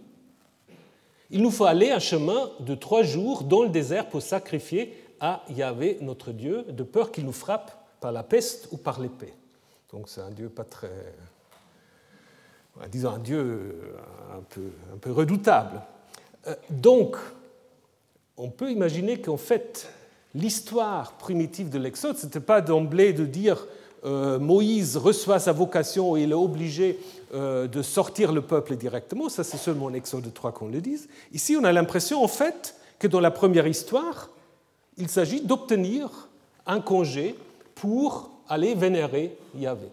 il 1.32 1.42
nous 1.42 1.52
faut 1.52 1.66
aller 1.66 1.92
un 1.92 2.00
chemin 2.00 2.50
de 2.60 2.76
trois 2.76 3.04
jours 3.04 3.44
dans 3.44 3.64
le 3.64 3.70
désert 3.70 4.10
pour 4.10 4.22
sacrifier 4.22 4.94
à 5.20 5.44
Yahvé, 5.50 5.98
notre 6.02 6.32
Dieu, 6.32 6.66
de 6.70 6.84
peur 6.84 7.12
qu'il 7.12 7.26
nous 7.26 7.32
frappe 7.32 7.72
par 8.00 8.12
la 8.12 8.24
peste 8.24 8.68
ou 8.72 8.78
par 8.78 9.00
l'épée. 9.00 9.34
Donc 9.92 10.10
c'est 10.10 10.22
un 10.22 10.32
Dieu 10.32 10.50
pas 10.50 10.64
très... 10.64 10.92
disons 12.90 13.12
un 13.12 13.20
Dieu 13.20 13.40
euh, 13.40 14.38
un 14.38 14.42
peu, 14.42 14.72
un 14.94 14.98
peu 14.98 15.12
redoutable. 15.12 15.82
Euh, 16.48 16.56
donc, 16.70 17.16
on 18.36 18.50
peut 18.50 18.72
imaginer 18.72 19.22
qu'en 19.22 19.38
fait, 19.38 19.90
l'histoire 20.34 21.14
primitive 21.14 21.70
de 21.70 21.78
l'Exode, 21.78 22.18
ce 22.18 22.26
n'était 22.26 22.40
pas 22.40 22.62
d'emblée 22.62 23.14
de 23.14 23.26
dire 23.26 23.68
euh, 24.04 24.40
Moïse 24.40 24.98
reçoit 24.98 25.40
sa 25.40 25.52
vocation 25.52 26.18
et 26.18 26.24
il 26.24 26.32
est 26.32 26.36
obligé 26.36 27.00
euh, 27.36 27.68
de 27.68 27.84
sortir 27.84 28.32
le 28.32 28.42
peuple 28.42 28.76
directement, 28.76 29.30
ça 29.30 29.44
c'est 29.44 29.58
seulement 29.58 29.86
en 29.86 29.94
Exode 29.94 30.34
3 30.34 30.52
qu'on 30.54 30.70
le 30.70 30.82
dise. 30.82 31.08
Ici, 31.34 31.56
on 31.60 31.64
a 31.64 31.72
l'impression 31.72 32.24
en 32.24 32.28
fait 32.28 32.76
que 32.98 33.08
dans 33.08 33.20
la 33.20 33.30
première 33.30 33.68
histoire, 33.68 34.30
il 34.98 35.08
s'agit 35.08 35.42
d'obtenir 35.42 36.30
un 36.66 36.82
congé 36.82 37.36
pour 37.76 38.32
aller 38.50 38.74
vénérer 38.74 39.38
Yahvé. 39.56 39.88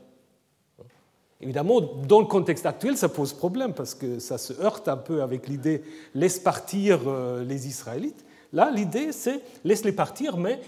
Évidemment, 1.40 1.80
dans 1.80 2.20
le 2.20 2.26
contexte 2.26 2.66
actuel, 2.66 2.96
ça 2.96 3.08
pose 3.08 3.32
problème 3.32 3.72
parce 3.74 3.94
que 3.94 4.18
ça 4.18 4.38
se 4.38 4.54
heurte 4.54 4.88
un 4.88 4.96
peu 4.96 5.22
avec 5.22 5.48
l'idée 5.48 5.84
laisse 6.14 6.38
partir 6.38 7.00
euh, 7.06 7.44
les 7.44 7.68
Israélites. 7.68 8.24
Là, 8.54 8.70
l'idée, 8.74 9.12
c'est 9.12 9.42
laisse-les 9.64 9.92
partir, 9.92 10.38
mais 10.38 10.58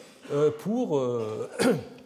pour, 0.62 1.02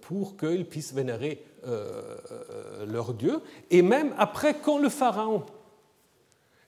pour 0.00 0.36
qu'ils 0.36 0.66
puissent 0.66 0.92
vénérer 0.92 1.44
euh, 1.66 2.18
euh, 2.30 2.84
leur 2.84 3.14
Dieu. 3.14 3.40
Et 3.70 3.80
même 3.80 4.14
après, 4.18 4.52
quand 4.52 4.76
le 4.76 4.90
Pharaon, 4.90 5.44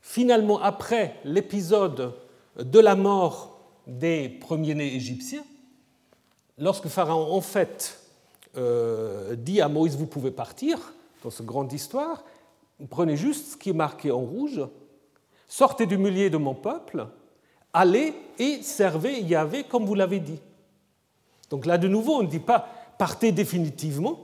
finalement 0.00 0.58
après 0.62 1.16
l'épisode 1.24 2.14
de 2.58 2.80
la 2.80 2.96
mort 2.96 3.60
des 3.86 4.30
premiers-nés 4.30 4.94
égyptiens, 4.94 5.44
lorsque 6.56 6.88
Pharaon 6.88 7.30
en 7.30 7.42
fait 7.42 8.00
euh, 8.56 9.36
dit 9.36 9.60
à 9.60 9.68
Moïse, 9.68 9.98
vous 9.98 10.06
pouvez 10.06 10.30
partir, 10.30 10.94
dans 11.22 11.28
cette 11.28 11.44
grande 11.44 11.74
histoire, 11.74 12.24
prenez 12.88 13.18
juste 13.18 13.52
ce 13.52 13.56
qui 13.58 13.70
est 13.70 13.74
marqué 13.74 14.10
en 14.10 14.20
rouge, 14.20 14.62
sortez 15.46 15.84
du 15.84 15.98
milieu 15.98 16.30
de 16.30 16.38
mon 16.38 16.54
peuple, 16.54 17.06
allez 17.74 18.14
et 18.38 18.62
servez 18.62 19.20
Yahvé 19.20 19.64
comme 19.64 19.84
vous 19.84 19.94
l'avez 19.94 20.20
dit. 20.20 20.40
Donc 21.50 21.66
là, 21.66 21.78
de 21.78 21.88
nouveau, 21.88 22.14
on 22.16 22.22
ne 22.22 22.28
dit 22.28 22.38
pas 22.38 22.68
partez 22.98 23.32
définitivement, 23.32 24.18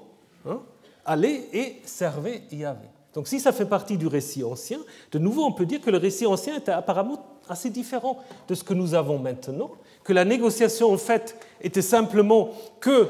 Hein? 0.47 0.61
allez 1.05 1.49
et 1.53 1.77
servez 1.85 2.43
Yahvé. 2.51 2.89
Donc 3.15 3.29
si 3.29 3.41
ça 3.41 3.53
fait 3.53 3.67
partie 3.67 3.97
du 3.97 4.07
récit 4.07 4.43
ancien, 4.43 4.79
de 5.11 5.19
nouveau 5.19 5.45
on 5.45 5.53
peut 5.53 5.67
dire 5.67 5.81
que 5.81 5.91
le 5.91 5.99
récit 5.99 6.27
ancien 6.27 6.57
était 6.57 6.73
apparemment 6.73 7.25
assez 7.49 7.71
différent 7.71 8.19
de 8.49 8.55
ce 8.55 8.65
que 8.65 8.75
nous 8.75 8.95
avons 8.95 9.19
maintenant, 9.19 9.71
que 10.05 10.13
la 10.13 10.25
négociation 10.25 10.93
en 10.93 10.99
fait 10.99 11.37
était 11.61 11.83
simplement 11.83 12.51
que 12.81 13.09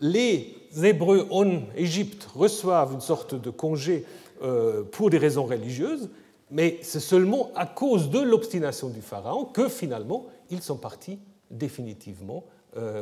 les 0.00 0.54
Hébreux 0.82 1.26
en 1.30 1.62
Égypte 1.76 2.28
reçoivent 2.34 2.92
une 2.92 3.00
sorte 3.00 3.34
de 3.34 3.50
congé 3.50 4.04
euh, 4.42 4.84
pour 4.84 5.08
des 5.08 5.18
raisons 5.18 5.46
religieuses, 5.46 6.10
mais 6.50 6.78
c'est 6.82 7.00
seulement 7.00 7.50
à 7.56 7.64
cause 7.64 8.10
de 8.10 8.20
l'obstination 8.20 8.90
du 8.90 9.00
Pharaon 9.00 9.46
que 9.46 9.68
finalement 9.68 10.26
ils 10.50 10.62
sont 10.62 10.76
partis 10.76 11.18
définitivement, 11.50 12.44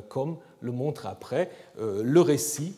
comme 0.08 0.38
le 0.60 0.72
montre 0.72 1.06
après 1.06 1.50
euh, 1.80 2.02
le 2.02 2.20
récit 2.20 2.74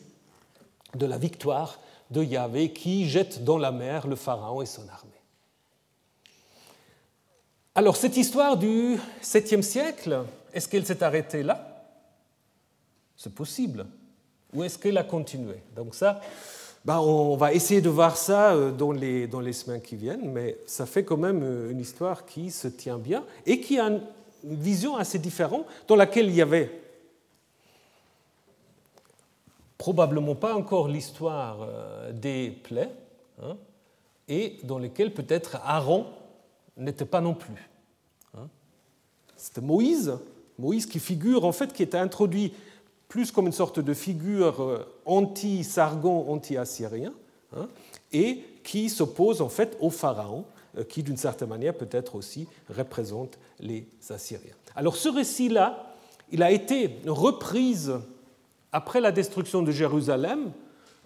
de 0.95 1.05
la 1.05 1.17
victoire 1.17 1.79
de 2.11 2.23
Yahvé 2.23 2.71
qui 2.71 3.07
jette 3.07 3.43
dans 3.43 3.57
la 3.57 3.71
mer 3.71 4.07
le 4.07 4.15
Pharaon 4.15 4.61
et 4.61 4.65
son 4.65 4.87
armée. 4.89 5.11
Alors 7.75 7.95
cette 7.95 8.17
histoire 8.17 8.57
du 8.57 8.97
7e 9.21 9.61
siècle, 9.61 10.23
est-ce 10.53 10.67
qu'elle 10.67 10.85
s'est 10.85 11.03
arrêtée 11.03 11.43
là? 11.43 11.85
C'est 13.15 13.33
possible. 13.33 13.85
Ou 14.53 14.63
est-ce 14.63 14.77
qu'elle 14.77 14.97
a 14.97 15.03
continué? 15.03 15.57
Donc 15.75 15.93
ça, 15.93 16.21
ben, 16.83 16.97
on 16.99 17.35
va 17.35 17.53
essayer 17.53 17.81
de 17.81 17.89
voir 17.89 18.17
ça 18.17 18.53
euh, 18.53 18.71
dans 18.71 18.91
les, 18.91 19.27
dans 19.27 19.41
les 19.41 19.53
semaines 19.53 19.81
qui 19.81 19.95
viennent, 19.95 20.31
mais 20.31 20.57
ça 20.65 20.85
fait 20.85 21.03
quand 21.03 21.17
même 21.17 21.41
euh, 21.43 21.69
une 21.69 21.79
histoire 21.79 22.25
qui 22.25 22.49
se 22.49 22.67
tient 22.67 22.97
bien 22.97 23.23
et 23.45 23.59
qui 23.59 23.77
a 23.77 23.87
une 23.87 24.01
vision 24.43 24.95
assez 24.95 25.19
différente, 25.19 25.65
dans 25.87 25.95
laquelle 25.95 26.27
il 26.27 26.35
y 26.35 26.41
avait 26.41 26.78
probablement 29.79 30.35
pas 30.35 30.53
encore 30.55 30.89
l'histoire 30.89 31.59
euh, 31.61 32.11
des 32.11 32.51
plaies, 32.51 32.91
hein, 33.41 33.57
et 34.27 34.57
dans 34.63 34.77
lesquelles 34.77 35.13
peut-être 35.13 35.55
Aaron 35.63 36.05
n'était 36.77 37.05
pas 37.05 37.21
non 37.21 37.33
plus. 37.33 37.69
Hein. 38.37 38.49
C'était 39.35 39.61
Moïse, 39.61 40.13
Moïse 40.59 40.85
qui 40.85 40.99
figure 40.99 41.45
en 41.45 41.53
fait, 41.53 41.73
qui 41.73 41.81
était 41.81 41.97
introduit 41.97 42.53
plus 43.07 43.31
comme 43.31 43.47
une 43.47 43.53
sorte 43.53 43.79
de 43.79 43.93
figure 43.93 44.61
euh, 44.61 44.85
anti-sargon, 45.05 46.29
anti-assyrien, 46.29 47.13
hein, 47.55 47.69
et 48.11 48.43
qui 48.63 48.89
s'oppose 48.89 49.41
en 49.41 49.49
fait 49.49 49.77
au 49.79 49.89
pharaon, 49.89 50.43
euh, 50.77 50.83
qui 50.83 51.03
d'une 51.03 51.17
certaine 51.17 51.49
manière 51.49 51.73
peut-être 51.73 52.15
aussi 52.15 52.47
représente 52.69 53.39
les 53.61 53.87
Assyriens. 54.09 54.53
Alors 54.75 54.97
ce 54.97 55.07
récit-là, 55.07 55.95
il 56.31 56.43
a 56.43 56.51
été 56.51 56.99
reprise 57.07 57.93
après 58.71 59.01
la 59.01 59.11
destruction 59.11 59.61
de 59.61 59.71
Jérusalem, 59.71 60.51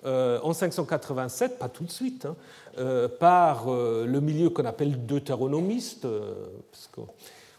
euh, 0.05 0.39
en 0.43 0.51
587, 0.51 1.57
pas 1.57 1.69
tout 1.69 1.85
de 1.85 1.91
suite, 1.91 2.25
hein, 2.25 2.35
euh, 2.77 3.07
par 3.07 3.71
euh, 3.71 4.05
le 4.05 4.19
milieu 4.19 4.49
qu'on 4.49 4.65
appelle 4.65 5.05
deutéronomiste, 5.05 6.05
parce 6.71 6.89
qu'on 6.93 7.07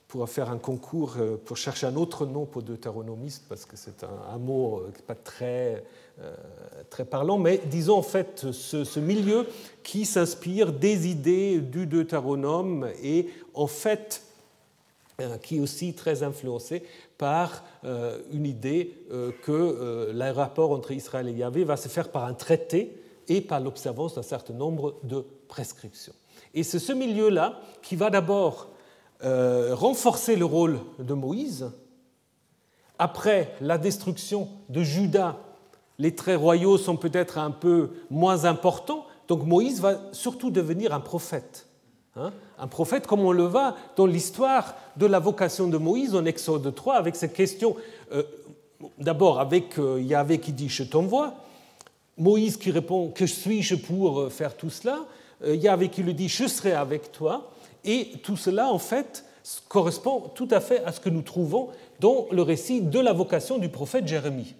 pourra 0.09 0.27
faire 0.27 0.51
un 0.51 0.59
concours 0.59 1.17
pour 1.47 1.57
chercher 1.57 1.87
un 1.87 1.97
autre 1.97 2.27
nom 2.27 2.45
pour 2.45 2.63
deutéronomiste, 2.63 3.45
parce 3.49 3.65
que 3.65 3.77
c'est 3.77 4.05
un, 4.05 4.39
mot 4.39 4.83
pas 5.07 5.15
très, 5.15 5.85
très 6.91 7.05
parlant, 7.05 7.39
mais 7.39 7.61
disons 7.65 7.97
en 7.97 8.03
fait 8.03 8.53
ce, 8.53 8.85
ce 8.85 9.01
milieu 9.01 9.47
qui 9.83 10.05
s'inspire 10.05 10.73
des 10.73 11.09
idées 11.09 11.59
du 11.59 11.87
deutéronome 11.87 12.89
et 13.03 13.31
en 13.55 13.67
fait 13.67 14.23
qui 15.43 15.57
est 15.57 15.61
aussi 15.61 15.95
très 15.95 16.23
influencé 16.23 16.83
par 17.19 17.65
euh, 17.85 18.19
une 18.33 18.47
idée 18.47 18.95
euh, 19.11 19.31
que 19.43 19.53
euh, 19.53 20.13
le 20.13 20.31
rapport 20.33 20.73
entre 20.73 20.93
Israël 20.93 21.29
et 21.29 21.33
Yahvé 21.33 21.65
va 21.65 21.77
se 21.77 21.89
faire 21.89 22.11
par 22.11 22.25
un 22.25 22.35
traité 22.35 23.01
et 23.29 23.41
par 23.41 23.61
l'observance 23.61 24.15
d'un 24.15 24.23
certain 24.23 24.55
nombre 24.55 24.97
de 25.03 25.25
prescriptions. 25.49 26.13
Et 26.53 26.63
c'est 26.63 26.79
ce 26.79 26.93
milieu-là 26.93 27.61
qui 27.83 27.97
va 27.97 28.11
d'abord 28.11 28.69
renforcer 29.23 30.37
le 30.37 30.45
rôle 30.45 30.81
de 30.99 31.15
Moïse. 31.15 31.71
Après 32.99 33.55
la 33.63 33.79
destruction 33.79 34.49
de 34.69 34.83
Juda, 34.83 35.39
les 35.99 36.15
traits 36.15 36.39
royaux 36.39 36.77
sont 36.77 36.99
peut-être 36.99 37.39
un 37.39 37.51
peu 37.51 37.93
moins 38.11 38.45
importants, 38.45 39.07
donc 39.27 39.45
Moïse 39.47 39.81
va 39.81 39.99
surtout 40.13 40.51
devenir 40.51 40.93
un 40.93 41.01
prophète. 41.01 41.67
Hein, 42.17 42.33
un 42.61 42.69
prophète 42.69 43.09
comme 43.09 43.21
on 43.21 43.33
le 43.33 43.45
voit 43.45 43.75
dans 43.97 44.07
l'histoire 44.07 44.77
de 44.97 45.07
la 45.07 45.19
vocation 45.19 45.67
de 45.67 45.77
Moïse 45.77 46.15
en 46.15 46.25
Exode 46.25 46.73
3, 46.73 46.95
avec 46.95 47.17
cette 47.17 47.35
question, 47.35 47.75
euh, 48.13 48.23
d'abord 48.99 49.41
avec 49.41 49.79
euh, 49.79 50.01
Yahvé 50.01 50.39
qui 50.39 50.53
dit 50.53 50.69
Je 50.69 50.85
t'envoie, 50.85 51.35
Moïse 52.17 52.57
qui 52.57 52.71
répond 52.71 53.09
Que 53.09 53.27
suis-je 53.27 53.75
pour 53.75 54.21
euh, 54.21 54.31
faire 54.31 54.57
tout 54.57 54.71
cela? 54.71 55.01
Yahvé 55.45 55.89
qui 55.89 56.03
lui 56.03 56.15
dit 56.15 56.29
Je 56.29 56.47
serai 56.47 56.73
avec 56.73 57.11
toi. 57.11 57.51
Et 57.85 58.13
tout 58.23 58.37
cela, 58.37 58.69
en 58.73 58.79
fait, 58.79 59.25
correspond 59.69 60.31
tout 60.35 60.49
à 60.53 60.61
fait 60.61 60.85
à 60.85 60.93
ce 60.93 61.01
que 61.01 61.11
nous 61.11 61.21
trouvons 61.21 61.69
dans 62.01 62.29
le 62.31 62.43
récit 62.43 62.81
de 62.81 63.01
la 63.01 63.13
vocation 63.13 63.59
du 63.59 63.69
prophète 63.69 64.07
Jérémie. 64.07 64.55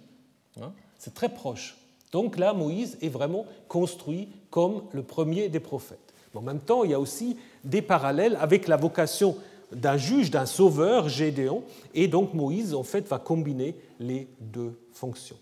Hein, 0.61 0.73
c'est 0.99 1.13
très 1.13 1.29
proche. 1.29 1.77
Donc 2.11 2.37
là, 2.37 2.53
Moïse 2.53 2.97
est 3.01 3.09
vraiment 3.09 3.45
construit 3.67 4.29
comme 4.51 4.83
le 4.91 5.01
premier 5.01 5.49
des 5.49 5.59
prophètes. 5.59 6.04
En 6.35 6.41
même 6.41 6.59
temps, 6.59 6.83
il 6.83 6.91
y 6.91 6.93
a 6.93 6.99
aussi 6.99 7.37
des 7.63 7.81
parallèles 7.81 8.37
avec 8.39 8.67
la 8.67 8.77
vocation 8.77 9.37
d'un 9.71 9.97
juge, 9.97 10.31
d'un 10.31 10.45
sauveur, 10.45 11.09
Gédéon, 11.09 11.63
et 11.93 12.07
donc 12.07 12.33
Moïse, 12.33 12.73
en 12.73 12.83
fait, 12.83 13.07
va 13.07 13.19
combiner 13.19 13.75
les 13.99 14.27
deux 14.39 14.77
fonctions. 14.93 15.37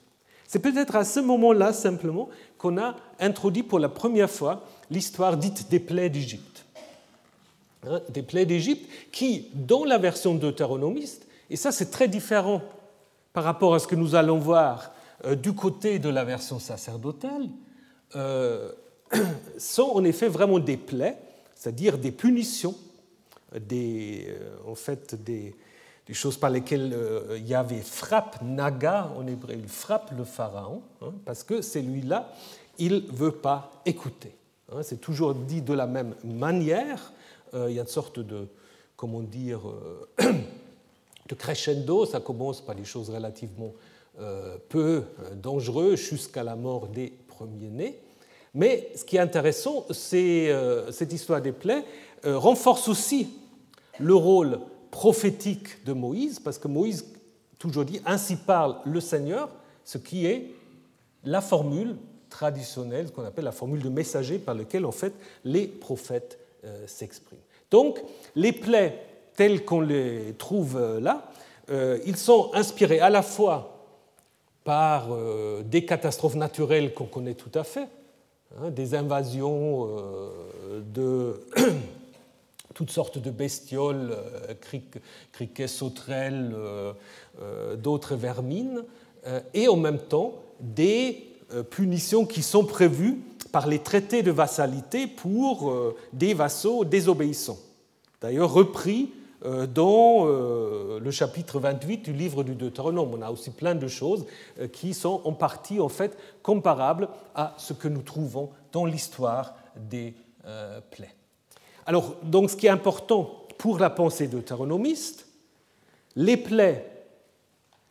C'est 0.48 0.60
peut-être 0.60 0.96
à 0.96 1.04
ce 1.04 1.20
moment-là, 1.20 1.74
simplement, 1.74 2.30
qu'on 2.58 2.78
a 2.78 2.96
introduit 3.20 3.64
pour 3.64 3.80
la 3.80 3.89
première 3.89 4.30
fois 4.30 4.66
l'histoire 4.91 5.38
dite 5.38 5.70
des 5.70 5.80
plaies 5.80 6.10
d'Égypte. 6.10 6.66
Hein, 7.88 8.02
des 8.10 8.22
plaies 8.22 8.46
d'Égypte 8.46 8.89
qui, 9.12 9.50
dans 9.54 9.84
la 9.84 9.98
version 9.98 10.36
deutéronomiste, 10.36 11.28
et 11.50 11.56
ça 11.56 11.72
c'est 11.72 11.91
très 11.91 12.08
différent 12.08 12.62
par 13.34 13.44
rapport 13.44 13.74
à 13.74 13.80
ce 13.80 13.88
que 13.88 13.96
nous 13.96 14.16
allons 14.16 14.38
voir 14.38 14.94
euh, 15.26 15.36
du 15.36 15.54
côté 15.54 16.00
de 16.00 16.08
la 16.08 16.24
version 16.24 16.60
sacerdotale, 16.60 17.50
euh, 18.16 18.72
sont 19.57 19.91
en 19.93 20.03
effet 20.03 20.28
vraiment 20.28 20.59
des 20.59 20.78
plaies, 20.78 21.18
c'est-à-dire 21.55 21.97
des 21.97 22.11
punitions, 22.11 22.76
des, 23.59 24.28
euh, 24.30 24.72
en 24.72 24.76
fait 24.76 25.16
des, 25.24 25.55
choses 26.11 26.38
par 26.38 26.49
lesquelles 26.49 26.93
euh, 26.93 27.39
Yahvé 27.39 27.80
frappe 27.82 28.41
Naga, 28.41 29.11
en 29.18 29.26
hébreu, 29.26 29.53
il 29.53 29.68
frappe 29.68 30.11
le 30.16 30.24
pharaon, 30.24 30.82
hein, 31.01 31.14
parce 31.26 31.43
que 31.43 31.61
celui-là, 31.61 32.34
il 32.78 33.05
ne 33.07 33.11
veut 33.11 33.32
pas 33.32 33.72
écouter. 33.86 34.36
Hein. 34.72 34.84
c'est 34.84 35.01
toujours 35.01 35.34
dit 35.34 35.61
de 35.61 35.74
la 35.74 35.88
même 35.88 36.16
manière. 36.24 37.14
Euh, 37.53 37.70
il 37.70 37.76
y 37.76 37.80
a 37.80 37.84
une 37.84 37.88
sorte 37.88 38.20
de, 38.20 38.47
comment 38.95 39.22
dire, 39.22 39.61
de 40.20 41.36
crescendo. 41.36 42.05
Ça 42.05 42.20
commence 42.20 42.61
par 42.61 42.76
des 42.76 42.86
choses 42.86 43.09
relativement 43.09 43.74
peu 44.70 45.05
dangereuses 45.41 45.99
jusqu'à 45.99 46.43
la 46.43 46.55
mort 46.55 46.88
des 46.88 47.11
premiers-nés. 47.28 47.99
Mais 48.54 48.91
ce 48.95 49.04
qui 49.04 49.18
est 49.18 49.20
intéressant, 49.20 49.86
c'est 49.89 50.49
euh, 50.49 50.91
cette 50.91 51.12
histoire 51.12 51.41
des 51.41 51.51
plaies 51.51 51.84
euh, 52.26 52.38
renforce 52.38 52.88
aussi 52.88 53.30
le 53.99 54.14
rôle 54.14 54.60
prophétique 54.91 55.84
de 55.86 55.93
Moïse, 55.93 56.39
parce 56.39 56.60
que 56.60 56.68
Moïse 56.68 57.06
toujours 57.58 57.86
dit 57.86 57.99
ainsi 58.06 58.36
parle 58.36 58.76
le 58.86 58.99
Seigneur, 58.99 59.49
ce 59.84 59.97
qui 59.97 60.28
est 60.28 60.51
la 61.24 61.41
formule 61.41 61.95
traditionnelle, 62.30 63.08
ce 63.08 63.12
qu'on 63.12 63.26
appelle 63.26 63.45
la 63.45 63.51
formule 63.51 63.82
de 63.82 63.89
messager 63.89 64.38
par 64.38 64.54
laquelle 64.54 64.86
en 64.86 64.91
fait 64.91 65.14
les 65.43 65.68
prophètes 65.68 66.38
euh, 66.64 66.86
s'expriment. 66.86 67.41
Donc 67.72 67.99
les 68.36 68.51
plaies 68.51 68.99
telles 69.36 69.66
qu'on 69.66 69.82
les 69.82 70.36
trouve 70.38 70.80
là, 70.99 71.32
ils 72.06 72.18
sont 72.18 72.51
inspirés 72.54 72.99
à 72.99 73.10
la 73.10 73.24
fois 73.24 73.88
par 74.64 75.08
des 75.64 75.86
catastrophes 75.86 76.36
naturelles 76.36 76.93
qu'on 76.93 77.06
connaît 77.06 77.34
tout 77.34 77.49
à 77.56 77.64
fait, 77.64 77.88
Hein, 78.62 78.70
des 78.70 78.93
invasions 78.93 79.88
euh, 79.88 80.82
de 80.93 81.41
toutes 82.76 82.91
sortes 82.91 83.18
de 83.18 83.32
bestioles, 83.32 84.12
euh, 84.12 84.54
criquets, 85.32 85.68
sauterelles, 85.68 86.54
euh, 86.56 87.76
d'autres 87.76 88.16
vermines, 88.16 88.84
et 89.54 89.70
en 89.70 89.78
même 89.78 89.99
temps 89.99 90.34
des 90.60 91.30
punitions 91.70 92.26
qui 92.26 92.43
sont 92.43 92.66
prévues 92.66 93.22
par 93.54 93.68
les 93.68 93.80
traités 93.80 94.22
de 94.22 94.32
vassalité 94.32 95.08
pour 95.08 95.74
des 96.12 96.34
vassaux 96.34 96.84
désobéissants. 96.84 97.60
D'ailleurs, 98.20 98.51
repris 98.51 99.14
dans 99.44 100.26
euh, 100.26 101.00
le 101.00 101.12
chapitre 101.12 101.60
28 101.60 101.98
du 101.98 102.14
livre 102.14 102.44
du 102.44 102.56
Deutéronome. 102.56 103.14
On 103.14 103.22
a 103.22 103.30
aussi 103.30 103.52
plein 103.52 103.76
de 103.76 103.88
choses 103.88 104.26
euh, 104.60 104.68
qui 104.68 104.94
sont 104.94 105.22
en 105.26 105.34
partie 105.34 105.82
en 105.82 105.89
fait 105.89 106.18
comparables 106.41 107.10
à 107.36 107.54
ce 107.58 107.74
que 107.74 107.89
nous 107.89 108.02
trouvons 108.02 108.52
dans 108.72 108.86
l'histoire 108.86 109.56
des 109.76 110.14
plaies. 110.91 111.16
Alors, 111.86 112.16
donc, 112.22 112.50
ce 112.50 112.58
qui 112.58 112.68
est 112.68 112.70
important 112.70 113.46
pour 113.58 113.80
la 113.80 113.89
pensée 113.89 114.28
deutéronomiste, 114.28 115.26
les 116.18 116.36
plaies, 116.36 116.86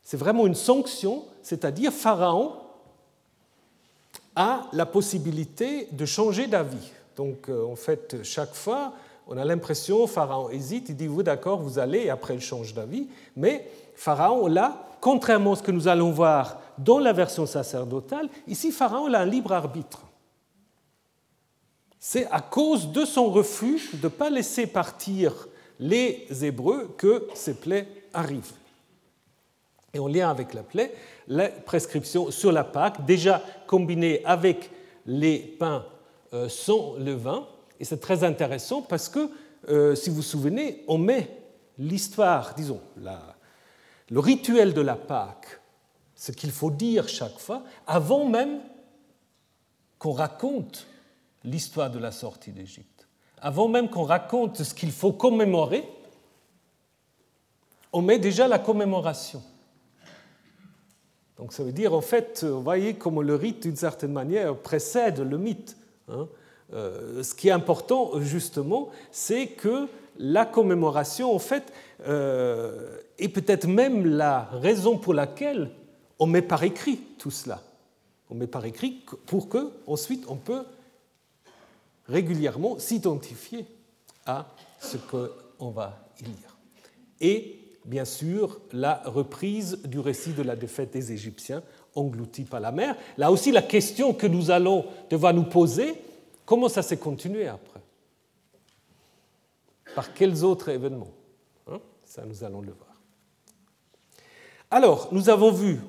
c'est 0.03 0.19
vraiment 0.19 0.47
une 0.47 0.55
sanction, 0.55 1.25
c'est-à-dire 1.43 1.93
Pharaon 1.93 2.53
a 4.37 4.69
la 4.75 4.85
possibilité 4.85 5.89
de 5.93 6.05
changer 6.05 6.47
d'avis. 6.47 6.91
Donc, 7.17 7.49
en 7.49 7.77
fait, 7.77 8.23
chaque 8.23 8.55
fois, 8.55 8.93
on 9.27 9.37
a 9.37 9.45
l'impression, 9.45 10.07
Pharaon 10.07 10.51
hésite, 10.51 10.89
il 10.89 10.97
dit, 10.97 11.07
vous 11.07 11.23
d'accord, 11.23 11.61
vous 11.61 11.79
allez, 11.79 12.01
et 12.01 12.11
après 12.11 12.35
il 12.35 12.41
change 12.41 12.75
d'avis. 12.75 13.09
Mais 13.37 13.69
Pharaon, 13.95 14.47
là, 14.47 14.85
contrairement 15.01 15.53
à 15.53 15.57
ce 15.57 15.63
que 15.63 15.71
nous 15.71 15.89
allons 15.89 16.11
voir 16.11 16.61
dans 16.79 16.99
la 16.99 17.13
version 17.13 17.47
sacerdotale, 17.47 18.29
ici, 18.47 18.73
Pharaon 18.73 19.13
a 19.15 19.19
un 19.21 19.27
libre 19.27 19.53
arbitre. 19.53 20.03
C'est 21.99 22.27
à 22.33 22.41
cause 22.41 22.91
de 22.91 23.05
son 23.05 23.31
refus 23.31 23.91
de 23.95 24.05
ne 24.05 24.09
pas 24.09 24.29
laisser 24.29 24.67
partir 24.67 25.47
les 25.79 26.27
Hébreux 26.43 26.95
que 26.99 27.29
ces 27.35 27.55
plaies 27.55 27.87
arrivent. 28.13 28.53
Et 29.95 29.99
en 29.99 30.09
lien 30.09 30.31
avec 30.31 30.55
la 30.55 30.63
plaie, 30.63 30.93
la 31.29 31.49
prescription 31.49 32.31
sur 32.31 32.51
la 32.51 32.65
Pâque, 32.65 33.05
déjà 33.05 33.43
combinée 33.67 34.21
avec 34.25 34.71
les 35.07 35.39
pains 35.39 35.85
euh, 36.33 36.49
sans 36.49 36.95
levain. 36.95 37.47
Et 37.83 37.85
c'est 37.85 37.99
très 37.99 38.23
intéressant 38.23 38.81
parce 38.81 39.09
que, 39.09 39.29
euh, 39.69 39.97
si 39.97 40.09
vous 40.09 40.17
vous 40.17 40.23
souvenez, 40.23 40.85
on 40.87 40.99
met 40.99 41.37
l'histoire, 41.79 42.55
disons, 42.55 42.81
le 44.09 44.21
rituel 44.21 44.73
de 44.73 44.81
la 44.81 44.95
Pâque, 44.95 45.61
ce 46.15 46.31
qu'il 46.31 46.53
faut 46.53 46.71
dire 46.71 47.09
chaque 47.09 47.41
fois, 47.41 47.65
avant 47.89 48.29
même 48.29 48.61
qu'on 49.99 50.13
raconte 50.13 50.87
l'histoire 51.43 51.91
de 51.91 51.99
la 51.99 52.13
sortie 52.13 52.53
d'Égypte, 52.53 53.09
avant 53.41 53.67
même 53.67 53.91
qu'on 53.91 54.05
raconte 54.05 54.63
ce 54.63 54.75
qu'il 54.75 54.93
faut 54.93 55.13
commémorer, 55.13 55.85
on 57.93 58.01
met 58.01 58.21
déjà 58.21 58.47
la 58.47 58.61
commémoration. 58.61 59.43
Donc 61.37 61.53
ça 61.53 61.65
veut 61.65 61.73
dire, 61.73 61.95
en 61.95 62.01
fait, 62.01 62.45
vous 62.45 62.63
voyez 62.63 62.95
comment 62.95 63.23
le 63.23 63.35
rite, 63.35 63.65
d'une 63.65 63.75
certaine 63.75 64.13
manière, 64.13 64.57
précède 64.57 65.19
le 65.19 65.37
mythe. 65.37 65.77
Hein. 66.07 66.29
Euh, 66.73 67.23
ce 67.23 67.35
qui 67.35 67.49
est 67.49 67.53
important, 67.53 68.21
justement, 68.21 68.91
c'est 69.11 69.49
que 69.49 69.89
la 70.19 70.47
commémoration, 70.47 71.35
en 71.35 71.39
fait, 71.39 71.73
euh, 72.07 72.99
est 73.19 73.29
peut-être 73.29 73.67
même 73.67 74.07
la 74.07 74.49
raison 74.53 74.99
pour 74.99 75.15
laquelle 75.15 75.71
on 76.19 76.27
met 76.27 76.43
par 76.43 76.63
écrit 76.63 77.01
tout 77.19 77.31
cela. 77.31 77.63
On 78.31 78.35
met 78.35 78.47
par 78.47 78.65
écrit 78.65 79.05
pour 79.27 79.49
que, 79.49 79.71
ensuite, 79.87 80.25
on 80.29 80.37
peut 80.37 80.65
régulièrement 82.09 82.79
s'identifier 82.79 83.67
à 84.27 84.47
ce 84.81 84.97
qu'on 84.97 85.71
va 85.71 86.09
y 86.21 86.25
lire. 86.25 86.57
Et 87.21 87.59
bien 87.85 88.05
sûr 88.05 88.61
la 88.73 89.03
reprise 89.05 89.79
du 89.85 89.99
récit 89.99 90.33
de 90.33 90.43
la 90.43 90.57
défaite 90.57 90.93
des 90.93 91.13
Égyptiens 91.13 91.63
engloutis 91.95 92.45
par 92.45 92.61
la 92.61 92.73
mer. 92.73 92.97
Là 93.19 93.31
aussi, 93.31 93.53
la 93.53 93.63
question 93.63 94.15
que 94.15 94.27
nous 94.27 94.51
allons 94.51 94.87
devoir 95.11 95.35
nous 95.35 95.45
poser, 95.45 95.95
comment 96.45 96.69
ça 96.69 96.83
s'est 96.83 96.99
continué 96.99 97.49
après? 97.49 97.81
Par 99.95 100.15
quels 100.15 100.45
autres 100.45 100.69
événements? 100.71 101.13
Hein? 101.71 101.81
Ça, 102.05 102.25
nous 102.25 102.45
allons 102.45 102.61
le 102.61 102.73
voir. 102.73 103.01
Alors, 104.71 105.09
nous 105.13 105.29
avons 105.29 105.51
vu 105.51 105.81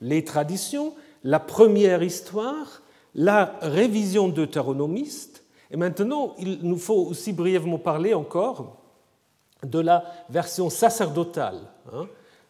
les 0.00 0.24
traditions, 0.24 0.94
la 1.22 1.40
première 1.40 2.02
histoire, 2.02 2.82
la 3.14 3.58
révision 3.60 4.28
deutéronomiste, 4.28 5.44
et 5.70 5.76
maintenant, 5.76 6.34
il 6.38 6.60
nous 6.62 6.78
faut 6.78 7.06
aussi 7.06 7.32
brièvement 7.32 7.78
parler 7.78 8.14
encore 8.14 8.76
de 9.62 9.78
la 9.80 10.04
version 10.30 10.70
sacerdotale, 10.70 11.60
hein. 11.92 12.06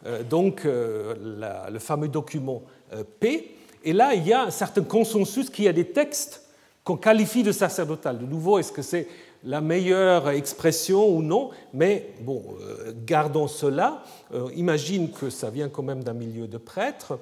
euh, 0.06 0.22
donc 0.22 0.64
euh, 0.64 1.68
le 1.70 1.78
fameux 1.78 2.08
document 2.08 2.62
euh, 2.92 3.02
P. 3.20 3.56
Et 3.82 3.92
là, 3.92 4.14
il 4.14 4.26
y 4.26 4.32
a 4.32 4.42
un 4.44 4.50
certain 4.50 4.82
consensus 4.82 5.48
qu'il 5.50 5.64
y 5.64 5.68
a 5.68 5.72
des 5.72 5.90
textes 5.90 6.43
qu'on 6.84 6.96
qualifie 6.96 7.42
de 7.42 7.52
sacerdotal. 7.52 8.18
De 8.18 8.26
nouveau, 8.26 8.58
est-ce 8.58 8.72
que 8.72 8.82
c'est 8.82 9.08
la 9.42 9.60
meilleure 9.60 10.30
expression 10.30 11.08
ou 11.08 11.22
non? 11.22 11.50
Mais 11.72 12.14
bon, 12.20 12.42
gardons 13.06 13.48
cela. 13.48 14.02
imagine 14.54 15.10
que 15.10 15.30
ça 15.30 15.50
vient 15.50 15.68
quand 15.68 15.82
même 15.82 16.04
d'un 16.04 16.12
milieu 16.12 16.46
de 16.46 16.58
prêtres. 16.58 17.18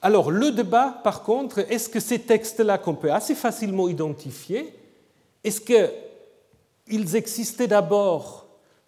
Alors, 0.00 0.30
le 0.30 0.50
débat, 0.50 1.00
par 1.04 1.22
contre, 1.22 1.60
est-ce 1.70 1.88
que 1.88 2.00
ces 2.00 2.18
textes-là 2.18 2.78
qu'on 2.78 2.94
peut 2.94 3.12
assez 3.12 3.36
facilement 3.36 3.88
identifier, 3.88 4.74
est-ce 5.44 5.60
qu'ils 5.60 7.16
existaient 7.16 7.68
d'abord 7.68 8.46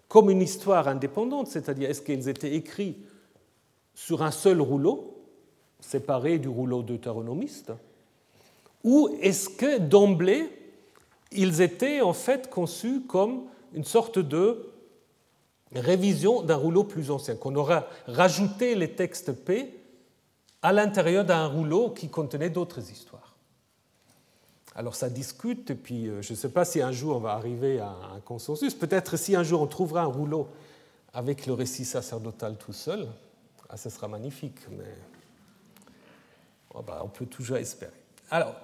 comme 0.08 0.30
une 0.30 0.42
histoire 0.42 0.88
indépendante, 0.88 1.48
c'est-à-dire 1.48 1.90
est-ce 1.90 2.02
qu'ils 2.02 2.28
étaient 2.28 2.54
écrits 2.54 2.96
sur 3.94 4.22
un 4.22 4.30
seul 4.30 4.60
rouleau, 4.60 5.24
séparé 5.80 6.38
du 6.38 6.48
rouleau 6.48 6.82
deutéronomiste, 6.82 7.72
ou 8.84 9.16
est-ce 9.20 9.48
que 9.48 9.78
d'emblée, 9.78 10.48
ils 11.32 11.62
étaient 11.62 12.02
en 12.02 12.12
fait 12.12 12.48
conçus 12.48 13.02
comme 13.08 13.44
une 13.72 13.84
sorte 13.84 14.18
de 14.18 14.70
révision 15.74 16.42
d'un 16.42 16.56
rouleau 16.56 16.84
plus 16.84 17.10
ancien, 17.10 17.34
qu'on 17.34 17.56
aura 17.56 17.86
rajouté 18.06 18.74
les 18.74 18.92
textes 18.92 19.32
P 19.32 19.74
à 20.62 20.72
l'intérieur 20.72 21.24
d'un 21.24 21.46
rouleau 21.46 21.90
qui 21.90 22.08
contenait 22.08 22.50
d'autres 22.50 22.90
histoires. 22.90 23.34
Alors 24.76 24.94
ça 24.94 25.08
discute, 25.08 25.70
et 25.70 25.74
puis 25.74 26.08
euh, 26.08 26.20
je 26.20 26.32
ne 26.32 26.36
sais 26.36 26.48
pas 26.48 26.64
si 26.64 26.80
un 26.80 26.90
jour 26.90 27.16
on 27.16 27.20
va 27.20 27.32
arriver 27.32 27.78
à 27.78 27.94
un 28.14 28.20
consensus. 28.20 28.74
Peut-être 28.74 29.16
si 29.16 29.36
un 29.36 29.42
jour 29.42 29.62
on 29.62 29.66
trouvera 29.66 30.02
un 30.02 30.06
rouleau 30.06 30.48
avec 31.12 31.46
le 31.46 31.52
récit 31.52 31.84
sacerdotal 31.84 32.56
tout 32.56 32.72
seul, 32.72 33.06
ah, 33.68 33.76
ça 33.76 33.88
sera 33.88 34.08
magnifique, 34.08 34.58
mais 34.70 34.94
oh, 36.74 36.82
bah, 36.82 37.02
on 37.04 37.08
peut 37.08 37.26
toujours 37.26 37.56
espérer. 37.56 37.92
Alors, 38.30 38.54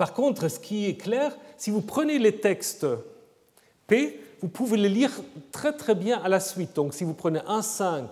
par 0.00 0.14
contre, 0.14 0.48
ce 0.48 0.58
qui 0.58 0.86
est 0.86 0.94
clair, 0.94 1.36
si 1.58 1.70
vous 1.70 1.82
prenez 1.82 2.18
les 2.18 2.36
textes 2.36 2.86
P, 3.86 4.18
vous 4.40 4.48
pouvez 4.48 4.78
les 4.78 4.88
lire 4.88 5.10
très 5.52 5.74
très 5.74 5.94
bien 5.94 6.18
à 6.24 6.30
la 6.30 6.40
suite. 6.40 6.74
Donc 6.74 6.94
si 6.94 7.04
vous 7.04 7.12
prenez 7.12 7.40
1.5, 7.40 8.04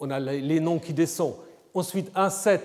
on 0.00 0.10
a 0.10 0.18
les 0.18 0.58
noms 0.58 0.80
qui 0.80 0.92
descendent. 0.92 1.36
Ensuite 1.74 2.12
1.7, 2.16 2.58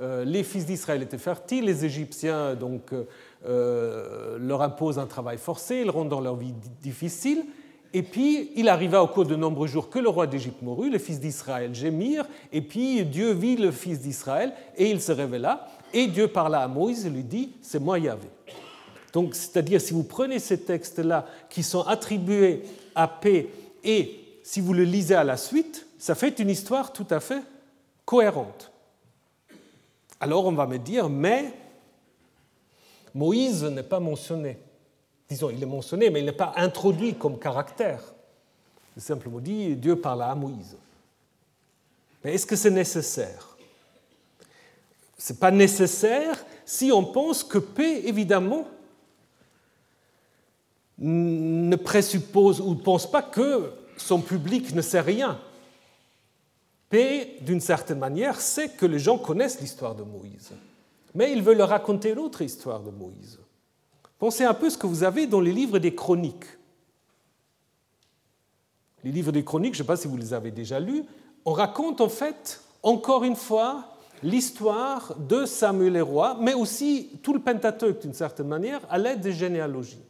euh, 0.00 0.24
les 0.24 0.44
fils 0.44 0.64
d'Israël 0.64 1.02
étaient 1.02 1.18
fertiles, 1.18 1.66
les 1.66 1.84
Égyptiens 1.84 2.54
donc 2.54 2.94
euh, 2.94 3.04
euh, 3.46 4.38
leur 4.40 4.62
impose 4.62 4.98
un 4.98 5.06
travail 5.06 5.36
forcé, 5.36 5.82
ils 5.84 5.90
rendent 5.90 6.08
leur 6.22 6.36
vie 6.36 6.54
difficile. 6.80 7.44
Et 7.92 8.02
puis, 8.02 8.52
il 8.54 8.68
arriva 8.68 9.02
au 9.02 9.08
cours 9.08 9.26
de 9.26 9.36
nombreux 9.36 9.66
jours 9.66 9.90
que 9.90 9.98
le 9.98 10.08
roi 10.08 10.26
d'Égypte 10.26 10.62
mourut, 10.62 10.88
les 10.88 11.00
fils 11.00 11.20
d'Israël 11.20 11.74
gémirent, 11.74 12.24
et 12.52 12.62
puis 12.62 13.04
Dieu 13.04 13.32
vit 13.32 13.56
le 13.56 13.72
fils 13.72 14.00
d'Israël, 14.00 14.54
et 14.78 14.90
il 14.90 15.02
se 15.02 15.10
révéla, 15.10 15.66
et 15.92 16.06
Dieu 16.06 16.28
parla 16.28 16.62
à 16.62 16.68
Moïse 16.68 17.06
et 17.06 17.10
lui 17.10 17.24
dit, 17.24 17.52
c'est 17.62 17.78
moi 17.78 17.98
Yahvé. 17.98 18.28
Donc, 19.12 19.34
c'est-à-dire, 19.34 19.80
si 19.80 19.92
vous 19.92 20.04
prenez 20.04 20.38
ces 20.38 20.60
textes-là 20.60 21.26
qui 21.48 21.62
sont 21.62 21.82
attribués 21.82 22.62
à 22.94 23.08
paix, 23.08 23.48
et 23.82 24.20
si 24.44 24.60
vous 24.60 24.72
le 24.72 24.84
lisez 24.84 25.14
à 25.14 25.24
la 25.24 25.36
suite, 25.36 25.86
ça 25.98 26.14
fait 26.14 26.38
une 26.38 26.50
histoire 26.50 26.92
tout 26.92 27.06
à 27.10 27.20
fait 27.20 27.42
cohérente. 28.04 28.70
Alors, 30.20 30.46
on 30.46 30.52
va 30.52 30.66
me 30.66 30.78
dire, 30.78 31.08
mais 31.08 31.52
Moïse 33.14 33.64
n'est 33.64 33.82
pas 33.82 34.00
mentionné. 34.00 34.58
Disons, 35.28 35.50
il 35.50 35.62
est 35.62 35.66
mentionné, 35.66 36.10
mais 36.10 36.20
il 36.20 36.26
n'est 36.26 36.32
pas 36.32 36.52
introduit 36.56 37.14
comme 37.14 37.38
caractère. 37.38 38.02
Il 38.96 39.02
simplement 39.02 39.38
dit 39.38 39.76
Dieu 39.76 39.96
parla 39.96 40.30
à 40.30 40.34
Moïse. 40.34 40.76
Mais 42.22 42.34
est-ce 42.34 42.46
que 42.46 42.56
c'est 42.56 42.70
nécessaire 42.70 43.49
Ce 45.20 45.32
n'est 45.32 45.38
pas 45.38 45.50
nécessaire 45.50 46.44
si 46.64 46.90
on 46.90 47.04
pense 47.04 47.44
que 47.44 47.58
paix, 47.58 48.02
évidemment, 48.06 48.66
ne 50.98 51.76
présuppose 51.76 52.60
ou 52.60 52.70
ne 52.70 52.80
pense 52.80 53.10
pas 53.10 53.22
que 53.22 53.72
son 53.96 54.20
public 54.20 54.74
ne 54.74 54.82
sait 54.82 55.00
rien. 55.00 55.40
Paix, 56.88 57.36
d'une 57.42 57.60
certaine 57.60 57.98
manière, 57.98 58.40
sait 58.40 58.70
que 58.70 58.86
les 58.86 58.98
gens 58.98 59.18
connaissent 59.18 59.60
l'histoire 59.60 59.94
de 59.94 60.02
Moïse 60.02 60.52
mais 61.14 61.32
il 61.32 61.42
veut 61.42 61.54
leur 61.54 61.70
raconter 61.70 62.14
l'autre 62.14 62.42
histoire 62.42 62.80
de 62.80 62.90
Moïse. 62.90 63.38
Pensez 64.18 64.44
un 64.44 64.54
peu 64.54 64.70
ce 64.70 64.78
que 64.78 64.86
vous 64.86 65.02
avez 65.02 65.26
dans 65.26 65.40
les 65.40 65.52
livres 65.52 65.78
des 65.78 65.94
chroniques. 65.94 66.44
Les 69.02 69.10
livres 69.10 69.32
des 69.32 69.44
chroniques, 69.44 69.74
je 69.74 69.80
ne 69.80 69.84
sais 69.84 69.86
pas 69.86 69.96
si 69.96 70.08
vous 70.08 70.16
les 70.16 70.34
avez 70.34 70.50
déjà 70.50 70.78
lus, 70.78 71.04
on 71.44 71.52
raconte 71.52 72.00
en 72.00 72.08
fait, 72.08 72.62
encore 72.82 73.24
une 73.24 73.36
fois, 73.36 73.89
l'histoire 74.22 75.16
de 75.16 75.46
Samuel 75.46 75.96
et 75.96 76.00
roi, 76.00 76.36
mais 76.40 76.54
aussi 76.54 77.10
tout 77.22 77.32
le 77.32 77.40
Pentateuque 77.40 78.02
d'une 78.02 78.14
certaine 78.14 78.48
manière, 78.48 78.80
à 78.90 78.98
l'aide 78.98 79.20
des 79.20 79.32
généalogies. 79.32 80.04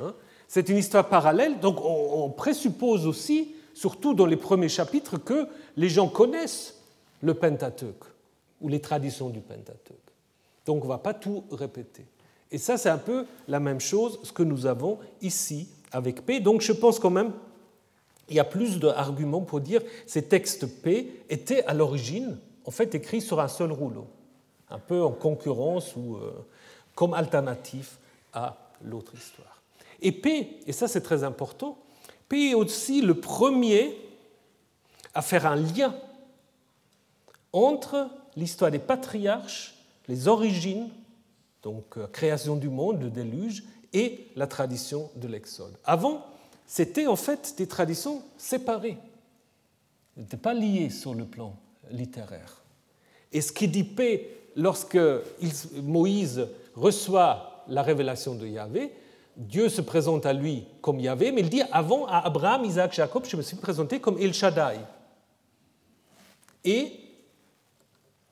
Hein. 0.00 0.14
C'est 0.46 0.68
une 0.68 0.76
histoire 0.76 1.08
parallèle, 1.08 1.60
donc 1.60 1.78
on 1.82 2.30
présuppose 2.30 3.06
aussi, 3.06 3.54
surtout 3.74 4.14
dans 4.14 4.26
les 4.26 4.36
premiers 4.36 4.68
chapitres, 4.68 5.18
que 5.18 5.46
les 5.76 5.88
gens 5.88 6.08
connaissent 6.08 6.74
le 7.22 7.34
Pentateuque 7.34 8.04
ou 8.60 8.68
les 8.68 8.80
traditions 8.80 9.28
du 9.28 9.40
Pentateuque. 9.40 9.96
Donc 10.64 10.82
on 10.82 10.86
ne 10.86 10.92
va 10.92 10.98
pas 10.98 11.14
tout 11.14 11.44
répéter. 11.50 12.06
Et 12.50 12.58
ça, 12.58 12.78
c'est 12.78 12.88
un 12.88 12.98
peu 12.98 13.26
la 13.46 13.60
même 13.60 13.80
chose, 13.80 14.20
ce 14.22 14.32
que 14.32 14.42
nous 14.42 14.66
avons 14.66 14.98
ici 15.20 15.68
avec 15.92 16.24
P. 16.24 16.40
Donc 16.40 16.62
je 16.62 16.72
pense 16.72 16.98
quand 16.98 17.10
même 17.10 17.32
il 18.28 18.36
y 18.36 18.40
a 18.40 18.44
plus 18.44 18.78
d'arguments 18.78 19.40
pour 19.40 19.60
dire 19.60 19.82
que 19.82 19.90
ces 20.06 20.22
textes 20.22 20.66
P 20.82 21.22
étaient 21.30 21.64
à 21.64 21.74
l'origine 21.74 22.38
en 22.68 22.70
fait 22.70 22.94
écrits 22.94 23.22
sur 23.22 23.40
un 23.40 23.48
seul 23.48 23.72
rouleau, 23.72 24.06
un 24.68 24.78
peu 24.78 25.02
en 25.02 25.10
concurrence 25.10 25.96
ou 25.96 26.16
euh, 26.16 26.32
comme 26.94 27.14
alternatif 27.14 27.98
à 28.34 28.58
l'autre 28.84 29.14
histoire. 29.14 29.62
Et 30.02 30.12
P, 30.12 30.60
et 30.66 30.72
ça 30.74 30.86
c'est 30.86 31.00
très 31.00 31.24
important, 31.24 31.78
P 32.28 32.50
est 32.50 32.54
aussi 32.54 33.00
le 33.00 33.14
premier 33.14 33.96
à 35.14 35.22
faire 35.22 35.46
un 35.46 35.56
lien 35.56 35.96
entre 37.54 38.10
l'histoire 38.36 38.70
des 38.70 38.78
patriarches 38.78 39.74
les 40.06 40.28
origines, 40.28 40.90
donc 41.62 41.96
euh, 41.96 42.06
création 42.06 42.56
du 42.56 42.68
monde, 42.68 43.00
le 43.00 43.08
déluge, 43.08 43.64
et 43.94 44.26
la 44.36 44.46
tradition 44.46 45.10
de 45.16 45.26
l'Exode. 45.26 45.74
Avant, 45.84 46.26
c'était 46.66 47.06
en 47.06 47.16
fait 47.16 47.54
des 47.56 47.66
traditions 47.66 48.22
séparées. 48.36 48.98
N'étaient 50.18 50.36
pas 50.36 50.52
liées 50.52 50.90
sur 50.90 51.14
le 51.14 51.24
plan 51.24 51.56
littéraire. 51.90 52.62
Et 53.32 53.40
ce 53.40 53.52
qui 53.52 53.68
dit 53.68 53.84
P 53.84 54.50
lorsque 54.56 54.98
Moïse 55.82 56.46
reçoit 56.74 57.64
la 57.68 57.82
révélation 57.82 58.34
de 58.34 58.46
Yahvé, 58.46 58.92
Dieu 59.36 59.68
se 59.68 59.80
présente 59.80 60.26
à 60.26 60.32
lui 60.32 60.64
comme 60.80 60.98
Yahvé, 60.98 61.30
mais 61.30 61.42
il 61.42 61.48
dit 61.48 61.62
avant 61.70 62.06
à 62.06 62.26
Abraham, 62.26 62.64
Isaac, 62.64 62.92
Jacob, 62.92 63.24
je 63.26 63.36
me 63.36 63.42
suis 63.42 63.56
présenté 63.56 64.00
comme 64.00 64.18
El 64.18 64.34
Shaddai. 64.34 64.78
Et 66.64 66.92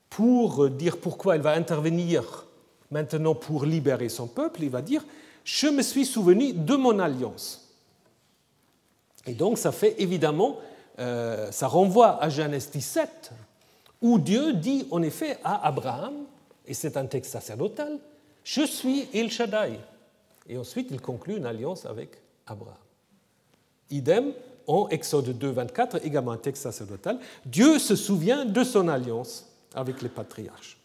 pour 0.09 0.69
dire 0.69 0.97
pourquoi 0.97 1.37
il 1.37 1.41
va 1.41 1.53
intervenir 1.53 2.45
maintenant 2.91 3.35
pour 3.35 3.65
libérer 3.65 4.09
son 4.09 4.27
peuple, 4.27 4.63
il 4.63 4.69
va 4.69 4.81
dire 4.81 5.05
Je 5.43 5.67
me 5.67 5.81
suis 5.81 6.05
souvenu 6.05 6.51
de 6.51 6.75
mon 6.75 6.99
alliance. 6.99 7.73
Et 9.25 9.33
donc 9.33 9.57
ça 9.57 9.71
fait 9.71 9.95
évidemment, 9.99 10.57
euh, 10.99 11.51
ça 11.51 11.67
renvoie 11.67 12.21
à 12.21 12.29
Genèse 12.29 12.69
17, 12.71 13.31
où 14.01 14.19
Dieu 14.19 14.53
dit 14.53 14.87
en 14.91 15.01
effet 15.01 15.37
à 15.43 15.67
Abraham, 15.67 16.13
et 16.65 16.73
c'est 16.73 16.97
un 16.97 17.05
texte 17.05 17.31
sacerdotal, 17.31 17.99
Je 18.43 18.65
suis 18.65 19.09
El 19.13 19.29
Shaddai. 19.29 19.79
Et 20.47 20.57
ensuite, 20.57 20.87
il 20.91 21.01
conclut 21.01 21.37
une 21.37 21.45
alliance 21.45 21.85
avec 21.85 22.11
Abraham. 22.45 22.77
Idem, 23.89 24.33
en 24.67 24.87
Exode 24.89 25.37
2, 25.37 25.49
24, 25.49 26.05
également 26.05 26.31
un 26.31 26.37
texte 26.37 26.63
sacerdotal, 26.63 27.19
Dieu 27.45 27.79
se 27.79 27.95
souvient 27.95 28.45
de 28.45 28.63
son 28.63 28.87
alliance 28.87 29.49
avec 29.73 30.01
les 30.01 30.09
patriarches. 30.09 30.77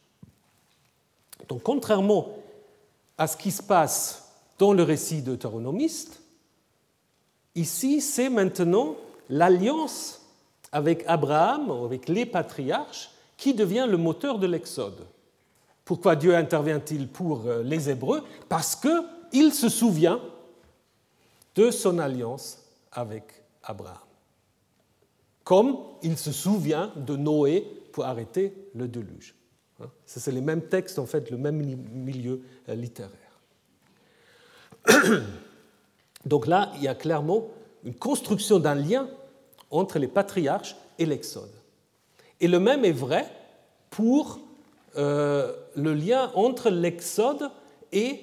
Donc, 1.48 1.62
contrairement 1.62 2.28
à 3.18 3.26
ce 3.26 3.36
qui 3.36 3.50
se 3.50 3.62
passe 3.62 4.30
dans 4.58 4.72
le 4.72 4.82
récit 4.82 5.22
deutéronomiste, 5.22 6.20
ici, 7.54 8.00
c'est 8.00 8.28
maintenant 8.28 8.96
l'alliance 9.28 10.21
avec 10.72 11.04
Abraham, 11.06 11.70
avec 11.70 12.08
les 12.08 12.26
patriarches, 12.26 13.10
qui 13.36 13.54
devient 13.54 13.86
le 13.88 13.96
moteur 13.96 14.38
de 14.38 14.46
l'Exode. 14.46 15.06
Pourquoi 15.84 16.16
Dieu 16.16 16.34
intervient-il 16.34 17.08
pour 17.08 17.46
euh, 17.46 17.62
les 17.62 17.90
Hébreux? 17.90 18.22
Parce 18.48 18.74
que 18.76 19.04
il 19.32 19.52
se 19.52 19.68
souvient 19.68 20.20
de 21.54 21.70
son 21.70 21.98
alliance 21.98 22.58
avec 22.92 23.24
Abraham. 23.62 23.96
Comme 25.44 25.78
il 26.02 26.16
se 26.16 26.32
souvient 26.32 26.92
de 26.96 27.16
Noé 27.16 27.66
pour 27.92 28.04
arrêter 28.04 28.54
le 28.74 28.88
déluge. 28.88 29.34
Hein, 29.80 29.90
c'est 30.06 30.30
les 30.32 30.40
mêmes 30.40 30.62
textes, 30.62 30.98
en 30.98 31.06
fait, 31.06 31.30
le 31.30 31.36
même 31.36 31.56
milieu 31.56 32.42
euh, 32.68 32.74
littéraire. 32.74 33.12
Donc 36.24 36.46
là, 36.46 36.72
il 36.76 36.82
y 36.82 36.88
a 36.88 36.94
clairement 36.94 37.48
une 37.84 37.94
construction 37.94 38.58
d'un 38.60 38.76
lien 38.76 39.08
entre 39.72 39.98
les 39.98 40.06
patriarches 40.06 40.76
et 40.98 41.06
l'Exode. 41.06 41.50
Et 42.40 42.46
le 42.46 42.60
même 42.60 42.84
est 42.84 42.92
vrai 42.92 43.26
pour 43.90 44.38
euh, 44.96 45.52
le 45.74 45.94
lien 45.94 46.30
entre 46.34 46.70
l'Exode 46.70 47.50
et 47.92 48.20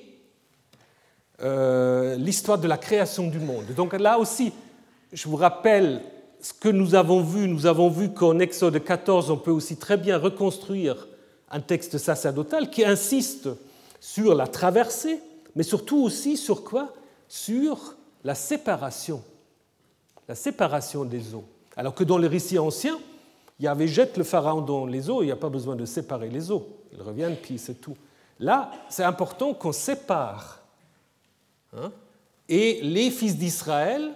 euh, 1.41 2.16
l'histoire 2.16 2.58
de 2.58 2.68
la 2.68 2.78
création 2.78 3.28
du 3.28 3.39
monde. 3.39 3.66
Donc 3.76 3.93
là 3.93 4.20
aussi, 4.20 4.54
je 5.12 5.28
vous 5.28 5.36
rappelle 5.36 6.02
ce 6.41 6.54
que 6.54 6.70
nous 6.70 6.95
avons 6.95 7.22
vu. 7.22 7.47
Nous 7.47 7.66
avons 7.66 7.89
vu 7.89 8.14
qu'en 8.14 8.39
Exode 8.39 8.84
14, 8.84 9.32
on 9.32 9.38
peut 9.38 9.52
aussi 9.52 9.78
très 9.78 9.97
bien 9.97 10.18
reconstruire 10.18 11.08
un 11.52 11.62
texte 11.62 11.97
sacerdotal 11.97 12.70
qui 12.70 12.86
insiste 12.86 13.50
sur 14.00 14.36
la 14.36 14.47
traversée, 14.47 15.20
mais 15.56 15.64
surtout 15.64 15.97
aussi 16.04 16.38
sur 16.38 16.64
quoi? 16.64 16.93
Sur 17.28 17.95
la 18.24 18.36
séparation, 18.36 19.24
la 20.30 20.36
séparation 20.36 21.04
des 21.04 21.34
eaux. 21.34 21.44
Alors 21.76 21.94
que 21.94 22.06
dans 22.06 22.18
les 22.18 22.28
récits 22.28 22.60
anciens, 22.60 23.00
il 23.60 23.66
y 23.66 23.68
avait 23.68 23.88
jette 23.88 24.16
le 24.16 24.24
pharaon 24.24 24.62
dans 24.62 24.86
les 24.86 25.10
eaux, 25.10 25.24
il 25.24 25.26
n'y 25.26 25.32
a 25.32 25.36
pas 25.36 25.50
besoin 25.50 25.76
de 25.76 25.84
séparer 25.84 26.30
les 26.30 26.52
eaux. 26.52 26.70
Ils 26.94 27.02
reviennent, 27.02 27.36
puis 27.36 27.58
c'est 27.58 27.82
tout. 27.82 27.98
Là, 28.40 28.72
c'est 28.90 29.04
important 29.04 29.54
qu'on 29.54 29.74
sépare 29.74 30.60
Hein? 31.74 31.92
Et 32.48 32.82
les 32.82 33.12
fils 33.12 33.38
d'Israël 33.38 34.12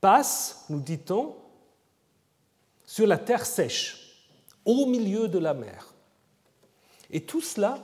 passent, 0.00 0.64
nous 0.68 0.80
dit-on, 0.80 1.34
sur 2.84 3.06
la 3.06 3.18
terre 3.18 3.44
sèche, 3.44 4.16
au 4.64 4.86
milieu 4.86 5.26
de 5.26 5.38
la 5.38 5.54
mer. 5.54 5.92
Et 7.10 7.22
tout 7.22 7.40
cela, 7.40 7.78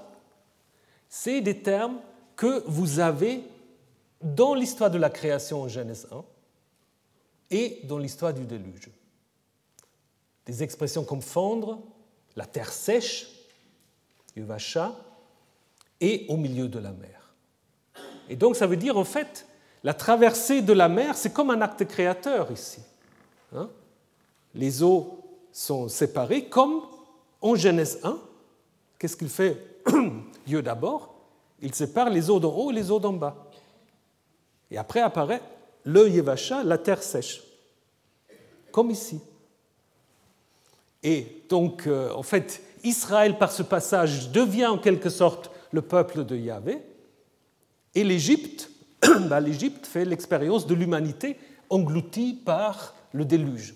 c'est 1.09 1.41
des 1.41 1.59
termes 1.59 1.99
que 2.37 2.63
vous 2.67 3.01
avez 3.01 3.43
dans 4.23 4.55
l'histoire 4.55 4.91
de 4.91 4.99
la 4.99 5.11
création 5.11 5.63
en 5.63 5.69
Genèse 5.69 6.07
1 6.13 6.25
et 7.51 7.80
dans 7.84 7.99
l'histoire 7.99 8.34
du 8.34 8.45
déluge. 8.45 8.90
Des 10.47 10.62
expressions 10.62 11.05
comme 11.05 11.22
fondre, 11.22 11.80
la 12.36 12.47
terre 12.47 12.72
sèche, 12.72 13.28
Yuvacha, 14.36 14.92
et 16.01 16.26
au 16.28 16.36
milieu 16.36 16.68
de 16.68 16.78
la 16.78 16.92
mer. 16.92 17.34
Et 18.28 18.36
donc 18.36 18.57
ça 18.57 18.66
veut 18.66 18.76
dire 18.76 18.99
en 18.99 19.05
fait, 19.05 19.47
la 19.82 19.95
traversée 19.95 20.62
de 20.62 20.72
la 20.72 20.88
mer, 20.88 21.16
c'est 21.16 21.32
comme 21.32 21.51
un 21.51 21.61
acte 21.61 21.84
créateur 21.86 22.51
ici. 22.51 22.80
Hein. 23.55 23.70
les 24.55 24.82
eaux 24.82 25.20
sont 25.53 25.88
séparées 25.88 26.47
comme 26.47 26.82
en 27.40 27.55
Genèse 27.55 28.01
1. 28.03 28.18
Qu'est-ce 28.99 29.16
qu'il 29.16 29.28
fait? 29.28 29.80
Dieu 30.47 30.61
d'abord 30.61 31.14
Il 31.61 31.72
sépare 31.74 32.11
les 32.11 32.30
eaux 32.30 32.40
d'en 32.40 32.53
haut 32.53 32.70
et 32.72 32.74
les 32.74 32.90
eaux 32.90 32.99
d'en 32.99 33.12
bas. 33.12 33.36
Et 34.70 34.76
après 34.76 35.01
apparaît 35.01 35.42
le 35.85 36.09
Yevacha, 36.09 36.64
la 36.64 36.78
terre 36.78 37.03
sèche, 37.03 37.43
comme 38.72 38.91
ici. 38.91 39.20
Et 41.03 41.43
donc, 41.49 41.87
euh, 41.87 42.11
en 42.12 42.22
fait, 42.22 42.62
Israël, 42.82 43.39
par 43.39 43.53
ce 43.53 43.62
passage, 43.62 44.30
devient 44.30 44.66
en 44.66 44.78
quelque 44.78 45.11
sorte 45.11 45.51
le 45.70 45.82
peuple 45.82 46.24
de 46.24 46.37
Yahvé, 46.37 46.78
et 47.95 48.05
l'Égypte, 48.05 48.70
bah, 49.28 49.41
l'Égypte 49.41 49.87
fait 49.87 50.05
l'expérience 50.05 50.66
de 50.66 50.74
l'humanité 50.74 51.37
engloutie 51.70 52.35
par 52.45 52.95
le 53.12 53.24
déluge. 53.24 53.74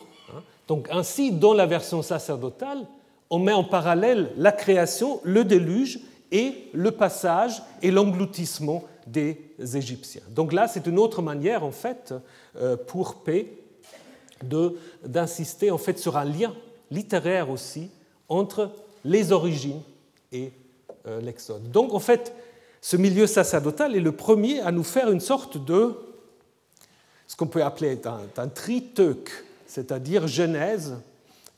Hein? 0.00 0.42
Donc 0.66 0.88
ainsi, 0.90 1.30
dans 1.30 1.54
la 1.54 1.66
version 1.66 2.02
sacerdotale, 2.02 2.86
on 3.30 3.38
met 3.38 3.52
en 3.52 3.64
parallèle 3.64 4.32
la 4.36 4.52
création, 4.52 5.20
le 5.24 5.44
déluge 5.44 6.00
et 6.32 6.70
le 6.72 6.90
passage 6.90 7.62
et 7.82 7.90
l'engloutissement 7.90 8.84
des 9.06 9.38
Égyptiens. 9.74 10.22
Donc 10.30 10.52
là, 10.52 10.68
c'est 10.68 10.86
une 10.86 10.98
autre 10.98 11.22
manière, 11.22 11.64
en 11.64 11.70
fait, 11.70 12.14
euh, 12.56 12.76
pour 12.76 13.22
P 13.22 13.64
d'insister 15.04 15.70
en 15.70 15.78
fait 15.78 15.98
sur 15.98 16.16
un 16.16 16.24
lien 16.24 16.54
littéraire 16.90 17.50
aussi 17.50 17.90
entre 18.28 18.70
les 19.04 19.32
origines 19.32 19.80
et 20.32 20.52
euh, 21.06 21.20
l'Exode. 21.20 21.70
Donc 21.70 21.94
en 21.94 21.98
fait, 22.00 22.34
ce 22.80 22.96
milieu 22.96 23.26
sacerdotal 23.26 23.96
est 23.96 24.00
le 24.00 24.12
premier 24.12 24.60
à 24.60 24.72
nous 24.72 24.84
faire 24.84 25.10
une 25.10 25.20
sorte 25.20 25.62
de 25.64 25.94
ce 27.26 27.36
qu'on 27.36 27.46
peut 27.46 27.64
appeler 27.64 27.98
un, 28.04 28.42
un 28.42 28.50
c'est-à-dire 29.66 30.26
Genèse, 30.26 30.96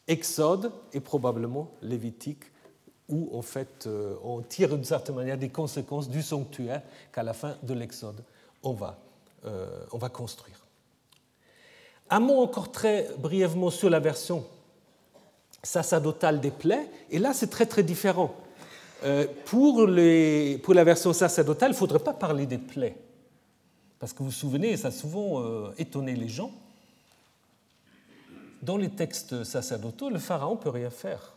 Exode 0.09 0.70
et 0.92 1.01
probablement 1.01 1.70
Lévitique, 1.82 2.44
où 3.09 3.37
en 3.37 3.43
fait 3.43 3.87
euh, 3.87 4.17
on 4.25 4.43
tire 4.43 4.71
d'une 4.71 4.85
certaine 4.85 5.15
manière 5.15 5.39
des 5.39 5.49
conséquences 5.49 6.09
du 6.09 6.23
sanctuaire 6.23 6.83
qu'à 7.13 7.23
la 7.23 7.33
fin 7.33 7.57
de 7.63 7.75
l'Exode 7.75 8.23
on 8.63 8.73
va, 8.73 8.99
euh, 9.45 9.69
on 9.93 9.99
va 9.99 10.09
construire. 10.09 10.65
Un 12.11 12.21
mot 12.21 12.41
encore 12.41 12.71
très 12.71 13.09
brièvement 13.19 13.71
sur 13.71 13.91
la 13.91 14.01
version 14.01 14.45
sacerdotale 15.63 16.41
des 16.41 16.51
plaies, 16.51 16.89
et 17.11 17.19
là 17.19 17.33
c'est 17.33 17.49
très 17.49 17.67
très 17.67 17.83
différent. 17.83 18.35
Euh, 19.05 19.27
pour, 19.45 19.87
la 19.87 20.85
version 20.85 21.13
sacerdotale, 21.13 21.71
il 21.71 21.75
ne 21.75 21.79
faudrait 21.79 21.99
pas 21.99 22.15
parler 22.15 22.47
des 22.47 22.59
plaies. 22.59 22.97
Parce 23.99 24.13
que 24.13 24.19
vous 24.19 24.27
vous 24.27 24.33
souvenez, 24.33 24.77
ça 24.77 24.89
a 24.89 24.91
souvent 24.91 25.43
euh, 25.43 25.71
étonné 25.79 26.15
les 26.15 26.29
gens. 26.29 26.51
Dans 28.63 28.77
les 28.77 28.89
textes 28.89 29.45
sacerdotaux, 29.45 30.11
le 30.11 30.19
pharaon 30.19 30.55
ne 30.55 30.61
peut 30.61 30.71
rien 30.71 30.91
faire. 30.91 31.36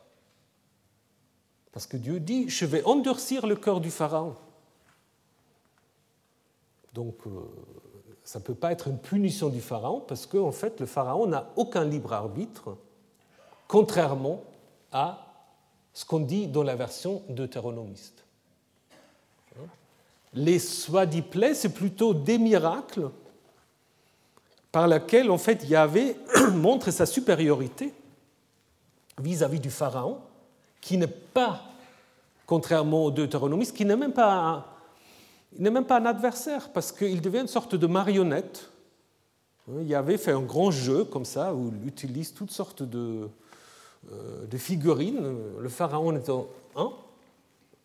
Parce 1.71 1.85
que 1.85 1.97
Dieu 1.97 2.19
dit, 2.19 2.49
je 2.49 2.65
vais 2.65 2.83
endurcir 2.83 3.45
le 3.45 3.55
cœur 3.55 3.79
du 3.79 3.91
pharaon. 3.91 4.35
Donc, 6.93 7.15
euh, 7.27 7.29
ça 8.23 8.39
ne 8.39 8.43
peut 8.43 8.55
pas 8.55 8.71
être 8.71 8.87
une 8.87 8.97
punition 8.97 9.49
du 9.49 9.61
pharaon, 9.61 10.01
parce 10.01 10.25
qu'en 10.25 10.47
en 10.47 10.51
fait, 10.51 10.79
le 10.79 10.85
pharaon 10.85 11.27
n'a 11.27 11.51
aucun 11.55 11.83
libre 11.85 12.13
arbitre, 12.13 12.77
contrairement 13.67 14.43
à 14.91 15.25
ce 15.93 16.05
qu'on 16.05 16.19
dit 16.19 16.47
dans 16.47 16.63
la 16.63 16.75
version 16.75 17.23
deutéronomiste. 17.29 18.23
Les 20.33 20.59
soi-dit 20.59 21.23
plaies, 21.23 21.55
c'est 21.55 21.73
plutôt 21.73 22.13
des 22.13 22.37
miracles 22.37 23.09
par 24.71 24.87
lesquels, 24.87 25.31
en 25.31 25.37
fait, 25.37 25.67
Yahvé 25.67 26.15
montre 26.53 26.91
sa 26.91 27.05
supériorité 27.05 27.93
vis-à-vis 29.17 29.59
du 29.59 29.71
Pharaon, 29.71 30.19
qui 30.81 30.97
n'est 30.97 31.07
pas, 31.07 31.61
contrairement 32.45 33.05
aux 33.05 33.11
deutéronomistes, 33.11 33.75
qui 33.75 33.85
n'est 33.85 33.95
même 33.95 34.13
pas 34.13 34.33
un, 34.33 34.65
n'est 35.57 35.71
même 35.71 35.85
pas 35.85 35.99
un 35.99 36.05
adversaire, 36.05 36.69
parce 36.71 36.91
qu'il 36.91 37.21
devient 37.21 37.41
une 37.41 37.47
sorte 37.47 37.75
de 37.75 37.87
marionnette. 37.87 38.69
Yahvé 39.81 40.17
fait 40.17 40.31
un 40.31 40.41
grand 40.41 40.71
jeu 40.71 41.03
comme 41.03 41.25
ça, 41.25 41.53
où 41.53 41.71
il 41.81 41.87
utilise 41.87 42.33
toutes 42.33 42.51
sortes 42.51 42.83
de, 42.83 43.29
de 44.49 44.57
figurines, 44.57 45.21
le 45.59 45.69
pharaon 45.69 46.15
étant 46.15 46.47
un. 46.75 46.91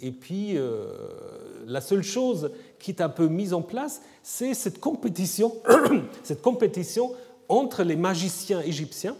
Et 0.00 0.10
puis, 0.10 0.58
la 1.66 1.80
seule 1.80 2.02
chose 2.02 2.50
qui 2.78 2.90
est 2.90 3.00
un 3.00 3.08
peu 3.08 3.28
mise 3.28 3.52
en 3.52 3.62
place, 3.62 4.02
c'est 4.22 4.54
cette 4.54 4.80
compétition, 4.80 5.54
cette 6.22 6.42
compétition 6.42 7.12
entre 7.48 7.82
les 7.82 7.96
magiciens 7.96 8.60
égyptiens 8.60 9.16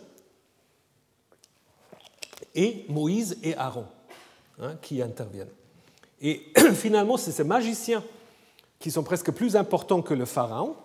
et 2.55 2.84
Moïse 2.88 3.38
et 3.42 3.57
Aaron 3.57 3.86
hein, 4.61 4.74
qui 4.80 5.03
interviennent. 5.03 5.49
Et 6.20 6.42
finalement, 6.74 7.16
c'est 7.16 7.32
ces 7.32 7.45
magiciens 7.45 8.03
qui 8.78 8.90
sont 8.90 9.03
presque 9.03 9.30
plus 9.32 9.57
importants 9.57 10.03
que 10.03 10.14
le 10.14 10.24
pharaon, 10.24 10.76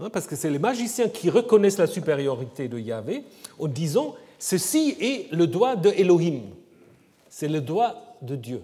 hein, 0.00 0.10
parce 0.10 0.26
que 0.26 0.36
c'est 0.36 0.50
les 0.50 0.58
magiciens 0.58 1.08
qui 1.08 1.30
reconnaissent 1.30 1.78
la 1.78 1.86
supériorité 1.86 2.68
de 2.68 2.78
Yahvé 2.78 3.24
en 3.58 3.66
disant 3.66 4.14
ceci 4.38 4.96
est 5.00 5.32
le 5.32 5.46
doigt 5.46 5.76
de 5.76 5.90
Elohim, 5.90 6.42
c'est 7.28 7.48
le 7.48 7.60
doigt 7.60 8.16
de 8.20 8.36
Dieu. 8.36 8.62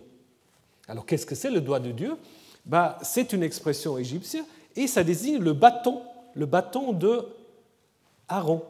Alors 0.89 1.07
qu'est-ce 1.07 1.27
que 1.27 1.35
c'est 1.35 1.51
le 1.51 1.61
doigt 1.61 1.81
de 1.81 1.93
Dieu? 1.93 2.17
Bah, 2.65 2.99
C'est 3.03 3.33
une 3.33 3.43
expression 3.43 3.99
égyptienne 3.99 4.45
et 4.77 4.87
ça 4.87 5.05
désigne 5.05 5.39
le 5.39 5.53
bâton, 5.53 6.03
le 6.35 6.47
bâton 6.47 6.93
de 6.93 7.27
Aaron, 8.29 8.63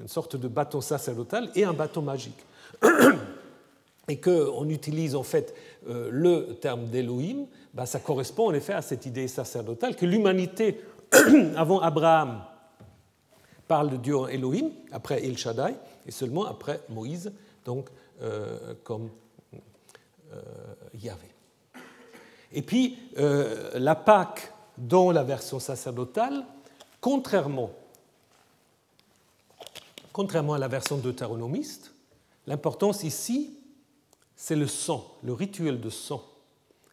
une 0.00 0.08
sorte 0.08 0.36
de 0.36 0.48
bâton 0.48 0.80
sacerdotal 0.80 1.50
et 1.54 1.64
un 1.64 1.72
bâton 1.72 2.02
magique. 2.02 2.38
Et 4.08 4.20
qu'on 4.20 4.68
utilise 4.68 5.14
en 5.14 5.22
fait 5.22 5.54
euh, 5.88 6.08
le 6.12 6.56
terme 6.60 6.86
d'Elohim, 6.86 7.46
bah, 7.72 7.86
ça 7.86 8.00
correspond 8.00 8.48
en 8.48 8.54
effet 8.54 8.74
à 8.74 8.82
cette 8.82 9.06
idée 9.06 9.28
sacerdotale 9.28 9.96
que 9.96 10.04
l'humanité, 10.04 10.80
avant 11.56 11.80
Abraham, 11.80 12.42
parle 13.66 13.90
de 13.90 13.96
Dieu 13.96 14.16
en 14.16 14.28
Elohim, 14.28 14.70
après 14.92 15.24
El 15.24 15.38
Shaddai, 15.38 15.74
et 16.06 16.10
seulement 16.10 16.44
après 16.44 16.80
Moïse, 16.90 17.32
donc 17.64 17.88
euh, 18.20 18.74
comme 18.84 19.08
euh, 20.32 20.40
Yahvé. 21.02 21.28
Et 22.52 22.62
puis, 22.62 22.98
la 23.16 23.96
Pâque 23.96 24.52
dans 24.78 25.10
la 25.10 25.24
version 25.24 25.58
sacerdotale, 25.58 26.44
contrairement 27.00 27.70
Contrairement 30.14 30.54
à 30.54 30.58
la 30.58 30.68
version 30.68 30.96
deutéronomiste, 30.96 31.93
l'importance 32.46 33.04
ici, 33.04 33.58
c'est 34.36 34.56
le 34.56 34.66
sang, 34.66 35.04
le 35.22 35.32
rituel 35.32 35.80
de 35.80 35.90
sang, 35.90 36.22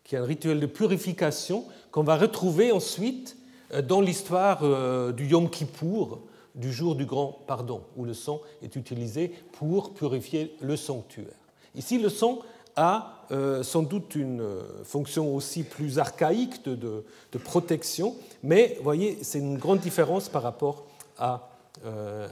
qui 0.03 0.15
est 0.15 0.19
un 0.19 0.25
rituel 0.25 0.59
de 0.59 0.65
purification 0.65 1.65
qu'on 1.91 2.03
va 2.03 2.17
retrouver 2.17 2.71
ensuite 2.71 3.37
euh, 3.73 3.81
dans 3.81 4.01
l'histoire 4.01 4.59
euh, 4.63 5.11
du 5.11 5.27
Yom 5.27 5.49
Kippour, 5.49 6.19
du 6.55 6.71
jour 6.71 6.95
du 6.95 7.05
grand 7.05 7.39
pardon, 7.47 7.81
où 7.95 8.05
le 8.05 8.13
sang 8.13 8.41
est 8.61 8.75
utilisé 8.75 9.31
pour 9.53 9.93
purifier 9.93 10.55
le 10.61 10.75
sanctuaire. 10.75 11.27
Ici, 11.75 11.97
le 11.97 12.09
sang 12.09 12.39
a 12.75 13.25
euh, 13.31 13.63
sans 13.63 13.83
doute 13.83 14.15
une 14.15 14.45
fonction 14.83 15.33
aussi 15.35 15.63
plus 15.63 15.99
archaïque 15.99 16.63
de, 16.63 17.03
protection, 17.43 18.15
mais 18.43 18.77
voyez, 18.81 19.19
c'est 19.21 19.39
une 19.39 19.57
grande 19.57 19.79
différence 19.79 20.29
par 20.29 20.43
rapport 20.43 20.85
à 21.17 21.47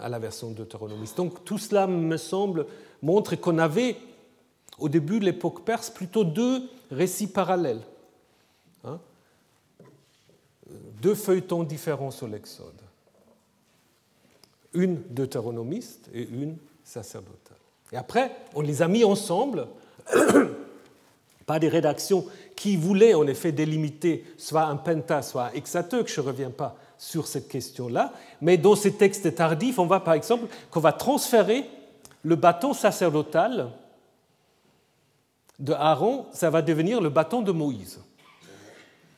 à 0.04 0.10
la 0.10 0.20
version 0.20 0.52
deutéronomiste. 0.52 1.18
Donc 1.18 1.44
tout 1.44 1.58
cela, 1.58 1.88
me 1.88 2.18
semble, 2.18 2.68
montre 3.02 3.36
qu'on 3.36 3.58
avait, 3.58 3.98
au 4.78 4.90
début 4.90 5.20
de 5.20 5.26
l'époque 5.26 5.64
perse, 5.64 5.90
plutôt 5.90 6.24
deux 6.24 6.64
récits 6.92 7.28
parallèles. 7.28 7.82
Hein. 8.84 9.00
deux 11.02 11.16
feuilletons 11.16 11.64
différents 11.64 12.12
sur 12.12 12.28
l'Exode. 12.28 12.82
Une 14.74 15.02
deutéronomiste 15.10 16.10
et 16.14 16.24
une 16.24 16.56
sacerdotale. 16.84 17.58
Et 17.92 17.98
après, 17.98 18.32
on 18.54 18.62
les 18.62 18.82
a 18.82 18.88
mis 18.88 19.04
ensemble 19.04 19.68
par 21.46 21.60
des 21.60 21.68
rédactions 21.68 22.26
qui 22.56 22.78
voulaient 22.78 23.16
en 23.16 23.26
effet 23.28 23.52
délimiter 23.52 24.24
soit 24.38 24.64
un 24.64 24.76
penta, 24.76 25.22
soit 25.24 25.46
un 25.46 25.52
hexateux, 25.54 26.04
que 26.04 26.10
je 26.10 26.22
ne 26.22 26.28
reviens 26.28 26.52
pas 26.52 26.78
sur 26.98 27.28
cette 27.28 27.48
question-là, 27.48 28.14
mais 28.42 28.58
dans 28.58 28.76
ces 28.76 28.94
textes 28.94 29.34
tardifs, 29.34 29.80
on 29.80 29.86
voit 29.86 30.04
par 30.04 30.14
exemple 30.14 30.48
qu'on 30.70 30.82
va 30.82 30.92
transférer 30.92 31.66
le 32.24 32.36
bâton 32.36 32.74
sacerdotal 32.74 33.72
de 35.60 35.74
Aaron, 35.74 36.26
ça 36.32 36.50
va 36.50 36.62
devenir 36.62 37.02
le 37.02 37.10
bâton 37.10 37.42
de 37.42 37.52
Moïse. 37.52 38.00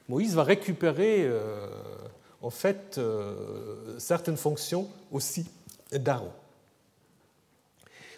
Moïse 0.10 0.36
va 0.36 0.44
récupérer 0.44 1.24
euh, 1.24 1.68
en 2.42 2.50
fait 2.50 2.98
euh, 2.98 3.98
certaines 4.00 4.38
fonctions 4.38 4.90
aussi 5.12 5.46
d'Aaron. 5.92 6.32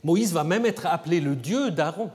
Moïse 0.03 0.33
va 0.33 0.43
même 0.43 0.65
être 0.65 0.85
appelé 0.85 1.21
le 1.21 1.35
Dieu 1.35 1.71
d'Aaron, 1.71 2.11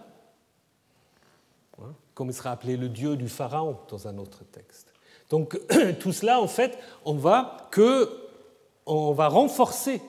hein, 1.81 1.93
comme 2.15 2.29
il 2.29 2.35
sera 2.35 2.51
appelé 2.51 2.77
le 2.77 2.89
Dieu 2.89 3.17
du 3.17 3.29
Pharaon 3.29 3.79
dans 3.89 4.09
un 4.09 4.19
autre 4.19 4.45
texte. 4.53 4.93
Donc 5.31 5.59
tout 6.01 6.13
cela, 6.13 6.41
en 6.41 6.49
fait, 6.49 6.79
on 7.05 7.15
va, 7.15 7.69
que, 7.71 8.11
on 8.87 9.13
va 9.13 9.29
renforcer 9.29 10.03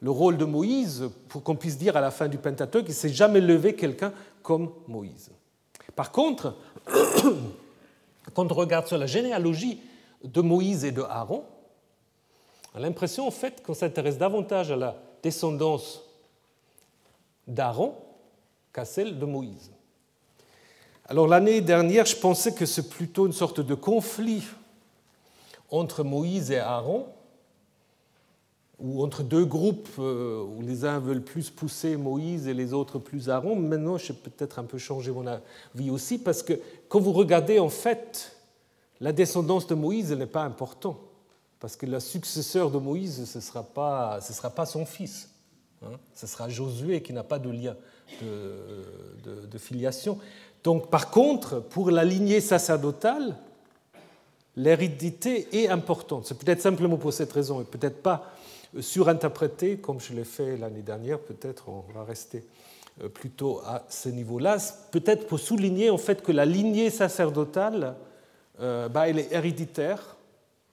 le 0.00 0.10
rôle 0.10 0.36
de 0.36 0.44
Moïse 0.44 1.10
pour 1.28 1.42
qu'on 1.42 1.56
puisse 1.56 1.78
dire 1.78 1.96
à 1.96 2.00
la 2.00 2.10
fin 2.10 2.28
du 2.28 2.38
Pentateuque 2.38 2.84
qu'il 2.84 2.94
ne 2.94 2.98
s'est 2.98 3.10
jamais 3.10 3.40
levé 3.40 3.74
quelqu'un 3.74 4.12
comme 4.42 4.72
Moïse. 4.88 5.30
Par 5.94 6.10
contre, 6.10 6.56
quand 8.34 8.50
on 8.50 8.54
regarde 8.54 8.86
sur 8.86 8.98
la 8.98 9.06
généalogie 9.06 9.80
de 10.24 10.40
Moïse 10.40 10.84
et 10.84 10.92
de 10.92 11.02
Aaron, 11.02 11.44
on 12.72 12.78
a 12.78 12.80
l'impression 12.80 13.26
en 13.26 13.30
fait 13.30 13.62
qu'on 13.62 13.74
s'intéresse 13.74 14.16
davantage 14.16 14.70
à 14.70 14.76
la 14.76 14.96
descendance 15.22 16.02
d'Aaron 17.46 17.94
qu'à 18.72 18.84
celle 18.84 19.18
de 19.18 19.26
Moïse. 19.26 19.70
Alors 21.06 21.26
l'année 21.26 21.60
dernière, 21.60 22.06
je 22.06 22.16
pensais 22.16 22.54
que 22.54 22.64
c'est 22.64 22.88
plutôt 22.88 23.26
une 23.26 23.32
sorte 23.32 23.60
de 23.60 23.74
conflit 23.74 24.44
entre 25.68 26.04
Moïse 26.04 26.52
et 26.52 26.58
Aaron, 26.58 27.06
ou 28.82 29.02
entre 29.02 29.22
deux 29.22 29.44
groupes 29.44 29.88
euh, 29.98 30.42
où 30.42 30.62
les 30.62 30.84
uns 30.84 30.98
veulent 30.98 31.22
plus 31.22 31.50
pousser 31.50 31.96
Moïse 31.96 32.48
et 32.48 32.54
les 32.54 32.72
autres 32.72 32.98
plus 32.98 33.28
Aaron. 33.28 33.56
Maintenant, 33.56 33.98
je 33.98 34.12
vais 34.12 34.18
peut-être 34.18 34.58
un 34.58 34.64
peu 34.64 34.78
changer 34.78 35.10
mon 35.10 35.26
avis 35.26 35.90
aussi, 35.90 36.18
parce 36.18 36.42
que 36.42 36.54
quand 36.88 37.00
vous 37.00 37.12
regardez, 37.12 37.58
en 37.58 37.68
fait, 37.68 38.36
la 39.00 39.12
descendance 39.12 39.66
de 39.66 39.74
Moïse, 39.74 40.12
elle 40.12 40.18
n'est 40.18 40.26
pas 40.26 40.44
importante, 40.44 40.98
parce 41.58 41.76
que 41.76 41.86
le 41.86 42.00
successeur 42.00 42.70
de 42.70 42.78
Moïse, 42.78 43.24
ce 43.24 43.38
ne 43.38 43.42
sera, 43.42 43.62
pas, 43.62 44.20
sera 44.20 44.50
pas 44.50 44.66
son 44.66 44.86
fils. 44.86 45.28
Hein. 45.82 45.96
ce 46.14 46.26
sera 46.26 46.48
Josué 46.50 47.00
qui 47.02 47.14
n'a 47.14 47.22
pas 47.22 47.38
de 47.38 47.48
lien 47.48 47.74
de, 48.20 49.46
de 49.46 49.58
filiation. 49.58 50.18
Donc, 50.62 50.90
par 50.90 51.10
contre, 51.10 51.60
pour 51.60 51.90
la 51.90 52.04
lignée 52.04 52.42
sacerdotale, 52.42 53.34
l'hérédité 54.56 55.48
est 55.52 55.68
importante. 55.68 56.26
C'est 56.26 56.38
peut-être 56.38 56.60
simplement 56.60 56.96
pour 56.96 57.12
cette 57.12 57.32
raison 57.32 57.60
et 57.60 57.64
peut-être 57.64 58.02
pas 58.02 58.34
surinterprété 58.78 59.78
comme 59.78 60.00
je 60.00 60.12
l'ai 60.12 60.24
fait 60.24 60.56
l'année 60.56 60.82
dernière. 60.82 61.18
Peut-être 61.18 61.68
on 61.68 61.84
va 61.92 62.04
rester 62.04 62.44
euh, 63.02 63.08
plutôt 63.08 63.60
à 63.66 63.84
ce 63.88 64.08
niveau-là. 64.08 64.58
Peut-être 64.90 65.26
pour 65.26 65.38
souligner 65.38 65.90
en 65.90 65.98
fait 65.98 66.22
que 66.22 66.32
la 66.32 66.44
lignée 66.44 66.90
sacerdotale, 66.90 67.96
euh, 68.60 68.88
bah, 68.88 69.08
elle 69.08 69.18
est 69.18 69.32
héréditaire. 69.32 70.16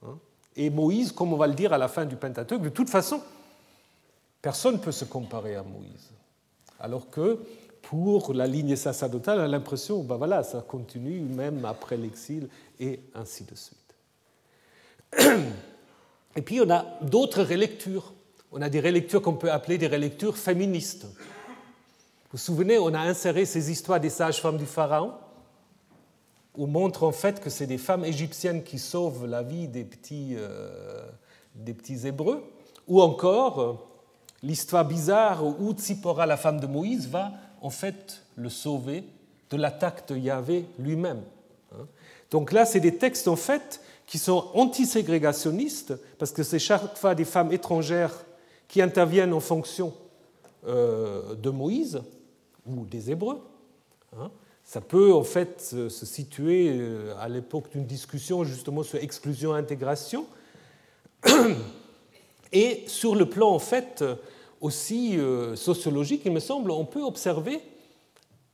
Hein. 0.04 0.16
et 0.54 0.70
Moïse, 0.70 1.10
comme 1.10 1.32
on 1.32 1.36
va 1.36 1.48
le 1.48 1.54
dire 1.54 1.72
à 1.72 1.78
la 1.78 1.88
fin 1.88 2.04
du 2.04 2.14
Pentateuque, 2.14 2.62
de 2.62 2.68
toute 2.68 2.88
façon, 2.88 3.20
personne 4.40 4.74
ne 4.74 4.78
peut 4.78 4.92
se 4.92 5.04
comparer 5.04 5.56
à 5.56 5.62
Moïse. 5.62 6.10
Alors 6.78 7.10
que 7.10 7.40
pour 7.82 8.32
la 8.34 8.46
lignée 8.46 8.76
sacerdotale, 8.76 9.40
on 9.40 9.44
a 9.44 9.48
l'impression, 9.48 10.02
ben 10.02 10.16
voilà, 10.16 10.42
ça 10.42 10.60
continue 10.60 11.20
même 11.20 11.64
après 11.64 11.96
l'exil 11.96 12.48
et 12.78 13.00
ainsi 13.14 13.44
de 13.44 13.54
suite. 13.54 13.78
Et 16.36 16.42
puis 16.42 16.60
on 16.60 16.70
a 16.70 16.84
d'autres 17.02 17.42
relectures. 17.42 18.12
On 18.52 18.62
a 18.62 18.68
des 18.68 18.80
relectures 18.80 19.22
qu'on 19.22 19.34
peut 19.34 19.50
appeler 19.50 19.78
des 19.78 19.88
relectures 19.88 20.36
féministes. 20.36 21.04
Vous 21.04 22.32
vous 22.32 22.38
souvenez, 22.38 22.78
on 22.78 22.92
a 22.94 23.00
inséré 23.00 23.44
ces 23.44 23.70
histoires 23.70 24.00
des 24.00 24.10
sages-femmes 24.10 24.58
du 24.58 24.66
Pharaon, 24.66 25.14
où 26.56 26.64
on 26.64 26.66
montre 26.66 27.04
en 27.04 27.12
fait 27.12 27.40
que 27.40 27.50
c'est 27.50 27.66
des 27.66 27.78
femmes 27.78 28.04
égyptiennes 28.04 28.62
qui 28.62 28.78
sauvent 28.78 29.26
la 29.26 29.42
vie 29.42 29.68
des 29.68 29.84
petits, 29.84 30.34
euh, 30.36 31.06
des 31.54 31.72
petits 31.72 32.06
Hébreux, 32.06 32.44
ou 32.86 33.00
encore 33.00 33.60
euh, 33.60 33.74
l'histoire 34.42 34.84
bizarre 34.84 35.44
où 35.44 35.72
Tzipora, 35.72 36.26
la 36.26 36.36
femme 36.36 36.60
de 36.60 36.66
Moïse, 36.66 37.08
va 37.08 37.32
en 37.60 37.70
fait 37.70 38.22
le 38.36 38.48
sauver 38.48 39.04
de 39.50 39.56
l'attaque 39.56 40.08
de 40.08 40.16
Yahvé 40.16 40.66
lui-même. 40.78 41.22
Hein. 41.72 41.86
Donc 42.30 42.52
là, 42.52 42.66
c'est 42.66 42.80
des 42.80 42.96
textes 42.96 43.28
en 43.28 43.36
fait 43.36 43.80
qui 44.08 44.18
sont 44.18 44.46
antiségrégationnistes, 44.54 45.92
parce 46.18 46.32
que 46.32 46.42
c'est 46.42 46.58
chaque 46.58 46.96
fois 46.96 47.14
des 47.14 47.26
femmes 47.26 47.52
étrangères 47.52 48.24
qui 48.66 48.80
interviennent 48.80 49.34
en 49.34 49.40
fonction 49.40 49.92
euh, 50.66 51.34
de 51.34 51.50
Moïse 51.50 52.00
ou 52.66 52.86
des 52.86 53.10
Hébreux. 53.10 53.38
Hein. 54.18 54.30
Ça 54.64 54.80
peut 54.80 55.12
en 55.12 55.22
fait 55.22 55.60
se 55.60 56.06
situer 56.06 56.70
euh, 56.70 57.14
à 57.20 57.28
l'époque 57.28 57.70
d'une 57.70 57.84
discussion 57.84 58.44
justement 58.44 58.82
sur 58.82 58.98
exclusion-intégration. 58.98 60.26
Et 62.52 62.84
sur 62.86 63.14
le 63.14 63.28
plan 63.28 63.50
en 63.50 63.58
fait 63.58 64.02
aussi 64.62 65.18
euh, 65.18 65.54
sociologique, 65.54 66.22
il 66.24 66.32
me 66.32 66.40
semble, 66.40 66.70
on 66.70 66.86
peut 66.86 67.02
observer 67.02 67.60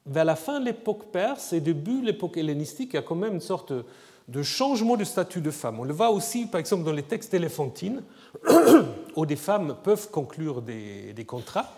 vers 0.05 0.25
la 0.25 0.35
fin 0.35 0.59
de 0.59 0.65
l'époque 0.65 1.13
perse 1.13 1.53
et 1.53 1.61
début 1.61 2.01
de 2.01 2.07
l'époque 2.07 2.37
hellénistique, 2.37 2.91
il 2.93 2.97
y 2.97 2.99
a 2.99 3.03
quand 3.03 3.15
même 3.15 3.35
une 3.35 3.41
sorte 3.41 3.73
de 4.29 4.43
changement 4.43 4.97
de 4.97 5.05
statut 5.05 5.41
de 5.41 5.51
femme. 5.51 5.81
On 5.81 5.85
le 5.85 5.93
voit 5.93 6.11
aussi, 6.11 6.47
par 6.47 6.59
exemple, 6.59 6.85
dans 6.85 6.93
les 6.93 7.03
textes 7.03 7.35
éléphantines, 7.35 8.03
où 9.17 9.27
des 9.27 9.37
femmes 9.37 9.77
peuvent 9.83 10.11
conclure 10.11 10.63
des, 10.63 11.13
des, 11.13 11.25
contrats. 11.25 11.71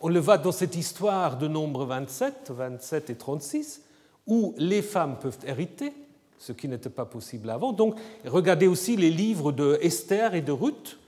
On 0.00 0.08
le 0.08 0.20
voit 0.20 0.38
dans 0.38 0.52
cette 0.52 0.76
histoire 0.76 1.36
de 1.36 1.48
nombre 1.48 1.84
27, 1.84 2.52
27 2.54 3.10
et 3.10 3.14
36, 3.16 3.82
où 4.26 4.54
les 4.56 4.82
femmes 4.82 5.16
peuvent 5.20 5.38
hériter, 5.46 5.92
ce 6.38 6.52
qui 6.52 6.68
n'était 6.68 6.90
pas 6.90 7.04
possible 7.04 7.50
avant. 7.50 7.72
Donc, 7.72 7.96
regardez 8.24 8.68
aussi 8.68 8.96
les 8.96 9.10
livres 9.10 9.50
de 9.50 9.78
Esther 9.82 10.34
et 10.34 10.42
de 10.42 10.52
Ruth, 10.52 10.98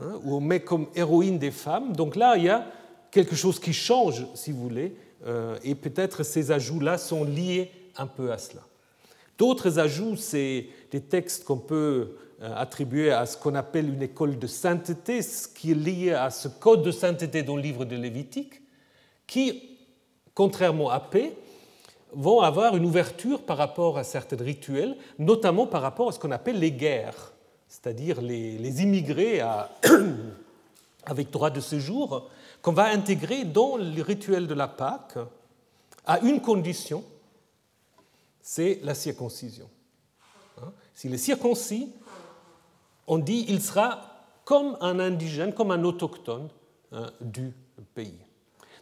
hein, 0.00 0.20
où 0.24 0.36
on 0.36 0.40
met 0.40 0.60
comme 0.60 0.86
héroïne 0.94 1.38
des 1.38 1.50
femmes. 1.50 1.94
Donc 1.96 2.14
là, 2.14 2.36
il 2.36 2.44
y 2.44 2.48
a 2.48 2.66
quelque 3.10 3.34
chose 3.34 3.58
qui 3.58 3.72
change, 3.72 4.26
si 4.34 4.52
vous 4.52 4.62
voulez, 4.62 4.96
euh, 5.26 5.58
et 5.64 5.74
peut-être 5.74 6.22
ces 6.22 6.52
ajouts-là 6.52 6.98
sont 6.98 7.24
liés 7.24 7.70
un 7.96 8.06
peu 8.06 8.30
à 8.30 8.38
cela. 8.38 8.62
D'autres 9.38 9.78
ajouts, 9.78 10.16
c'est 10.16 10.66
des 10.90 11.00
textes 11.00 11.44
qu'on 11.44 11.58
peut 11.58 12.16
euh, 12.42 12.54
attribuer 12.56 13.10
à 13.10 13.26
ce 13.26 13.36
qu'on 13.36 13.54
appelle 13.54 13.88
une 13.88 14.02
école 14.02 14.38
de 14.38 14.46
sainteté, 14.46 15.22
ce 15.22 15.48
qui 15.48 15.72
est 15.72 15.74
lié 15.74 16.12
à 16.12 16.30
ce 16.30 16.48
code 16.48 16.82
de 16.82 16.90
sainteté 16.90 17.42
dans 17.42 17.56
le 17.56 17.62
livre 17.62 17.84
de 17.84 17.96
Lévitique, 17.96 18.62
qui, 19.26 19.78
contrairement 20.34 20.90
à 20.90 21.00
Paix, 21.00 21.32
vont 22.12 22.40
avoir 22.40 22.76
une 22.76 22.84
ouverture 22.84 23.42
par 23.42 23.56
rapport 23.56 23.98
à 23.98 24.04
certains 24.04 24.36
rituels, 24.36 24.96
notamment 25.18 25.66
par 25.66 25.82
rapport 25.82 26.08
à 26.08 26.12
ce 26.12 26.18
qu'on 26.18 26.30
appelle 26.30 26.58
les 26.58 26.72
guerres, 26.72 27.32
c'est-à-dire 27.68 28.20
les, 28.20 28.82
immigrés 28.82 29.40
avec 31.06 31.30
droit 31.30 31.50
de 31.50 31.60
séjour, 31.60 32.30
qu'on 32.62 32.72
va 32.72 32.84
intégrer 32.84 33.44
dans 33.44 33.76
le 33.76 34.02
rituel 34.02 34.46
de 34.46 34.54
la 34.54 34.68
Pâque 34.68 35.18
à 36.06 36.20
une 36.20 36.40
condition, 36.40 37.02
c'est 38.46 38.78
la 38.82 38.94
circoncision. 38.94 39.70
Hein? 40.58 40.70
S'il 40.92 41.14
est 41.14 41.18
circoncis, 41.18 41.88
on 43.06 43.16
dit 43.16 43.46
il 43.48 43.62
sera 43.62 44.02
comme 44.44 44.76
un 44.82 45.00
indigène, 45.00 45.54
comme 45.54 45.70
un 45.70 45.82
autochtone 45.82 46.48
hein, 46.92 47.10
du 47.22 47.54
pays. 47.94 48.18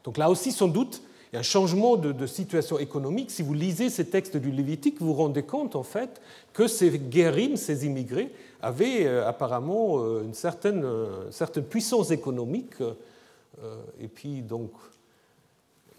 Donc 0.02 0.18
là 0.18 0.28
aussi, 0.28 0.50
sans 0.50 0.66
doute, 0.66 1.00
il 1.30 1.36
y 1.36 1.38
a 1.38 1.40
un 1.40 1.44
changement 1.44 1.96
de, 1.96 2.26
situation 2.26 2.80
économique. 2.80 3.30
Si 3.30 3.42
vous 3.42 3.54
lisez 3.54 3.88
ces 3.88 4.10
textes 4.10 4.36
du 4.36 4.50
Lévitique, 4.50 5.00
vous 5.00 5.06
vous 5.06 5.14
rendez 5.14 5.44
compte 5.44 5.76
en 5.76 5.84
fait 5.84 6.20
que 6.52 6.66
ces 6.66 6.98
guérims, 6.98 7.56
ces 7.56 7.86
immigrés, 7.86 8.34
avaient 8.60 9.06
euh, 9.06 9.28
apparemment 9.28 10.00
euh, 10.00 10.24
une 10.24 10.34
certaine, 10.34 10.82
euh, 10.84 11.30
certaine 11.30 11.64
puissance 11.64 12.10
économique. 12.10 12.74
et 14.00 14.08
puis 14.08 14.42
donc, 14.42 14.72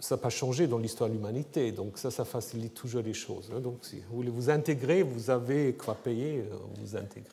ça 0.03 0.15
n'a 0.15 0.21
pas 0.21 0.29
changé 0.29 0.67
dans 0.67 0.79
l'histoire 0.79 1.09
de 1.09 1.15
l'humanité. 1.15 1.71
Donc 1.71 1.97
ça, 1.97 2.11
ça 2.11 2.25
facilite 2.25 2.73
toujours 2.73 3.01
les 3.01 3.13
choses. 3.13 3.49
Hein. 3.55 3.61
Donc 3.61 3.77
si 3.83 4.01
vous 4.09 4.17
voulez 4.17 4.29
vous 4.29 4.49
intégrer, 4.49 5.01
vous 5.01 5.29
avez 5.29 5.73
quoi 5.75 5.95
payer, 5.95 6.43
vous 6.81 6.97
intégrez. 6.97 7.31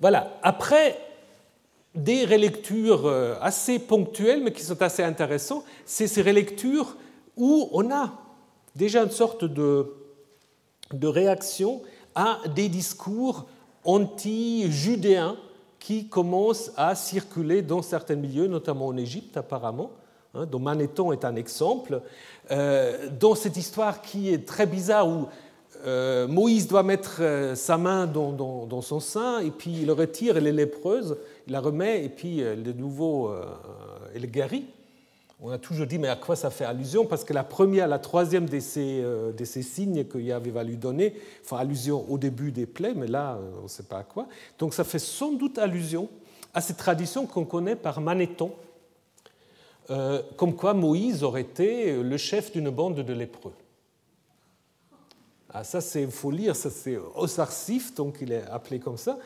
Voilà. 0.00 0.38
Après, 0.44 0.96
des 1.92 2.24
relectures 2.24 3.06
euh, 3.06 3.34
assez 3.40 3.80
ponctuelles, 3.80 4.44
mais 4.44 4.52
qui 4.52 4.62
sont 4.62 4.80
assez 4.80 5.02
intéressantes, 5.02 5.64
c'est 5.84 6.06
ces 6.06 6.22
relectures 6.22 6.96
où 7.36 7.68
on 7.72 7.90
a 7.92 8.12
déjà 8.76 9.02
une 9.02 9.10
sorte 9.10 9.44
de, 9.44 9.92
de 10.92 11.06
réaction 11.08 11.82
à 12.14 12.38
des 12.54 12.68
discours 12.68 13.46
anti-judéens 13.82 15.36
qui 15.80 16.08
commencent 16.08 16.70
à 16.76 16.94
circuler 16.94 17.62
dans 17.62 17.82
certains 17.82 18.14
milieux, 18.14 18.46
notamment 18.46 18.86
en 18.86 18.96
Égypte 18.96 19.36
apparemment, 19.36 19.90
hein, 20.36 20.46
dont 20.46 20.58
Manéthon 20.58 21.12
est 21.12 21.24
un 21.24 21.36
exemple, 21.36 22.00
euh, 22.50 23.08
dans 23.18 23.34
cette 23.34 23.56
histoire 23.56 24.02
qui 24.02 24.32
est 24.32 24.46
très 24.46 24.66
bizarre 24.66 25.08
où 25.08 25.26
euh, 25.84 26.26
Moïse 26.26 26.68
doit 26.68 26.82
mettre 26.82 27.18
euh, 27.20 27.54
sa 27.54 27.76
main 27.76 28.06
dans, 28.06 28.80
son 28.82 29.00
sein, 29.00 29.40
et 29.40 29.50
puis 29.50 29.72
il 29.80 29.86
le 29.86 29.92
retire, 29.92 30.36
elle 30.36 30.46
est 30.46 30.52
lépreuse, 30.52 31.16
il 31.46 31.52
la 31.52 31.60
remet, 31.60 32.04
et 32.04 32.08
puis 32.08 32.38
de 32.38 32.72
nouveau, 32.72 33.32
elle 34.14 34.30
guérit. 34.30 34.66
On 35.40 35.50
a 35.50 35.58
toujours 35.58 35.86
dit, 35.86 35.98
mais 35.98 36.08
à 36.08 36.16
quoi 36.16 36.34
ça 36.34 36.48
fait 36.48 36.64
allusion? 36.64 37.04
Parce 37.04 37.22
que 37.22 37.34
la 37.34 37.44
première, 37.44 37.88
la 37.88 37.98
troisième 37.98 38.48
de 38.48 38.58
ces, 38.58 39.04
ces 39.44 39.62
signes 39.62 40.04
que 40.04 40.18
Yahvé 40.18 40.50
va 40.50 40.64
lui 40.64 40.76
donner 40.76 41.14
font 41.42 41.56
allusion 41.56 42.06
au 42.08 42.16
début 42.16 42.52
des 42.52 42.64
plaies, 42.64 42.94
mais 42.96 43.06
là, 43.06 43.38
on 43.60 43.64
ne 43.64 43.68
sait 43.68 43.82
pas 43.82 43.98
à 43.98 44.02
quoi. 44.02 44.28
Donc 44.58 44.72
ça 44.72 44.82
fait 44.82 44.98
sans 44.98 45.32
doute 45.32 45.58
allusion 45.58 46.08
à 46.56 46.62
cette 46.62 46.78
tradition 46.78 47.26
qu'on 47.26 47.44
connaît 47.44 47.76
par 47.76 48.00
Manéthon, 48.00 48.50
comme 50.36 50.54
quoi 50.56 50.74
Moïse 50.74 51.22
aurait 51.22 51.42
été 51.42 52.02
le 52.02 52.16
chef 52.16 52.52
d'une 52.52 52.70
bande 52.70 52.96
de 52.96 53.12
lépreux. 53.12 53.54
Ah, 55.58 55.64
ça, 55.64 55.80
c'est, 55.80 56.06
faut 56.08 56.30
lire, 56.30 56.54
ça 56.54 56.70
c'est 56.70 56.98
Osarsif, 57.14 57.94
donc 57.94 58.18
il 58.20 58.32
est 58.32 58.44
appelé 58.50 58.78
comme 58.78 58.98
ça. 58.98 59.18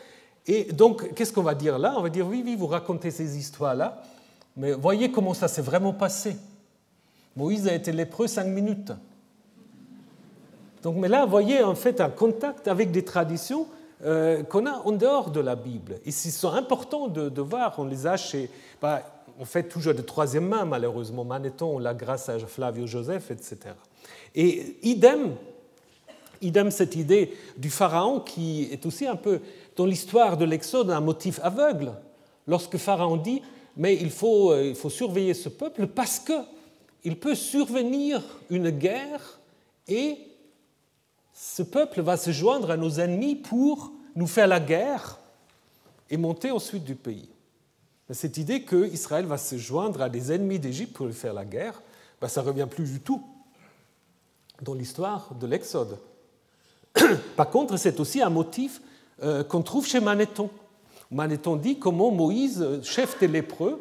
Et 0.46 0.64
donc, 0.64 1.14
qu'est-ce 1.14 1.32
qu'on 1.32 1.42
va 1.42 1.54
dire 1.54 1.78
là? 1.78 1.94
On 1.96 2.02
va 2.02 2.08
dire, 2.08 2.26
oui, 2.26 2.42
oui, 2.44 2.56
vous 2.56 2.66
racontez 2.66 3.10
ces 3.10 3.36
histoires-là, 3.36 4.02
mais 4.56 4.72
voyez 4.72 5.10
comment 5.10 5.34
ça 5.34 5.48
s'est 5.48 5.62
vraiment 5.62 5.92
passé. 5.92 6.36
Moïse 7.36 7.66
a 7.66 7.74
été 7.74 7.92
lépreux 7.92 8.26
cinq 8.26 8.44
minutes. 8.44 8.92
Donc, 10.82 10.96
mais 10.96 11.08
là, 11.08 11.26
voyez 11.26 11.62
en 11.62 11.74
fait 11.74 12.00
un 12.00 12.10
contact 12.10 12.68
avec 12.68 12.90
des 12.90 13.04
traditions 13.04 13.66
euh, 14.04 14.42
qu'on 14.42 14.66
a 14.66 14.82
en 14.84 14.92
dehors 14.92 15.30
de 15.30 15.40
la 15.40 15.56
Bible. 15.56 16.00
Et 16.04 16.10
c'est 16.10 16.30
sont 16.30 16.52
importants 16.52 17.08
de, 17.08 17.40
voir, 17.40 17.74
on 17.78 17.84
les 17.84 18.06
a 18.06 18.16
chez. 18.16 18.50
Bah, 18.80 19.02
on 19.40 19.46
fait 19.46 19.62
toujours 19.62 19.94
de 19.94 20.02
troisième 20.02 20.46
main, 20.46 20.66
malheureusement. 20.66 21.24
Maneton, 21.24 21.76
on 21.76 21.78
l'a 21.78 21.94
grâce 21.94 22.28
à 22.28 22.38
Flavio 22.38 22.86
Joseph, 22.86 23.30
etc. 23.30 23.56
Et 24.34 24.76
idem, 24.82 25.34
Idem 26.42 26.70
cette 26.70 26.94
idée 26.94 27.36
du 27.56 27.70
pharaon 27.70 28.20
qui 28.20 28.68
est 28.70 28.86
aussi 28.86 29.06
un 29.06 29.16
peu 29.16 29.40
dans 29.76 29.86
l'histoire 29.86 30.36
de 30.36 30.44
l'Exode 30.44 30.90
un 30.90 31.00
motif 31.00 31.40
aveugle. 31.42 31.92
Lorsque 32.46 32.76
Pharaon 32.78 33.16
dit 33.16 33.42
mais 33.76 33.94
il 33.94 34.10
faut, 34.10 34.52
euh, 34.52 34.68
il 34.68 34.74
faut 34.74 34.90
surveiller 34.90 35.34
ce 35.34 35.48
peuple 35.48 35.86
parce 35.86 36.18
que 36.18 36.32
il 37.04 37.18
peut 37.18 37.34
survenir 37.34 38.22
une 38.50 38.70
guerre 38.70 39.40
et 39.86 40.18
ce 41.32 41.62
peuple 41.62 42.02
va 42.02 42.16
se 42.16 42.30
joindre 42.30 42.70
à 42.70 42.76
nos 42.76 42.90
ennemis 42.90 43.36
pour 43.36 43.92
nous 44.16 44.26
faire 44.26 44.48
la 44.48 44.60
guerre 44.60 45.18
et 46.10 46.16
monter 46.16 46.50
ensuite 46.50 46.84
du 46.84 46.94
pays. 46.94 47.28
Cette 48.12 48.38
idée 48.38 48.62
qu'Israël 48.64 49.26
va 49.26 49.38
se 49.38 49.56
joindre 49.56 50.02
à 50.02 50.08
des 50.08 50.32
ennemis 50.32 50.58
d'Égypte 50.58 50.94
pour 50.94 51.08
faire 51.10 51.32
la 51.32 51.44
guerre, 51.44 51.80
ben, 52.20 52.26
ça 52.28 52.42
ne 52.42 52.48
revient 52.48 52.66
plus 52.68 52.84
du 52.84 53.00
tout 53.00 53.22
dans 54.62 54.74
l'histoire 54.74 55.34
de 55.34 55.46
l'Exode. 55.46 55.98
Par 57.36 57.50
contre, 57.50 57.76
c'est 57.76 58.00
aussi 58.00 58.20
un 58.20 58.30
motif 58.30 58.80
euh, 59.22 59.44
qu'on 59.44 59.62
trouve 59.62 59.86
chez 59.86 60.00
Manéthon. 60.00 60.50
Manéthon 61.10 61.56
dit 61.56 61.78
comment 61.78 62.10
Moïse, 62.10 62.80
chef 62.82 63.18
des 63.20 63.28
lépreux, 63.28 63.80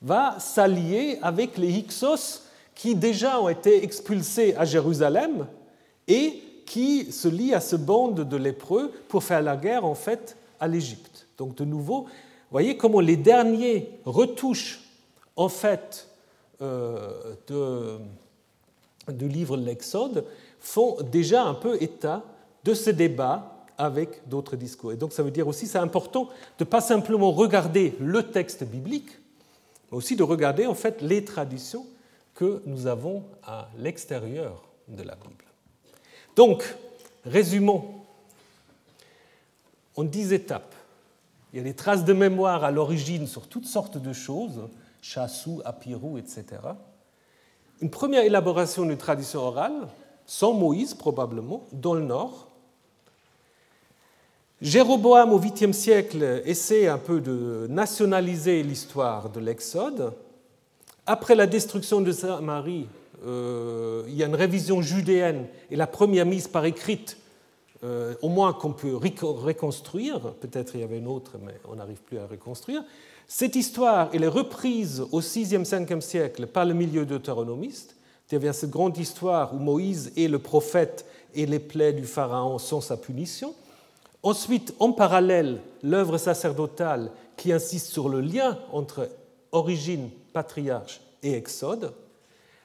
va 0.00 0.38
s'allier 0.38 1.18
avec 1.22 1.58
les 1.58 1.70
Hyksos 1.70 2.42
qui 2.74 2.94
déjà 2.94 3.40
ont 3.40 3.48
été 3.48 3.82
expulsés 3.82 4.54
à 4.56 4.64
Jérusalem 4.64 5.46
et 6.08 6.42
qui 6.66 7.12
se 7.12 7.28
lient 7.28 7.54
à 7.54 7.60
ce 7.60 7.76
bande 7.76 8.28
de 8.28 8.36
lépreux 8.36 8.92
pour 9.08 9.22
faire 9.22 9.42
la 9.42 9.56
guerre 9.56 9.84
en 9.84 9.94
fait 9.94 10.36
à 10.60 10.68
l'Égypte. 10.68 11.26
Donc 11.38 11.56
de 11.56 11.64
nouveau, 11.64 12.06
voyez 12.50 12.76
comment 12.76 13.00
les 13.00 13.16
derniers 13.16 13.90
retouches 14.04 14.80
en 15.36 15.48
fait 15.48 16.08
euh, 16.62 17.34
de, 17.48 17.98
du 19.12 19.28
livre 19.28 19.56
de 19.56 19.64
l'Exode 19.64 20.24
font 20.60 20.96
déjà 21.02 21.44
un 21.44 21.54
peu 21.54 21.80
état 21.82 22.22
de 22.64 22.74
ce 22.74 22.90
débat 22.90 23.52
avec 23.78 24.26
d'autres 24.28 24.56
discours. 24.56 24.92
Et 24.92 24.96
donc 24.96 25.12
ça 25.12 25.22
veut 25.22 25.30
dire 25.30 25.46
aussi, 25.46 25.66
c'est 25.66 25.78
important 25.78 26.28
de 26.58 26.64
pas 26.64 26.80
simplement 26.80 27.30
regarder 27.30 27.94
le 28.00 28.22
texte 28.22 28.64
biblique, 28.64 29.10
mais 29.90 29.98
aussi 29.98 30.16
de 30.16 30.22
regarder 30.22 30.66
en 30.66 30.74
fait 30.74 31.02
les 31.02 31.24
traditions 31.24 31.86
que 32.34 32.62
nous 32.66 32.86
avons 32.86 33.24
à 33.42 33.68
l'extérieur 33.78 34.62
de 34.88 35.02
la 35.02 35.14
Bible. 35.14 35.44
Donc, 36.36 36.62
résumons 37.24 37.94
en 39.96 40.04
dix 40.04 40.32
étapes. 40.32 40.74
Il 41.56 41.60
y 41.60 41.62
a 41.62 41.64
des 41.64 41.72
traces 41.72 42.04
de 42.04 42.12
mémoire 42.12 42.64
à 42.64 42.70
l'origine 42.70 43.26
sur 43.26 43.46
toutes 43.46 43.64
sortes 43.64 43.96
de 43.96 44.12
choses, 44.12 44.68
Chassou, 45.00 45.62
Apirou, 45.64 46.18
etc. 46.18 46.44
Une 47.80 47.88
première 47.88 48.24
élaboration 48.24 48.84
d'une 48.84 48.98
tradition 48.98 49.40
orale, 49.40 49.88
sans 50.26 50.52
Moïse 50.52 50.92
probablement, 50.92 51.64
dans 51.72 51.94
le 51.94 52.02
nord, 52.02 52.48
Jéroboam 54.60 55.32
au 55.32 55.40
8e 55.40 55.72
siècle 55.72 56.42
essaie 56.44 56.88
un 56.88 56.98
peu 56.98 57.22
de 57.22 57.66
nationaliser 57.70 58.62
l'histoire 58.62 59.30
de 59.30 59.40
l'Exode. 59.40 60.12
Après 61.06 61.34
la 61.34 61.46
destruction 61.46 62.02
de 62.02 62.12
Samarie, 62.12 62.86
euh, 63.26 64.04
il 64.08 64.14
y 64.14 64.22
a 64.22 64.26
une 64.26 64.34
révision 64.34 64.82
judéenne 64.82 65.46
et 65.70 65.76
la 65.76 65.86
première 65.86 66.26
mise 66.26 66.48
par 66.48 66.66
écrite 66.66 67.16
au 68.22 68.28
moins 68.28 68.52
qu'on 68.52 68.72
peut 68.72 68.96
reconstruire, 68.96 70.20
peut-être 70.34 70.74
il 70.74 70.80
y 70.80 70.84
avait 70.84 70.98
une 70.98 71.06
autre, 71.06 71.32
mais 71.42 71.54
on 71.68 71.76
n'arrive 71.76 72.00
plus 72.02 72.18
à 72.18 72.26
reconstruire. 72.26 72.82
Cette 73.28 73.56
histoire, 73.56 74.10
elle 74.12 74.22
est 74.22 74.28
reprise 74.28 75.04
au 75.10 75.20
6e, 75.20 75.64
5e 75.64 76.00
siècle 76.00 76.46
par 76.46 76.64
le 76.64 76.74
milieu 76.74 77.04
deutéronomiste. 77.04 77.96
C'est-à-dire 78.26 78.54
cette 78.54 78.70
grande 78.70 78.96
histoire 78.98 79.54
où 79.54 79.58
Moïse 79.58 80.12
est 80.16 80.28
le 80.28 80.38
prophète 80.38 81.06
et 81.34 81.46
les 81.46 81.58
plaies 81.58 81.92
du 81.92 82.04
Pharaon 82.04 82.58
sont 82.58 82.80
sa 82.80 82.96
punition. 82.96 83.54
Ensuite, 84.22 84.74
en 84.80 84.92
parallèle, 84.92 85.60
l'œuvre 85.82 86.18
sacerdotale 86.18 87.10
qui 87.36 87.52
insiste 87.52 87.88
sur 87.88 88.08
le 88.08 88.20
lien 88.20 88.58
entre 88.72 89.08
origine, 89.52 90.10
patriarche 90.32 91.00
et 91.22 91.34
exode. 91.34 91.92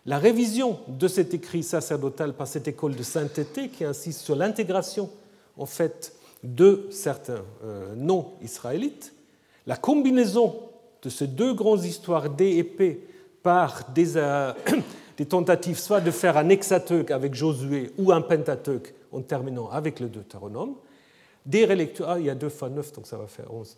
La 0.06 0.18
révision 0.18 0.80
de 0.88 1.08
cet 1.08 1.34
écrit 1.34 1.62
sacerdotal 1.62 2.34
par 2.34 2.48
cette 2.48 2.68
école 2.68 2.96
de 2.96 3.04
sainteté 3.04 3.70
qui 3.70 3.86
insiste 3.86 4.22
sur 4.22 4.36
l'intégration 4.36 5.10
en 5.58 5.68
fait 5.68 6.16
de 6.44 6.88
certains 6.90 7.44
euh, 7.64 7.94
non-israélites. 7.96 9.14
La 9.68 9.76
combinaison 9.76 10.56
de 11.04 11.10
ces 11.10 11.28
deux 11.28 11.54
grandes 11.54 11.86
histoires 11.86 12.30
D 12.32 12.58
et 12.58 12.64
P 12.64 13.08
par 13.44 13.92
des, 13.94 14.18
euh, 14.18 14.54
des 15.18 15.26
tentatives 15.28 15.78
soit 15.78 16.02
de 16.02 16.10
faire 16.10 16.36
un 16.36 16.50
hexateuque 16.50 17.12
avec 17.12 17.36
Josué 17.36 17.92
ou 18.00 18.12
un 18.12 18.22
pentateuque 18.22 18.96
en 19.12 19.22
terminant 19.22 19.70
avec 19.70 20.00
le 20.00 20.08
Deutéronome, 20.08 20.76
des 21.46 21.66
relectures, 21.66 22.10
ah, 22.10 22.20
il 22.20 22.26
y 22.26 22.30
a 22.30 22.36
deux 22.36 22.50
fois 22.50 22.70
neuf, 22.70 22.92
donc 22.94 23.06
ça 23.06 23.18
va 23.18 23.28
faire 23.28 23.54
onze. 23.54 23.78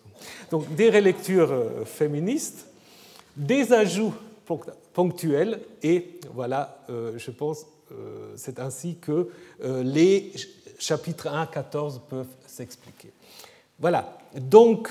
Donc 0.52 0.74
des 0.76 0.90
relectures 0.90 1.52
euh, 1.52 1.86
féministes, 1.86 2.68
des 3.36 3.74
ajouts 3.74 4.14
ponctuels, 4.94 5.60
et 5.82 6.20
voilà, 6.34 6.84
euh, 6.90 7.14
je 7.18 7.32
pense, 7.32 7.66
euh, 7.92 8.34
c'est 8.36 8.60
ainsi 8.60 8.98
que 8.98 9.30
les 9.84 10.32
chapitres 10.78 11.28
1 11.28 11.42
à 11.42 11.48
14 11.48 12.02
peuvent 12.10 12.28
s'expliquer. 12.48 13.12
Voilà, 13.80 14.18
donc, 14.36 14.90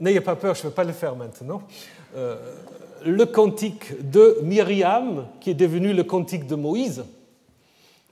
n'ayez 0.00 0.20
pas 0.20 0.36
peur, 0.36 0.54
je 0.54 0.64
ne 0.64 0.68
vais 0.68 0.74
pas 0.74 0.84
le 0.84 0.92
faire 0.92 1.16
maintenant. 1.16 1.62
le 3.04 3.24
cantique 3.24 4.10
de 4.10 4.38
Myriam, 4.42 5.26
qui 5.40 5.50
est 5.50 5.54
devenu 5.54 5.92
le 5.92 6.04
cantique 6.04 6.46
de 6.46 6.54
Moïse, 6.54 7.04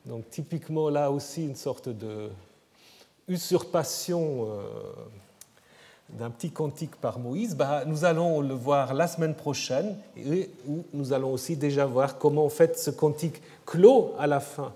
donc 0.07 0.29
typiquement 0.31 0.89
là 0.89 1.11
aussi 1.11 1.45
une 1.45 1.57
sorte 1.57 1.89
de 1.89 2.31
usurpation 3.29 4.49
euh, 4.51 4.63
d'un 6.19 6.31
petit 6.31 6.51
cantique 6.51 6.97
par 6.97 7.19
Moïse, 7.19 7.57
bah, 7.57 7.85
nous 7.87 8.05
allons 8.05 8.41
le 8.41 8.55
voir 8.55 8.95
la 8.95 9.07
semaine 9.07 9.35
prochaine, 9.35 9.97
où 10.67 10.85
nous 10.93 11.13
allons 11.13 11.33
aussi 11.33 11.57
déjà 11.57 11.87
voir 11.87 12.19
comment 12.19 12.45
en 12.45 12.51
fait 12.51 12.79
ce 12.79 12.91
cantique 12.91 13.41
clôt 13.65 14.15
à 14.19 14.27
la 14.27 14.41
fin, 14.41 14.73